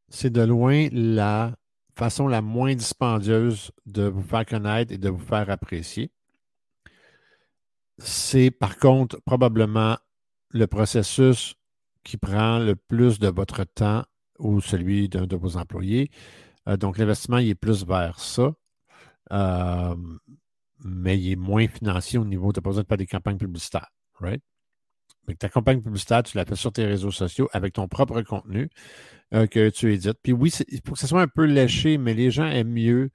c'est 0.09 0.31
de 0.31 0.43
loin 0.43 0.89
la 0.93 1.55
façon 1.97 2.29
la 2.29 2.41
moins 2.43 2.75
dispendieuse 2.75 3.71
de 3.87 4.05
vous 4.05 4.23
faire 4.23 4.47
connaître 4.47 4.93
et 4.93 4.99
de 4.99 5.09
vous 5.09 5.25
faire 5.25 5.51
apprécier. 5.51 6.11
C'est 7.99 8.51
par 8.51 8.79
contre 8.79 9.21
probablement 9.25 9.97
le 10.51 10.67
processus 10.67 11.55
qui 12.05 12.17
prend 12.17 12.59
le 12.59 12.77
plus 12.77 13.19
de 13.19 13.29
votre 13.29 13.65
temps 13.65 14.05
ou 14.39 14.61
celui 14.61 15.09
d'un 15.09 15.27
de 15.27 15.37
vos 15.37 15.57
employés. 15.57 16.11
Euh, 16.69 16.77
donc, 16.77 16.99
l'investissement, 16.99 17.39
il 17.39 17.51
est 17.51 17.55
plus 17.55 17.85
vers 17.87 18.21
ça. 18.21 18.53
Euh, 19.33 19.97
mais 20.85 21.19
il 21.19 21.33
est 21.33 21.37
moins 21.37 21.67
financier 21.67 22.19
au 22.19 22.25
niveau, 22.25 22.53
tu 22.53 22.59
n'as 22.59 22.63
pas 22.63 22.71
besoin 22.71 22.83
de 22.83 22.89
faire 22.89 22.99
des 22.99 23.07
campagnes 23.07 23.39
publicitaires, 23.39 23.91
right? 24.21 24.43
Mais 25.27 25.35
ta 25.35 25.49
campagne 25.49 25.81
publicitaire, 25.81 26.23
tu 26.23 26.37
la 26.37 26.45
fais 26.45 26.57
sur 26.57 26.73
tes 26.73 26.85
réseaux 26.85 27.11
sociaux 27.11 27.49
avec 27.53 27.73
ton 27.73 27.89
propre 27.89 28.21
contenu 28.23 28.69
euh, 29.33 29.47
que 29.47 29.71
tu 29.71 29.93
édites. 29.95 30.19
Puis 30.23 30.33
oui, 30.33 30.53
il 30.69 30.81
faut 30.85 30.93
que 30.93 30.99
ça 30.99 31.07
soit 31.07 31.23
un 31.23 31.29
peu 31.29 31.45
léché, 31.45 31.97
mais 31.97 32.13
les 32.13 32.31
gens 32.31 32.47
aiment 32.47 32.73
mieux. 32.73 33.11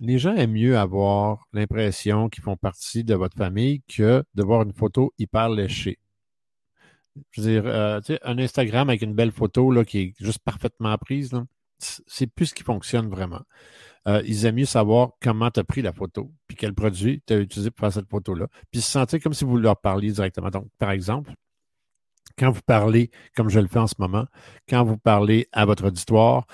Les 0.00 0.18
gens 0.18 0.34
aiment 0.34 0.52
mieux 0.52 0.78
avoir 0.78 1.46
l'impression 1.52 2.28
qu'ils 2.28 2.42
font 2.42 2.56
partie 2.56 3.04
de 3.04 3.14
votre 3.14 3.36
famille 3.36 3.82
que 3.82 4.24
de 4.34 4.42
voir 4.42 4.62
une 4.62 4.72
photo 4.72 5.12
hyper 5.18 5.50
léchée. 5.50 5.98
Je 7.30 7.40
veux 7.40 7.48
dire, 7.48 7.62
euh, 7.66 8.00
un 8.22 8.38
Instagram 8.38 8.88
avec 8.88 9.02
une 9.02 9.14
belle 9.14 9.32
photo 9.32 9.70
là, 9.70 9.84
qui 9.84 9.98
est 9.98 10.14
juste 10.18 10.40
parfaitement 10.40 10.96
prise, 10.98 11.32
c'est 11.78 12.26
plus 12.26 12.46
ce 12.46 12.54
qui 12.54 12.62
fonctionne 12.62 13.08
vraiment. 13.08 13.42
Euh, 14.08 14.22
ils 14.26 14.46
aiment 14.46 14.56
mieux 14.56 14.64
savoir 14.64 15.12
comment 15.20 15.50
tu 15.50 15.60
as 15.60 15.64
pris 15.64 15.82
la 15.82 15.92
photo, 15.92 16.32
puis 16.48 16.56
quel 16.56 16.74
produit 16.74 17.22
tu 17.26 17.34
as 17.34 17.38
utilisé 17.38 17.70
pour 17.70 17.80
faire 17.80 17.92
cette 17.92 18.08
photo-là, 18.08 18.48
puis 18.70 18.80
se 18.80 18.90
sentir 18.90 19.20
comme 19.20 19.34
si 19.34 19.44
vous 19.44 19.56
leur 19.58 19.80
parliez 19.80 20.10
directement. 20.10 20.50
Donc, 20.50 20.68
par 20.78 20.90
exemple, 20.90 21.32
quand 22.38 22.50
vous 22.50 22.62
parlez, 22.62 23.10
comme 23.36 23.48
je 23.48 23.60
le 23.60 23.68
fais 23.68 23.78
en 23.78 23.86
ce 23.86 23.94
moment, 23.98 24.26
quand 24.68 24.84
vous 24.84 24.96
parlez 24.96 25.48
à 25.52 25.64
votre 25.64 25.86
auditoire, 25.86 26.46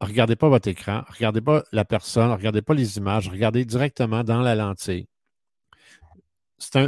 regardez 0.00 0.36
pas 0.36 0.48
votre 0.48 0.68
écran, 0.68 1.02
regardez 1.08 1.40
pas 1.40 1.62
la 1.72 1.84
personne, 1.84 2.30
regardez 2.32 2.62
pas 2.62 2.74
les 2.74 2.96
images, 2.98 3.28
regardez 3.28 3.64
directement 3.64 4.24
dans 4.24 4.40
la 4.40 4.54
lentille 4.54 5.06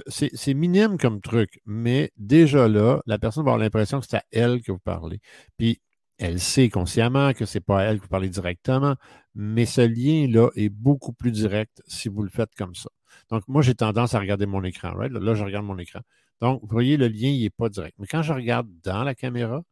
c'est 0.07 0.55
minime 0.55 0.99
comme 0.99 1.21
truc, 1.21 1.61
mais 1.67 2.13
déjà 2.17 2.69
là, 2.69 3.03
la 3.07 3.19
personne 3.19 3.45
va 3.45 3.53
avoir 3.53 3.63
l'impression 3.63 4.01
que 4.01 4.07
c'est 4.09 4.17
à 4.17 4.25
elle 4.33 4.63
que 4.63 4.73
vous 4.73 4.79
parlez. 4.79 5.21
Puis, 5.57 5.81
elle 6.19 6.41
sait 6.41 6.69
consciemment 6.69 7.33
que 7.33 7.45
c'est 7.45 7.61
pas 7.61 7.81
à 7.81 7.83
elle 7.85 7.99
que 7.99 8.03
vous 8.03 8.09
parlez 8.09 8.29
directement, 8.29 8.97
mais 9.35 9.67
ce 9.67 9.81
lien-là 9.81 10.51
est 10.55 10.69
beaucoup 10.69 11.13
plus 11.13 11.33
direct 11.33 11.83
si 11.87 12.09
vous 12.09 12.23
le 12.23 12.31
faites 12.31 12.55
comme 12.57 12.75
ça. 12.75 12.89
Donc, 13.31 13.43
moi, 13.49 13.63
j'ai 13.63 13.75
tendance 13.75 14.15
à 14.15 14.21
regarder 14.21 14.47
mon 14.47 14.63
écran, 14.65 14.93
right? 14.95 15.13
Là, 15.13 15.35
je 15.35 15.45
regarde 15.45 15.67
mon 15.67 15.79
écran. 15.79 16.01
Donc, 16.41 16.61
vous 16.63 16.69
voyez, 16.69 16.97
le 16.97 17.09
lien, 17.09 17.29
il 17.29 17.43
n'est 17.43 17.51
pas 17.51 17.69
direct. 17.69 17.97
Mais 17.99 18.07
quand 18.07 18.23
je 18.23 18.33
regarde 18.33 18.69
dans 18.85 19.05
la 19.05 19.15
caméra 19.15 19.63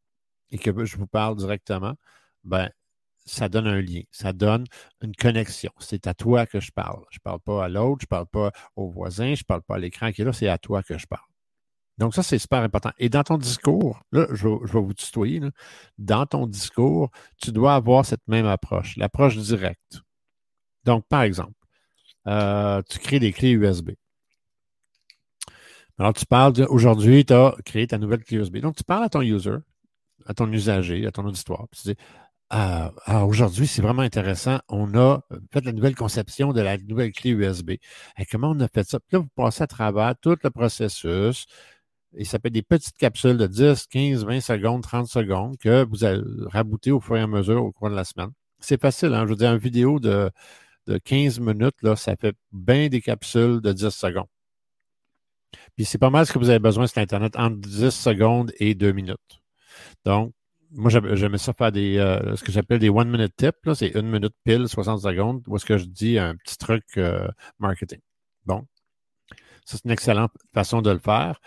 et 0.51 0.59
que 0.59 0.85
je 0.85 0.97
vous 0.97 1.07
parle 1.07 1.37
directement, 1.37 1.95
ben, 2.45 2.71
ça 3.25 3.49
donne 3.49 3.67
un 3.67 3.81
lien, 3.81 4.03
ça 4.11 4.33
donne 4.33 4.65
une 5.03 5.15
connexion. 5.15 5.71
C'est 5.79 6.07
à 6.07 6.15
toi 6.15 6.47
que 6.47 6.61
je 6.61 6.73
parle. 6.73 7.03
Je 7.11 7.19
ne 7.19 7.23
parle 7.23 7.41
pas 7.41 7.65
à 7.65 7.69
l'autre, 7.69 8.01
je 8.03 8.07
ne 8.07 8.09
parle 8.09 8.27
pas 8.27 8.53
au 8.77 8.89
voisin, 8.91 9.35
je 9.35 9.43
ne 9.43 9.47
parle 9.47 9.63
pas 9.63 9.77
à 9.77 9.79
l'écran 9.79 10.13
qui 10.13 10.23
est 10.23 10.25
là, 10.25 10.33
c'est 10.33 10.49
à 10.49 10.59
toi 10.59 10.83
que 10.83 10.99
je 10.99 11.07
parle. 11.07 11.27
Donc, 11.99 12.15
ça, 12.15 12.23
c'est 12.23 12.39
super 12.39 12.63
important. 12.63 12.91
Et 12.99 13.09
dans 13.09 13.23
ton 13.23 13.39
discours, 13.39 14.01
là, 14.13 14.27
je, 14.33 14.49
vais 14.49 14.81
vous 14.81 14.95
tutoyer, 14.95 15.41
dans 15.99 16.27
ton 16.27 16.47
discours, 16.47 17.11
tu 17.41 17.53
dois 17.53 17.75
avoir 17.75 18.07
cette 18.07 18.27
même 18.29 18.47
approche, 18.47 18.97
l'approche 18.97 19.37
directe. 19.37 20.01
Donc, 20.85 21.07
par 21.07 21.23
exemple, 21.23 21.53
euh, 22.27 22.83
tu 22.89 22.99
crées 22.99 23.21
des 23.21 23.33
clés 23.33 23.51
USB. 23.53 23.91
Alors, 25.99 26.15
tu 26.15 26.27
parles 26.27 26.55
aujourd'hui, 26.71 27.25
tu 27.25 27.35
as 27.35 27.55
créé 27.65 27.87
ta 27.87 27.99
nouvelle 27.99 28.25
clé 28.25 28.39
USB. 28.39 28.57
Donc, 28.59 28.77
tu 28.77 28.85
parles 28.85 29.05
à 29.05 29.09
ton 29.09 29.21
user, 29.21 29.59
à 30.27 30.35
ton 30.35 30.51
usager, 30.51 31.07
à 31.07 31.13
ton 31.13 31.27
auditoire. 31.27 31.69
Puis 31.71 31.81
tu 31.83 31.89
dis, 31.89 31.97
ah, 32.55 32.93
ah, 33.07 33.25
aujourd'hui, 33.25 33.67
c'est 33.67 33.81
vraiment 33.81 34.03
intéressant. 34.03 34.61
On 34.69 34.95
a 34.95 35.23
fait 35.51 35.65
la 35.65 35.73
nouvelle 35.73 35.95
conception 35.95 36.53
de 36.53 36.61
la 36.61 36.77
nouvelle 36.77 37.11
clé 37.13 37.31
USB. 37.31 37.71
Et 38.19 38.27
comment 38.31 38.51
on 38.51 38.61
a 38.61 38.69
fait 38.69 38.85
ça? 38.87 39.01
Puis 39.01 39.17
là, 39.17 39.21
vous 39.21 39.29
passez 39.35 39.63
à 39.63 39.67
travers 39.67 40.15
tout 40.21 40.37
le 40.45 40.51
processus. 40.51 41.47
Et 42.15 42.25
ça 42.27 42.37
être 42.45 42.53
des 42.53 42.63
petites 42.63 42.99
capsules 42.99 43.39
de 43.39 43.47
10, 43.47 43.87
15, 43.87 44.27
20 44.27 44.41
secondes, 44.43 44.83
30 44.83 45.07
secondes 45.09 45.57
que 45.59 45.87
vous 45.89 46.05
allez 46.05 46.23
rabouter 46.47 46.91
au 46.91 47.01
fur 47.01 47.17
et 47.17 47.21
à 47.23 47.27
mesure 47.27 47.65
au 47.65 47.73
cours 47.73 47.89
de 47.89 47.95
la 47.97 48.05
semaine. 48.05 48.31
C'est 48.61 48.81
facile, 48.81 49.15
hein? 49.15 49.25
Je 49.25 49.31
veux 49.31 49.37
dire, 49.37 49.53
une 49.53 49.59
vidéo 49.59 49.99
de, 49.99 50.31
de 50.89 50.99
15 50.99 51.41
minutes, 51.41 51.81
là, 51.83 51.97
ça 51.97 52.17
fait 52.17 52.37
bien 52.53 52.89
des 52.89 53.01
capsules 53.01 53.63
de 53.63 53.73
10 53.73 53.89
secondes. 53.91 54.27
Puis 55.77 55.87
c'est 55.87 55.99
pas 55.99 56.11
mal 56.11 56.27
ce 56.27 56.33
que 56.33 56.39
vous 56.39 56.51
avez 56.51 56.59
besoin 56.59 56.87
sur 56.87 56.99
Internet 57.01 57.35
entre 57.37 57.57
10 57.57 57.91
secondes 57.91 58.53
et 58.59 58.75
2 58.75 58.93
minutes. 58.93 59.41
Donc, 60.05 60.33
moi, 60.75 60.91
j'aimais 60.91 61.39
ça 61.39 61.53
faire 61.53 61.73
des, 61.73 61.99
euh, 61.99 62.37
ce 62.37 62.43
que 62.43 62.53
j'appelle 62.53 62.79
des 62.79 62.89
one-minute 62.89 63.35
tips. 63.37 63.75
C'est 63.75 63.95
une 63.95 64.11
minute 64.11 64.35
pile, 64.45 64.69
60 64.69 65.01
secondes, 65.01 65.43
où 65.47 65.57
est-ce 65.57 65.67
que 65.67 65.79
je 65.79 65.85
dis 65.85 66.19
un 66.19 66.37
petit 66.37 66.57
truc 66.59 66.85
euh, 66.97 67.29
marketing. 67.59 68.01
Bon, 68.47 68.67
ça, 69.65 69.77
c'est 69.77 69.85
une 69.85 69.91
excellente 69.91 70.33
façon 70.55 70.83
de 70.83 70.91
le 70.91 70.99
faire. 70.99 71.41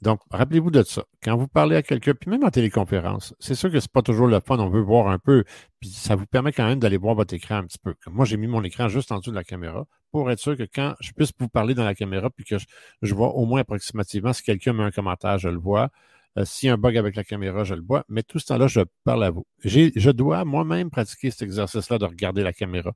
Donc, 0.00 0.20
rappelez-vous 0.30 0.70
de 0.70 0.84
ça. 0.84 1.04
Quand 1.22 1.36
vous 1.36 1.48
parlez 1.48 1.74
à 1.74 1.82
quelqu'un, 1.82 2.14
puis 2.14 2.30
même 2.30 2.44
en 2.44 2.50
téléconférence, 2.50 3.34
c'est 3.40 3.56
sûr 3.56 3.70
que 3.70 3.80
c'est 3.80 3.90
pas 3.90 4.02
toujours 4.02 4.28
le 4.28 4.38
fun, 4.40 4.58
on 4.58 4.70
veut 4.70 4.80
voir 4.80 5.08
un 5.08 5.18
peu, 5.18 5.42
puis 5.80 5.88
ça 5.88 6.14
vous 6.14 6.26
permet 6.26 6.52
quand 6.52 6.66
même 6.66 6.78
d'aller 6.78 6.98
voir 6.98 7.16
votre 7.16 7.34
écran 7.34 7.56
un 7.56 7.64
petit 7.64 7.78
peu. 7.78 7.94
moi, 8.06 8.24
j'ai 8.24 8.36
mis 8.36 8.46
mon 8.46 8.62
écran 8.62 8.88
juste 8.88 9.10
en 9.10 9.18
dessous 9.18 9.30
de 9.30 9.36
la 9.36 9.42
caméra 9.42 9.86
pour 10.12 10.30
être 10.30 10.38
sûr 10.38 10.56
que 10.56 10.62
quand 10.72 10.94
je 11.00 11.10
puisse 11.12 11.32
vous 11.38 11.48
parler 11.48 11.74
dans 11.74 11.84
la 11.84 11.96
caméra, 11.96 12.30
puis 12.30 12.44
que 12.44 12.58
je, 12.58 12.66
je 13.02 13.14
vois 13.14 13.30
au 13.34 13.44
moins 13.44 13.60
approximativement 13.62 14.32
si 14.32 14.44
quelqu'un 14.44 14.72
met 14.72 14.84
un 14.84 14.92
commentaire, 14.92 15.38
je 15.38 15.48
le 15.48 15.58
vois. 15.58 15.90
Euh, 16.36 16.44
s'il 16.44 16.66
y 16.68 16.70
a 16.70 16.74
un 16.74 16.78
bug 16.78 16.96
avec 16.96 17.16
la 17.16 17.24
caméra, 17.24 17.64
je 17.64 17.74
le 17.74 17.82
vois. 17.82 18.04
Mais 18.08 18.22
tout 18.22 18.38
ce 18.38 18.46
temps-là, 18.46 18.66
je 18.66 18.80
parle 19.04 19.24
à 19.24 19.30
vous. 19.30 19.46
Je 19.64 20.10
dois 20.10 20.44
moi-même 20.44 20.90
pratiquer 20.90 21.30
cet 21.30 21.42
exercice-là 21.42 21.98
de 21.98 22.04
regarder 22.04 22.42
la 22.42 22.52
caméra. 22.52 22.92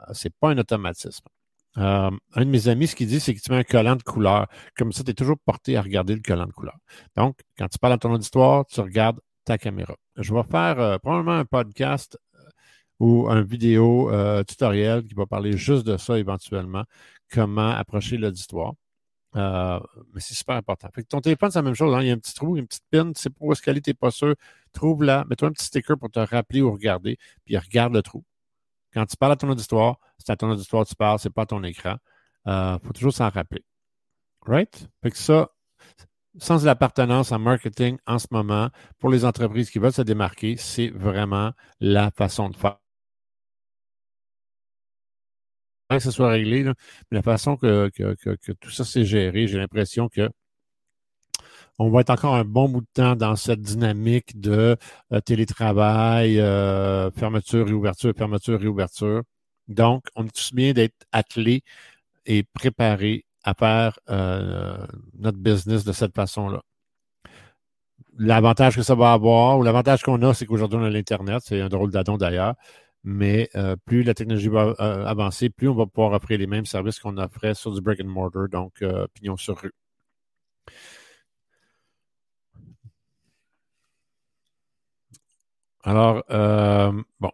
Euh, 0.00 0.12
Ce 0.14 0.28
n'est 0.28 0.32
pas 0.40 0.50
un 0.50 0.58
automatisme. 0.58 1.24
Euh, 1.78 2.10
un 2.34 2.44
de 2.44 2.50
mes 2.50 2.68
amis, 2.68 2.86
ce 2.86 2.94
qu'il 2.94 3.08
dit, 3.08 3.20
c'est 3.20 3.34
que 3.34 3.40
tu 3.40 3.50
mets 3.50 3.58
un 3.58 3.64
collant 3.64 3.96
de 3.96 4.02
couleur. 4.02 4.46
Comme 4.76 4.92
ça, 4.92 5.02
tu 5.02 5.10
es 5.10 5.14
toujours 5.14 5.38
porté 5.44 5.76
à 5.76 5.82
regarder 5.82 6.14
le 6.14 6.20
collant 6.20 6.46
de 6.46 6.52
couleur. 6.52 6.76
Donc, 7.16 7.38
quand 7.58 7.68
tu 7.68 7.78
parles 7.78 7.94
à 7.94 7.98
ton 7.98 8.12
auditoire, 8.12 8.64
tu 8.66 8.80
regardes 8.80 9.20
ta 9.44 9.58
caméra. 9.58 9.96
Je 10.16 10.32
vais 10.32 10.42
faire 10.44 11.00
probablement 11.00 11.32
un 11.38 11.44
podcast 11.44 12.16
ou 13.00 13.28
un 13.28 13.42
vidéo 13.42 14.10
euh, 14.10 14.42
tutoriel 14.44 15.04
qui 15.04 15.14
va 15.14 15.26
parler 15.26 15.56
juste 15.56 15.86
de 15.86 15.96
ça 15.96 16.18
éventuellement, 16.18 16.84
comment 17.30 17.70
approcher 17.70 18.16
l'auditoire. 18.16 18.74
Euh, 19.36 19.80
mais 20.12 20.20
c'est 20.20 20.34
super 20.34 20.56
important. 20.56 20.88
Fait 20.94 21.02
que 21.02 21.08
ton 21.08 21.20
téléphone, 21.20 21.50
c'est 21.50 21.58
la 21.58 21.62
même 21.62 21.74
chose. 21.74 21.94
Hein. 21.94 22.02
Il 22.02 22.08
y 22.08 22.10
a 22.10 22.14
un 22.14 22.18
petit 22.18 22.34
trou, 22.34 22.56
une 22.56 22.66
petite 22.66 22.84
pin, 22.90 23.12
tu 23.12 23.20
sais 23.20 23.30
pas 23.30 23.36
où 23.40 23.52
est-ce 23.52 23.62
qu'elle 23.62 23.80
t'es 23.80 23.94
pas 23.94 24.10
sûr. 24.10 24.34
Trouve-la, 24.72 25.24
mets-toi 25.28 25.48
un 25.48 25.52
petit 25.52 25.66
sticker 25.66 25.98
pour 25.98 26.10
te 26.10 26.20
rappeler 26.20 26.62
ou 26.62 26.72
regarder, 26.72 27.18
puis 27.44 27.56
regarde 27.58 27.92
le 27.92 28.02
trou. 28.02 28.24
Quand 28.92 29.06
tu 29.06 29.16
parles 29.16 29.32
à 29.32 29.36
ton 29.36 29.48
auditoire, 29.48 29.98
c'est 30.18 30.30
à 30.30 30.36
ton 30.36 30.50
auditoire 30.50 30.84
que 30.84 30.90
tu 30.90 30.94
parles, 30.94 31.18
c'est 31.18 31.32
pas 31.32 31.42
à 31.42 31.46
ton 31.46 31.62
écran. 31.64 31.96
Euh, 32.46 32.78
faut 32.78 32.92
toujours 32.92 33.12
s'en 33.12 33.28
rappeler. 33.28 33.64
Right? 34.46 34.88
Fait 35.02 35.10
que 35.10 35.16
ça, 35.16 35.50
sans 36.38 36.64
l'appartenance 36.64 37.32
en 37.32 37.38
marketing 37.38 37.98
en 38.06 38.18
ce 38.18 38.28
moment, 38.30 38.68
pour 38.98 39.10
les 39.10 39.24
entreprises 39.24 39.70
qui 39.70 39.78
veulent 39.78 39.92
se 39.92 40.02
démarquer, 40.02 40.56
c'est 40.56 40.88
vraiment 40.88 41.52
la 41.80 42.10
façon 42.10 42.50
de 42.50 42.56
faire. 42.56 42.83
Que 45.90 45.98
ce 45.98 46.10
soit 46.10 46.30
réglé, 46.30 46.64
mais 46.64 46.72
la 47.18 47.22
façon 47.22 47.56
que, 47.56 47.90
tout 48.60 48.70
ça 48.70 48.84
s'est 48.84 49.04
géré, 49.04 49.46
j'ai 49.46 49.58
l'impression 49.58 50.08
que 50.08 50.28
on 51.78 51.90
va 51.90 52.00
être 52.00 52.10
encore 52.10 52.34
un 52.36 52.44
bon 52.44 52.68
bout 52.68 52.82
de 52.82 52.86
temps 52.94 53.16
dans 53.16 53.36
cette 53.36 53.60
dynamique 53.60 54.40
de 54.40 54.76
euh, 55.12 55.20
télétravail, 55.20 56.38
euh, 56.40 57.10
fermeture, 57.10 57.66
réouverture, 57.66 58.12
fermeture, 58.16 58.60
réouverture. 58.60 59.22
Donc, 59.68 60.04
on 60.14 60.24
est 60.26 60.34
tous 60.34 60.54
bien 60.54 60.72
d'être 60.72 60.94
attelés 61.12 61.62
et 62.26 62.44
préparés 62.44 63.24
à 63.44 63.54
faire 63.54 63.98
euh, 64.10 64.86
notre 65.18 65.38
business 65.38 65.84
de 65.84 65.92
cette 65.92 66.14
façon-là. 66.14 66.62
L'avantage 68.18 68.76
que 68.76 68.82
ça 68.82 68.94
va 68.94 69.12
avoir, 69.12 69.58
ou 69.58 69.62
l'avantage 69.64 70.02
qu'on 70.02 70.22
a, 70.22 70.32
c'est 70.34 70.46
qu'aujourd'hui, 70.46 70.78
on 70.80 70.84
a 70.84 70.90
l'Internet, 70.90 71.42
c'est 71.44 71.60
un 71.60 71.68
drôle 71.68 71.90
d'adon 71.90 72.16
d'ailleurs, 72.16 72.54
mais 73.04 73.50
euh, 73.56 73.76
plus 73.86 74.02
la 74.02 74.14
technologie 74.14 74.48
va 74.48 74.74
euh, 74.80 75.04
avancer, 75.06 75.50
plus 75.50 75.68
on 75.68 75.74
va 75.74 75.86
pouvoir 75.86 76.12
offrir 76.12 76.38
les 76.38 76.46
mêmes 76.46 76.66
services 76.66 76.98
qu'on 77.00 77.16
offrait 77.18 77.54
sur 77.54 77.72
du 77.74 77.80
brick 77.80 78.00
and 78.02 78.08
mortar, 78.08 78.48
donc 78.48 78.84
pignon 79.14 79.36
sur 79.36 79.58
rue. 79.60 79.72
Alors, 85.84 86.24
bon, 87.20 87.30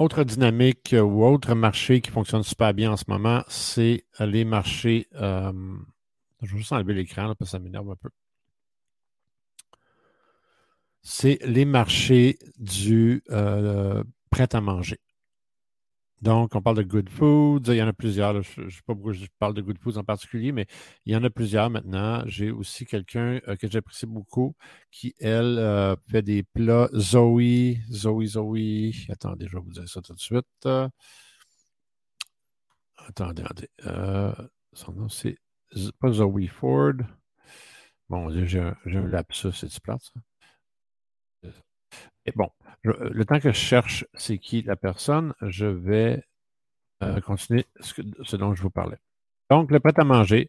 autre 0.00 0.24
dynamique 0.24 0.94
euh, 0.94 1.02
ou 1.02 1.24
autre 1.24 1.54
marché 1.54 2.00
qui 2.00 2.10
fonctionne 2.10 2.42
super 2.42 2.72
bien 2.72 2.92
en 2.92 2.96
ce 2.96 3.04
moment, 3.08 3.42
c'est 3.48 4.04
les 4.18 4.44
marchés. 4.46 5.08
Euh, 5.14 5.52
je 6.42 6.52
vais 6.52 6.58
juste 6.58 6.72
enlever 6.72 6.94
l'écran 6.94 7.26
parce 7.26 7.38
que 7.38 7.44
ça 7.44 7.58
m'énerve 7.58 7.90
un 7.90 7.96
peu. 7.96 8.08
C'est 11.02 11.38
les 11.44 11.66
marchés 11.66 12.38
du 12.58 13.22
euh, 14.32 14.36
prêt 14.36 14.54
à 14.54 14.60
manger. 14.60 14.98
Donc, 16.22 16.54
on 16.54 16.60
parle 16.60 16.76
de 16.76 16.82
Good 16.82 17.08
Foods. 17.08 17.62
Il 17.68 17.76
y 17.76 17.82
en 17.82 17.88
a 17.88 17.92
plusieurs. 17.94 18.42
Je 18.42 18.60
ne 18.62 18.70
sais 18.70 18.80
pas 18.86 18.94
pourquoi 18.94 19.12
je 19.12 19.24
parle 19.38 19.54
de 19.54 19.62
Good 19.62 19.78
Foods 19.78 19.96
en 19.96 20.04
particulier, 20.04 20.52
mais 20.52 20.66
il 21.06 21.12
y 21.14 21.16
en 21.16 21.24
a 21.24 21.30
plusieurs 21.30 21.70
maintenant. 21.70 22.22
J'ai 22.26 22.50
aussi 22.50 22.84
quelqu'un 22.84 23.40
euh, 23.48 23.56
que 23.56 23.68
j'apprécie 23.70 24.06
beaucoup 24.06 24.54
qui, 24.90 25.14
elle, 25.18 25.58
euh, 25.58 25.96
fait 26.10 26.22
des 26.22 26.42
plats 26.42 26.90
Zoe. 26.94 27.76
Zoe, 27.90 28.26
Zoe. 28.26 28.92
Attendez, 29.08 29.46
je 29.48 29.56
vais 29.56 29.62
vous 29.62 29.72
dire 29.72 29.88
ça 29.88 30.02
tout 30.02 30.12
de 30.12 30.20
suite. 30.20 30.46
attendez, 32.96 33.42
attendez. 33.42 33.68
Euh, 33.86 34.32
son 34.74 34.92
nom, 34.92 35.08
c'est 35.08 35.38
pas 36.00 36.12
Zoe 36.12 36.48
Ford. 36.48 36.94
Bon, 38.10 38.28
j'ai 38.44 38.60
un, 38.60 38.76
lapsus, 39.06 39.52
c'est-tu 39.52 39.80
plate, 39.80 40.02
ça? 40.02 40.20
Et 42.26 42.32
bon, 42.36 42.50
le 42.82 43.24
temps 43.24 43.40
que 43.40 43.52
je 43.52 43.58
cherche 43.58 44.06
c'est 44.14 44.38
qui 44.38 44.62
la 44.62 44.76
personne, 44.76 45.34
je 45.42 45.66
vais 45.66 46.24
euh, 47.02 47.18
continuer 47.20 47.64
ce, 47.80 48.36
dont 48.36 48.54
je 48.54 48.60
vous 48.60 48.68
parlais. 48.68 48.98
Donc, 49.48 49.70
le 49.70 49.80
prêt 49.80 49.94
à 49.96 50.04
manger 50.04 50.48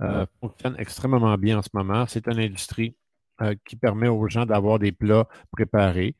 euh, 0.00 0.26
fonctionne 0.40 0.74
extrêmement 0.78 1.36
bien 1.38 1.58
en 1.58 1.62
ce 1.62 1.68
moment. 1.74 2.06
C'est 2.08 2.26
une 2.26 2.40
industrie 2.40 2.96
euh, 3.40 3.54
qui 3.64 3.76
permet 3.76 4.08
aux 4.08 4.28
gens 4.28 4.46
d'avoir 4.46 4.80
des 4.80 4.90
plats 4.90 5.28
préparés. 5.52 6.16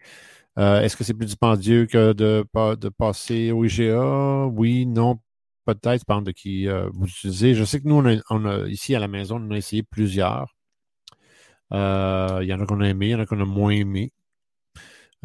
Est-ce 0.57 0.97
que 0.97 1.05
c'est 1.05 1.13
plus 1.13 1.27
dispendieux 1.27 1.85
que 1.87 2.15
de, 2.15 2.47
de 2.77 2.89
passer 2.89 3.51
au 3.51 3.65
IGA? 3.65 4.47
Oui, 4.47 4.87
non, 4.87 5.21
peut-être, 5.67 6.01
dépend 6.01 6.23
de 6.23 6.31
qui 6.31 6.67
vous 6.95 7.07
utilisez. 7.07 7.55
Je 7.55 7.65
sais 7.65 7.79
que 7.81 7.89
nous, 7.89 8.03
on 8.31 8.47
a, 8.47 8.67
ici 8.67 8.95
à 8.95 9.01
la 9.01 9.09
maison, 9.09 9.37
on 9.39 9.51
a 9.51 9.57
essayé 9.57 9.83
plusieurs. 9.83 10.57
Il 11.73 11.77
y 11.77 12.55
en 12.55 12.61
a 12.61 12.67
qu'on 12.67 12.81
a 12.81 12.89
aimé, 12.89 13.09
il 13.09 13.11
y 13.11 13.15
en 13.17 13.21
a 13.21 13.27
qu'on 13.27 13.41
a 13.41 13.45
moins 13.45 13.73
aimé. 13.73 14.13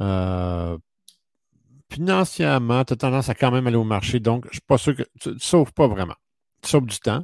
Euh, 0.02 0.78
financièrement, 1.92 2.84
tu 2.86 2.94
as 2.94 2.96
tendance 2.96 3.30
à 3.30 3.36
quand 3.36 3.52
même 3.52 3.68
aller 3.68 3.78
au 3.78 3.84
marché. 3.84 4.20
Donc, 4.20 4.46
je 4.46 4.50
ne 4.50 4.54
suis 4.54 4.62
pas 4.62 4.78
sûr 4.78 4.96
que 4.96 5.04
tu 5.20 5.30
ne 5.30 5.38
sauves 5.38 5.74
pas 5.74 5.88
vraiment. 5.88 6.16
Tu 6.62 6.70
sauves 6.70 6.86
du 6.86 7.00
temps. 7.00 7.24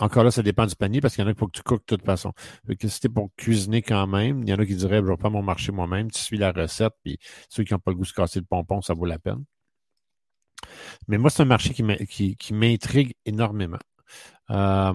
Encore 0.00 0.22
là, 0.22 0.30
ça 0.30 0.42
dépend 0.42 0.66
du 0.66 0.76
panier 0.76 1.00
parce 1.00 1.14
qu'il 1.14 1.24
y 1.24 1.26
en 1.26 1.30
a 1.30 1.34
qui 1.34 1.40
faut 1.40 1.48
que 1.48 1.56
tu 1.56 1.62
cookes 1.62 1.88
de 1.88 1.96
toute 1.96 2.04
façon. 2.04 2.32
que 2.78 2.88
si 2.88 3.08
pour 3.08 3.30
cuisiner 3.36 3.82
quand 3.82 4.06
même, 4.06 4.42
il 4.44 4.48
y 4.48 4.54
en 4.54 4.58
a 4.58 4.66
qui 4.66 4.76
diraient, 4.76 4.98
je 4.98 5.04
vais 5.04 5.16
faire 5.16 5.30
mon 5.30 5.42
marché 5.42 5.72
moi-même. 5.72 6.10
Tu 6.10 6.20
suis 6.20 6.38
la 6.38 6.52
recette, 6.52 6.94
puis 7.02 7.18
ceux 7.48 7.64
qui 7.64 7.72
n'ont 7.72 7.80
pas 7.80 7.90
le 7.90 7.96
goût 7.96 8.04
de 8.04 8.08
se 8.08 8.14
casser 8.14 8.38
le 8.38 8.46
pompon, 8.46 8.80
ça 8.80 8.94
vaut 8.94 9.06
la 9.06 9.18
peine. 9.18 9.44
Mais 11.08 11.18
moi, 11.18 11.30
c'est 11.30 11.42
un 11.42 11.46
marché 11.46 11.74
qui 11.74 12.52
m'intrigue 12.52 13.14
énormément. 13.24 13.78
Euh, 14.50 14.94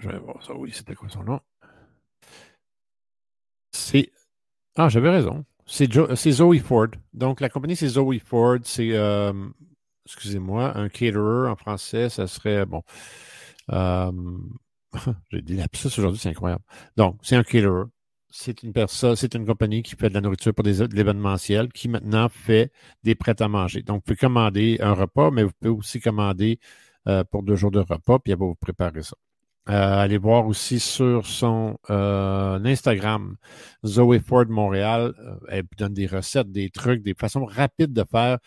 je 0.00 0.08
vais 0.08 0.18
voir 0.18 0.44
ça. 0.44 0.54
Oui, 0.54 0.72
c'était 0.72 0.94
quoi 0.94 1.08
son 1.08 1.22
nom? 1.22 1.40
C'est 3.70 4.10
ah, 4.80 4.88
j'avais 4.88 5.10
raison. 5.10 5.44
C'est 5.68 6.32
Zoe 6.32 6.58
Ford. 6.60 6.88
Donc, 7.12 7.40
la 7.40 7.48
compagnie, 7.48 7.76
c'est 7.76 7.88
Zoe 7.88 8.18
Ford. 8.24 8.58
C'est, 8.64 8.92
euh, 8.92 9.32
excusez-moi, 10.06 10.76
un 10.76 10.88
caterer 10.88 11.48
en 11.48 11.56
français, 11.56 12.08
ça 12.08 12.26
serait, 12.26 12.64
bon, 12.64 12.82
euh, 13.72 14.12
j'ai 15.30 15.42
dit 15.42 15.56
lapsus 15.56 15.88
aujourd'hui, 15.98 16.18
c'est 16.18 16.30
incroyable. 16.30 16.64
Donc, 16.96 17.18
c'est 17.22 17.36
un 17.36 17.42
caterer. 17.42 17.84
C'est 18.30 18.62
une 18.62 18.72
personne, 18.72 19.16
c'est 19.16 19.34
une 19.34 19.46
compagnie 19.46 19.82
qui 19.82 19.94
fait 19.96 20.10
de 20.10 20.14
la 20.14 20.20
nourriture 20.20 20.54
pour 20.54 20.62
des, 20.62 20.78
de 20.86 20.94
l'événementiel, 20.94 21.72
qui 21.72 21.88
maintenant 21.88 22.28
fait 22.28 22.72
des 23.02 23.14
prêts 23.14 23.40
à 23.40 23.48
manger. 23.48 23.82
Donc, 23.82 23.96
vous 23.96 24.02
pouvez 24.02 24.16
commander 24.16 24.78
un 24.80 24.92
repas, 24.92 25.30
mais 25.30 25.44
vous 25.44 25.52
pouvez 25.60 25.70
aussi 25.70 26.00
commander 26.00 26.58
euh, 27.08 27.24
pour 27.24 27.42
deux 27.42 27.56
jours 27.56 27.70
de 27.70 27.80
repas, 27.80 28.18
puis 28.18 28.32
elle 28.32 28.38
va 28.38 28.46
vous 28.46 28.54
préparer 28.54 29.02
ça. 29.02 29.16
Euh, 29.68 29.98
allez 29.98 30.16
voir 30.16 30.46
aussi 30.46 30.80
sur 30.80 31.26
son 31.26 31.78
euh, 31.90 32.58
Instagram, 32.64 33.36
Zoe 33.84 34.18
Ford 34.18 34.46
Montréal. 34.48 35.14
Euh, 35.18 35.36
elle 35.48 35.64
donne 35.76 35.92
des 35.92 36.06
recettes, 36.06 36.50
des 36.50 36.70
trucs, 36.70 37.02
des 37.02 37.14
façons 37.14 37.44
rapides 37.44 37.92
de 37.92 38.04
faire. 38.10 38.38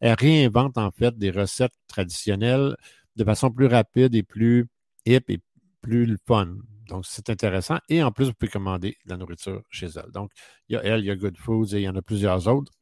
Elle 0.00 0.16
réinvente 0.18 0.76
en 0.76 0.90
fait 0.90 1.16
des 1.16 1.30
recettes 1.30 1.72
traditionnelles 1.88 2.76
de 3.16 3.24
façon 3.24 3.50
plus 3.50 3.66
rapide 3.66 4.14
et 4.14 4.22
plus 4.22 4.68
hip 5.06 5.24
et 5.28 5.40
plus 5.80 6.18
fun. 6.26 6.56
Donc, 6.88 7.06
c'est 7.06 7.30
intéressant. 7.30 7.78
Et 7.88 8.02
en 8.02 8.12
plus, 8.12 8.26
vous 8.26 8.34
pouvez 8.34 8.50
commander 8.50 8.98
de 9.06 9.10
la 9.10 9.16
nourriture 9.16 9.62
chez 9.70 9.86
elle. 9.86 10.10
Donc, 10.12 10.30
il 10.68 10.74
y 10.74 10.76
a 10.76 10.84
elle, 10.84 11.00
il 11.00 11.06
y 11.06 11.10
a 11.10 11.16
Good 11.16 11.38
Foods 11.38 11.74
et 11.74 11.78
il 11.78 11.82
y 11.82 11.88
en 11.88 11.96
a 11.96 12.02
plusieurs 12.02 12.46
autres 12.48 12.72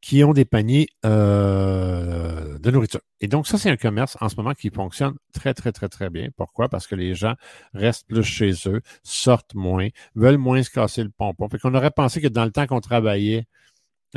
qui 0.00 0.24
ont 0.24 0.32
des 0.32 0.44
paniers 0.44 0.88
euh, 1.06 2.58
de 2.58 2.70
nourriture. 2.70 3.00
Et 3.20 3.28
donc, 3.28 3.46
ça, 3.46 3.56
c'est 3.58 3.70
un 3.70 3.76
commerce 3.76 4.16
en 4.20 4.28
ce 4.28 4.36
moment 4.36 4.52
qui 4.52 4.70
fonctionne 4.70 5.14
très, 5.32 5.54
très, 5.54 5.72
très, 5.72 5.88
très 5.88 6.10
bien. 6.10 6.28
Pourquoi? 6.36 6.68
Parce 6.68 6.86
que 6.86 6.94
les 6.94 7.14
gens 7.14 7.34
restent 7.72 8.06
plus 8.08 8.24
chez 8.24 8.52
eux, 8.66 8.82
sortent 9.04 9.54
moins, 9.54 9.88
veulent 10.14 10.38
moins 10.38 10.62
se 10.62 10.70
casser 10.70 11.04
le 11.04 11.10
pompon. 11.10 11.48
Fait 11.48 11.58
qu'on 11.58 11.74
aurait 11.74 11.90
pensé 11.90 12.20
que 12.20 12.28
dans 12.28 12.44
le 12.44 12.50
temps 12.50 12.66
qu'on 12.66 12.80
travaillait, 12.80 13.46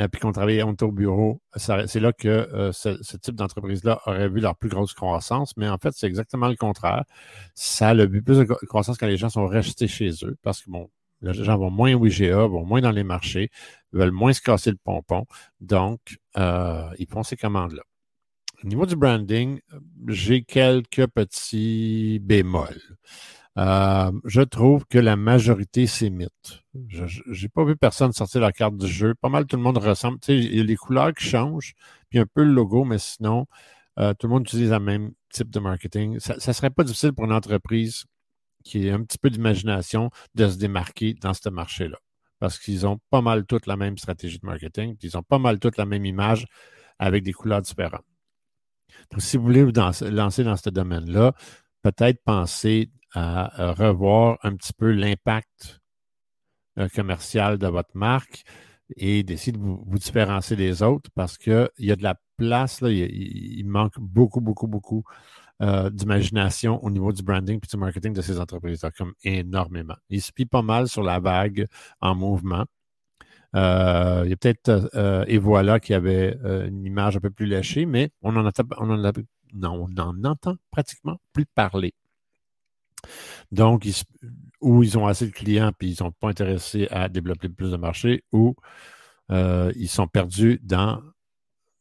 euh, 0.00 0.08
puis 0.08 0.20
qu'on 0.20 0.32
travaillait, 0.32 0.62
on 0.62 0.72
était 0.72 0.84
au 0.84 0.92
bureau, 0.92 1.40
c'est 1.54 2.00
là 2.00 2.12
que 2.12 2.28
euh, 2.28 2.72
ce, 2.72 3.16
type 3.16 3.34
d'entreprise-là 3.34 4.00
aurait 4.06 4.28
vu 4.28 4.40
leur 4.40 4.56
plus 4.56 4.68
grosse 4.68 4.92
croissance. 4.92 5.56
Mais 5.56 5.68
en 5.68 5.78
fait, 5.78 5.92
c'est 5.94 6.06
exactement 6.06 6.48
le 6.48 6.56
contraire. 6.56 7.04
Ça 7.54 7.90
a 7.90 7.94
le 7.94 8.08
plus 8.10 8.38
de 8.38 8.44
croissance 8.44 8.98
quand 8.98 9.06
les 9.06 9.16
gens 9.16 9.30
sont 9.30 9.46
restés 9.46 9.88
chez 9.88 10.10
eux 10.24 10.36
parce 10.42 10.62
que, 10.62 10.70
bon, 10.70 10.90
les 11.22 11.32
gens 11.44 11.58
vont 11.58 11.70
moins 11.70 11.94
au 11.94 12.06
IGA, 12.06 12.46
vont 12.46 12.64
moins 12.64 12.80
dans 12.80 12.90
les 12.90 13.04
marchés, 13.04 13.50
veulent 13.92 14.12
moins 14.12 14.32
se 14.32 14.40
casser 14.40 14.70
le 14.70 14.78
pompon. 14.82 15.24
Donc, 15.60 16.18
euh, 16.36 16.90
ils 16.98 17.08
font 17.08 17.22
ces 17.22 17.36
commandes-là. 17.36 17.82
Au 18.64 18.68
niveau 18.68 18.86
du 18.86 18.96
branding, 18.96 19.60
j'ai 20.08 20.42
quelques 20.42 21.06
petits 21.08 22.18
bémols. 22.22 22.80
Euh, 23.58 24.12
je 24.24 24.42
trouve 24.42 24.84
que 24.86 24.98
la 24.98 25.16
majorité 25.16 25.86
s'imite. 25.86 26.62
Je 26.88 27.04
n'ai 27.04 27.48
pas 27.48 27.64
vu 27.64 27.76
personne 27.76 28.12
sortir 28.12 28.42
la 28.42 28.52
carte 28.52 28.76
du 28.76 28.86
jeu. 28.86 29.14
Pas 29.14 29.28
mal 29.28 29.46
tout 29.46 29.56
le 29.56 29.62
monde 29.62 29.78
ressemble. 29.78 30.18
Il 30.28 30.56
y 30.56 30.60
a 30.60 30.64
les 30.64 30.76
couleurs 30.76 31.14
qui 31.14 31.24
changent, 31.24 31.74
puis 32.10 32.18
un 32.18 32.26
peu 32.26 32.44
le 32.44 32.52
logo, 32.52 32.84
mais 32.84 32.98
sinon, 32.98 33.46
euh, 33.98 34.12
tout 34.14 34.26
le 34.26 34.34
monde 34.34 34.42
utilise 34.42 34.70
le 34.70 34.80
même 34.80 35.12
type 35.30 35.50
de 35.50 35.58
marketing. 35.58 36.18
Ça 36.18 36.34
ne 36.34 36.52
serait 36.52 36.70
pas 36.70 36.84
difficile 36.84 37.12
pour 37.12 37.24
une 37.24 37.32
entreprise 37.32 38.04
qui 38.66 38.88
ait 38.88 38.90
un 38.90 39.02
petit 39.02 39.18
peu 39.18 39.30
d'imagination 39.30 40.10
de 40.34 40.48
se 40.48 40.56
démarquer 40.56 41.14
dans 41.14 41.34
ce 41.34 41.48
marché-là 41.48 41.98
parce 42.38 42.58
qu'ils 42.58 42.86
ont 42.86 42.98
pas 43.08 43.22
mal 43.22 43.46
toutes 43.46 43.66
la 43.66 43.76
même 43.76 43.96
stratégie 43.96 44.38
de 44.38 44.46
marketing, 44.46 44.96
ils 45.02 45.16
ont 45.16 45.22
pas 45.22 45.38
mal 45.38 45.58
toutes 45.58 45.78
la 45.78 45.86
même 45.86 46.04
image 46.04 46.46
avec 46.98 47.22
des 47.22 47.32
couleurs 47.32 47.62
différentes. 47.62 48.04
Donc, 49.10 49.22
si 49.22 49.36
vous 49.36 49.44
voulez 49.44 49.62
vous 49.62 49.72
lancer 49.72 50.44
dans 50.44 50.56
ce 50.56 50.68
domaine-là, 50.68 51.32
peut-être 51.82 52.22
penser 52.24 52.90
à 53.14 53.72
revoir 53.72 54.38
un 54.42 54.54
petit 54.54 54.74
peu 54.74 54.90
l'impact 54.90 55.80
euh, 56.78 56.88
commercial 56.88 57.56
de 57.56 57.68
votre 57.68 57.96
marque, 57.96 58.44
et 58.96 59.22
d'essayer 59.22 59.52
de 59.52 59.58
vous, 59.58 59.98
différencier 59.98 60.56
des 60.56 60.82
autres 60.82 61.10
parce 61.14 61.38
qu'il 61.38 61.68
y 61.78 61.90
a 61.90 61.96
de 61.96 62.02
la 62.02 62.14
place, 62.36 62.80
là, 62.80 62.90
il, 62.90 63.64
manque 63.64 63.98
beaucoup, 63.98 64.40
beaucoup, 64.40 64.68
beaucoup 64.68 65.04
euh, 65.62 65.90
d'imagination 65.90 66.82
au 66.84 66.90
niveau 66.90 67.12
du 67.12 67.22
branding 67.22 67.56
et 67.56 67.66
du 67.66 67.76
marketing 67.76 68.12
de 68.12 68.22
ces 68.22 68.38
entreprises-là, 68.38 68.90
comme 68.90 69.14
énormément. 69.22 69.96
Ils 70.10 70.22
se 70.22 70.32
plient 70.32 70.46
pas 70.46 70.62
mal 70.62 70.88
sur 70.88 71.02
la 71.02 71.18
vague 71.20 71.66
en 72.00 72.14
mouvement. 72.14 72.64
Euh, 73.54 74.22
il 74.24 74.30
y 74.30 74.32
a 74.32 74.36
peut-être 74.36 74.90
euh, 74.94 75.24
et 75.28 75.38
voilà 75.38 75.80
qui 75.80 75.94
avait 75.94 76.36
une 76.44 76.84
image 76.84 77.16
un 77.16 77.20
peu 77.20 77.30
plus 77.30 77.46
léchée, 77.46 77.86
mais 77.86 78.10
on 78.22 78.36
en, 78.36 78.50
on 78.78 79.04
en, 79.04 79.12
on 79.62 79.98
en 79.98 80.24
entend 80.24 80.56
pratiquement 80.70 81.18
plus 81.32 81.46
parler. 81.46 81.94
Donc, 83.52 83.86
ou 84.60 84.82
ils 84.82 84.98
ont 84.98 85.06
assez 85.06 85.26
de 85.26 85.32
clients 85.32 85.72
puis 85.78 85.90
ils 85.90 85.96
sont 85.96 86.12
pas 86.12 86.28
intéressés 86.28 86.88
à 86.90 87.08
développer 87.08 87.48
plus 87.48 87.70
de 87.70 87.76
marché, 87.76 88.24
ou 88.32 88.56
euh, 89.30 89.72
ils 89.76 89.88
sont 89.88 90.06
perdus 90.06 90.60
dans, 90.62 91.02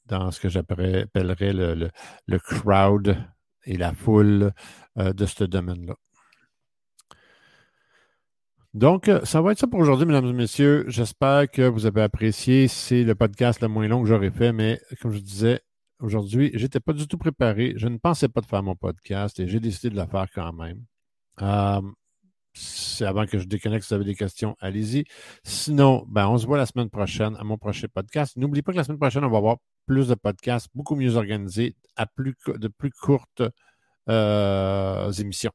dans 0.06 0.32
ce 0.32 0.40
que 0.40 0.50
j'appellerais 0.50 1.54
le, 1.54 1.90
le, 2.28 2.40
crowd 2.40 3.18
et 3.66 3.78
la 3.78 3.94
foule 3.94 4.52
euh, 4.98 5.14
de 5.14 5.26
ce 5.26 5.44
domaine-là. 5.44 5.96
Donc, 8.74 9.10
ça 9.24 9.42
va 9.42 9.54
être 9.54 9.60
ça 9.60 9.68
pour 9.68 9.80
aujourd'hui, 9.80 10.06
mesdames 10.06 10.26
et 10.26 10.34
messieurs. 10.34 10.84
J'espère 10.90 11.50
que 11.50 11.62
vous 11.62 11.86
avez 11.86 12.02
apprécié. 12.02 12.68
C'est 12.68 13.04
le 13.04 13.16
podcast 13.16 13.62
le 13.62 13.70
moins 13.70 13.88
long 13.88 14.04
que 14.04 14.10
j'aurais 14.10 14.32
fait, 14.32 14.52
mais 14.52 14.82
comme 15.02 15.12
je 15.12 15.20
disais, 15.20 15.62
aujourd'hui, 16.02 16.52
je 16.56 16.64
n'étais 16.64 16.82
pas 16.82 16.92
du 16.92 17.08
tout 17.08 17.18
préparé. 17.18 17.74
Je 17.78 17.88
ne 17.88 17.98
pensais 17.98 18.28
pas 18.28 18.42
de 18.42 18.46
faire 18.46 18.64
mon 18.64 18.76
podcast 18.76 19.40
et 19.40 19.48
j'ai 19.48 19.62
décidé 19.62 19.90
de 19.96 20.00
le 20.00 20.06
faire 20.08 20.28
quand 20.34 20.52
même. 20.52 20.84
Euh, 21.42 21.82
c'est 22.56 23.06
avant 23.06 23.26
que 23.26 23.38
je 23.38 23.46
déconnecte, 23.46 23.84
si 23.84 23.90
vous 23.90 23.96
avez 23.96 24.06
des 24.06 24.16
questions, 24.16 24.56
allez-y. 24.60 25.06
Sinon, 25.44 26.06
ben, 26.08 26.28
on 26.28 26.38
se 26.38 26.48
voit 26.48 26.58
la 26.58 26.66
semaine 26.66 26.90
prochaine 26.90 27.36
à 27.38 27.44
mon 27.44 27.58
prochain 27.58 27.88
podcast. 27.94 28.38
N'oubliez 28.38 28.62
pas 28.64 28.72
que 28.72 28.78
la 28.78 28.84
semaine 28.84 28.98
prochaine, 28.98 29.26
on 29.26 29.30
va 29.30 29.38
avoir 29.38 29.58
plus 29.86 30.08
de 30.08 30.16
podcasts, 30.16 30.70
beaucoup 30.74 30.96
mieux 30.96 31.16
organisés, 31.18 31.76
à 31.96 32.06
plus, 32.06 32.36
de 32.48 32.68
plus 32.68 32.92
courtes 32.92 33.44
euh, 34.10 35.12
émissions. 35.12 35.52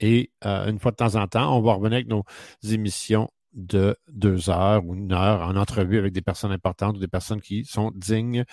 Et 0.00 0.30
euh, 0.44 0.68
une 0.70 0.78
fois 0.78 0.92
de 0.92 0.96
temps 0.96 1.16
en 1.16 1.26
temps, 1.26 1.56
on 1.56 1.62
va 1.62 1.74
revenir 1.74 1.96
avec 1.96 2.08
nos 2.08 2.24
émissions 2.62 3.28
de 3.54 3.96
deux 4.08 4.50
heures 4.50 4.84
ou 4.84 4.94
une 4.94 5.12
heure 5.12 5.40
en 5.42 5.56
entrevue 5.56 5.98
avec 5.98 6.12
des 6.12 6.22
personnes 6.22 6.52
importantes 6.52 6.96
ou 6.96 7.00
des 7.00 7.08
personnes 7.08 7.40
qui 7.40 7.64
sont 7.64 7.90
dignes 7.94 8.44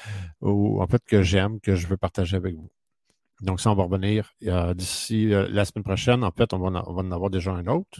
ou 0.41 0.81
en 0.81 0.87
fait 0.87 1.03
que 1.05 1.21
j'aime, 1.21 1.59
que 1.59 1.75
je 1.75 1.87
veux 1.87 1.97
partager 1.97 2.37
avec 2.37 2.55
vous. 2.55 2.71
Donc, 3.41 3.59
ça, 3.59 3.71
on 3.71 3.75
va 3.75 3.83
revenir 3.83 4.33
euh, 4.45 4.73
d'ici 4.73 5.33
euh, 5.33 5.47
la 5.49 5.65
semaine 5.65 5.83
prochaine. 5.83 6.23
En 6.23 6.31
fait, 6.31 6.53
on 6.53 6.59
va, 6.59 6.81
en, 6.81 7.11
avoir 7.11 7.29
déjà 7.29 7.51
un 7.51 7.65
autre. 7.67 7.99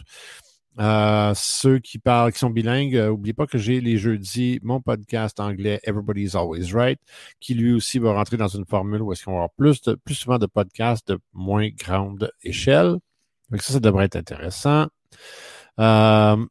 Euh, 0.80 1.32
ceux 1.36 1.78
qui 1.78 1.98
parlent, 1.98 2.32
qui 2.32 2.40
sont 2.40 2.50
bilingues, 2.50 2.96
n'oubliez 2.96 3.32
pas 3.32 3.46
que 3.46 3.58
j'ai 3.58 3.80
les 3.80 3.96
jeudis 3.96 4.58
mon 4.64 4.80
podcast 4.80 5.38
anglais 5.38 5.80
Everybody's 5.84 6.34
Always 6.34 6.72
Right, 6.72 6.98
qui 7.38 7.54
lui 7.54 7.72
aussi 7.74 8.00
va 8.00 8.12
rentrer 8.12 8.36
dans 8.36 8.48
une 8.48 8.66
formule 8.66 9.00
où 9.02 9.12
est-ce 9.12 9.24
qu'on 9.24 9.32
va 9.32 9.36
avoir 9.36 9.52
plus, 9.56 9.82
de, 9.82 9.94
plus 9.94 10.16
souvent 10.16 10.38
de 10.38 10.46
podcasts 10.46 11.06
de 11.12 11.20
moins 11.32 11.68
grande 11.68 12.28
échelle. 12.42 12.96
Donc 13.50 13.62
ça, 13.62 13.74
ça 13.74 13.80
devrait 13.80 14.06
être 14.06 14.16
intéressant. 14.16 14.88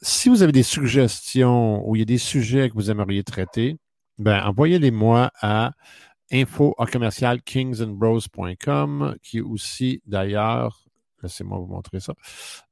si 0.01 0.29
vous 0.29 0.41
avez 0.41 0.53
des 0.53 0.63
suggestions 0.63 1.85
ou 1.85 1.97
il 1.97 1.99
y 1.99 2.03
a 2.03 2.05
des 2.05 2.17
sujets 2.17 2.69
que 2.69 2.75
vous 2.75 2.91
aimeriez 2.91 3.23
traiter, 3.25 3.77
ben 4.19 4.41
envoyez-les-moi 4.45 5.31
à 5.41 5.71
info 6.33 6.75
à 6.77 6.85
commercial 6.85 7.41
kingsandbros.com, 7.41 9.15
qui 9.21 9.37
est 9.37 9.41
aussi 9.41 10.01
d'ailleurs, 10.05 10.83
laissez-moi 11.21 11.59
vous 11.59 11.67
montrer 11.67 11.99
ça, 11.99 12.13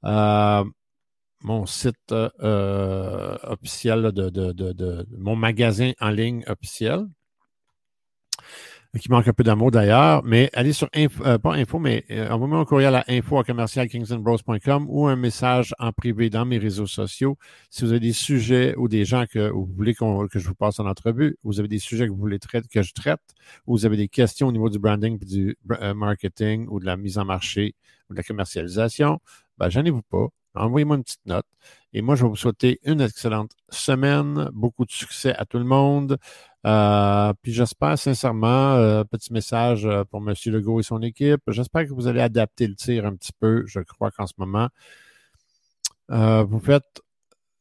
euh, 0.06 0.64
mon 1.44 1.66
site 1.66 2.12
euh, 2.12 3.38
officiel 3.44 4.12
de, 4.12 4.30
de, 4.30 4.52
de, 4.52 5.08
mon 5.18 5.36
magasin 5.36 5.92
en 6.00 6.10
ligne 6.10 6.44
officiel 6.48 7.08
qui 9.00 9.10
manque 9.10 9.28
un 9.28 9.34
peu 9.34 9.44
d'amour 9.44 9.72
d'ailleurs, 9.72 10.22
mais 10.26 10.50
allez 10.54 10.74
sur 10.74 10.90
info, 10.94 11.24
euh, 11.26 11.38
pas 11.38 11.54
info, 11.54 11.80
mais 11.80 12.04
euh, 12.12 12.30
envoyez-moi 12.30 12.60
un 12.60 12.66
courriel 12.66 12.96
à 12.96 13.06
info 13.08 13.40
à 13.40 13.44
commercial 13.46 13.88
ou 14.88 15.08
un 15.08 15.16
message 15.16 15.74
en 15.80 15.94
privé 15.94 16.30
dans 16.30 16.46
mes 16.46 16.58
réseaux 16.58 16.88
sociaux. 16.88 17.38
Si 17.70 17.86
vous 17.86 17.92
avez 17.92 18.02
des 18.02 18.12
sujets 18.12 18.76
ou 18.76 18.90
des 18.90 19.06
gens 19.06 19.26
que 19.28 19.50
vous 19.50 19.66
voulez 19.66 19.94
que 19.94 20.40
je 20.40 20.48
vous 20.48 20.56
passe 20.56 20.80
en 20.82 20.88
entrevue, 20.88 21.38
vous 21.44 21.60
avez 21.60 21.70
des 21.70 21.80
sujets 21.80 22.06
que 22.06 22.12
vous 22.12 22.18
voulez 22.18 22.40
que 22.40 22.82
je 22.82 22.94
traite, 22.94 23.22
ou 23.66 23.78
vous 23.78 23.86
avez 23.86 23.96
des 23.96 24.10
questions 24.10 24.48
au 24.48 24.52
niveau 24.52 24.70
du 24.70 24.80
branding, 24.80 25.18
du 25.20 25.58
euh, 25.82 25.94
marketing 25.94 26.68
ou 26.70 26.80
de 26.82 26.86
la 26.86 26.98
mise 26.98 27.18
en 27.18 27.24
marché 27.26 27.76
ou 28.10 28.14
de 28.14 28.18
la 28.18 28.24
commercialisation, 28.24 29.20
ben, 29.58 29.70
gênez-vous 29.70 30.02
pas. 30.02 30.28
Envoyez-moi 30.56 30.98
une 30.98 31.04
petite 31.04 31.26
note. 31.26 31.46
Et 31.94 32.02
moi, 32.02 32.16
je 32.16 32.24
vais 32.24 32.30
vous 32.30 32.36
souhaiter 32.36 32.80
une 32.84 33.02
excellente 33.02 33.52
semaine, 33.70 34.50
beaucoup 34.54 34.86
de 34.86 34.92
succès 34.92 35.34
à 35.36 35.46
tout 35.46 35.58
le 35.58 35.66
monde. 35.66 36.18
Euh, 36.66 37.34
puis 37.42 37.54
j'espère 37.54 37.98
sincèrement, 37.98 38.74
euh, 38.74 39.04
petit 39.04 39.34
message 39.34 39.86
euh, 39.86 40.04
pour 40.04 40.20
M. 40.20 40.36
Legault 40.46 40.80
et 40.80 40.84
son 40.84 41.02
équipe, 41.02 41.42
j'espère 41.48 41.86
que 41.88 41.94
vous 41.94 42.06
allez 42.08 42.22
adapter 42.22 42.68
le 42.68 42.76
tir 42.76 43.06
un 43.06 43.16
petit 43.16 43.34
peu. 43.40 43.66
Je 43.66 43.80
crois 43.80 44.12
qu'en 44.12 44.28
ce 44.28 44.34
moment, 44.38 44.70
vous 46.10 46.60
faites 46.60 47.02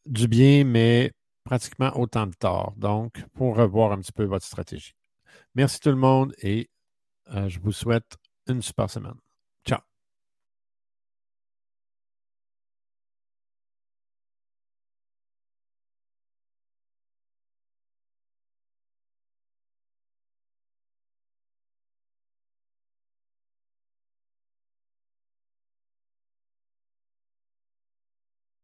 du 0.06 0.26
bien, 0.28 0.64
mais 0.64 1.12
pratiquement 1.44 1.96
autant 1.98 2.26
de 2.26 2.34
tort. 2.34 2.74
Donc, 2.76 3.24
pour 3.34 3.56
revoir 3.56 3.92
un 3.92 3.98
petit 3.98 4.12
peu 4.12 4.24
votre 4.24 4.44
stratégie. 4.44 4.94
Merci 5.54 5.80
tout 5.80 5.90
le 5.90 5.96
monde 5.96 6.34
et 6.42 6.68
je 7.28 7.60
vous 7.60 7.72
souhaite 7.72 8.16
une 8.48 8.62
super 8.62 8.90
semaine. 8.90 9.29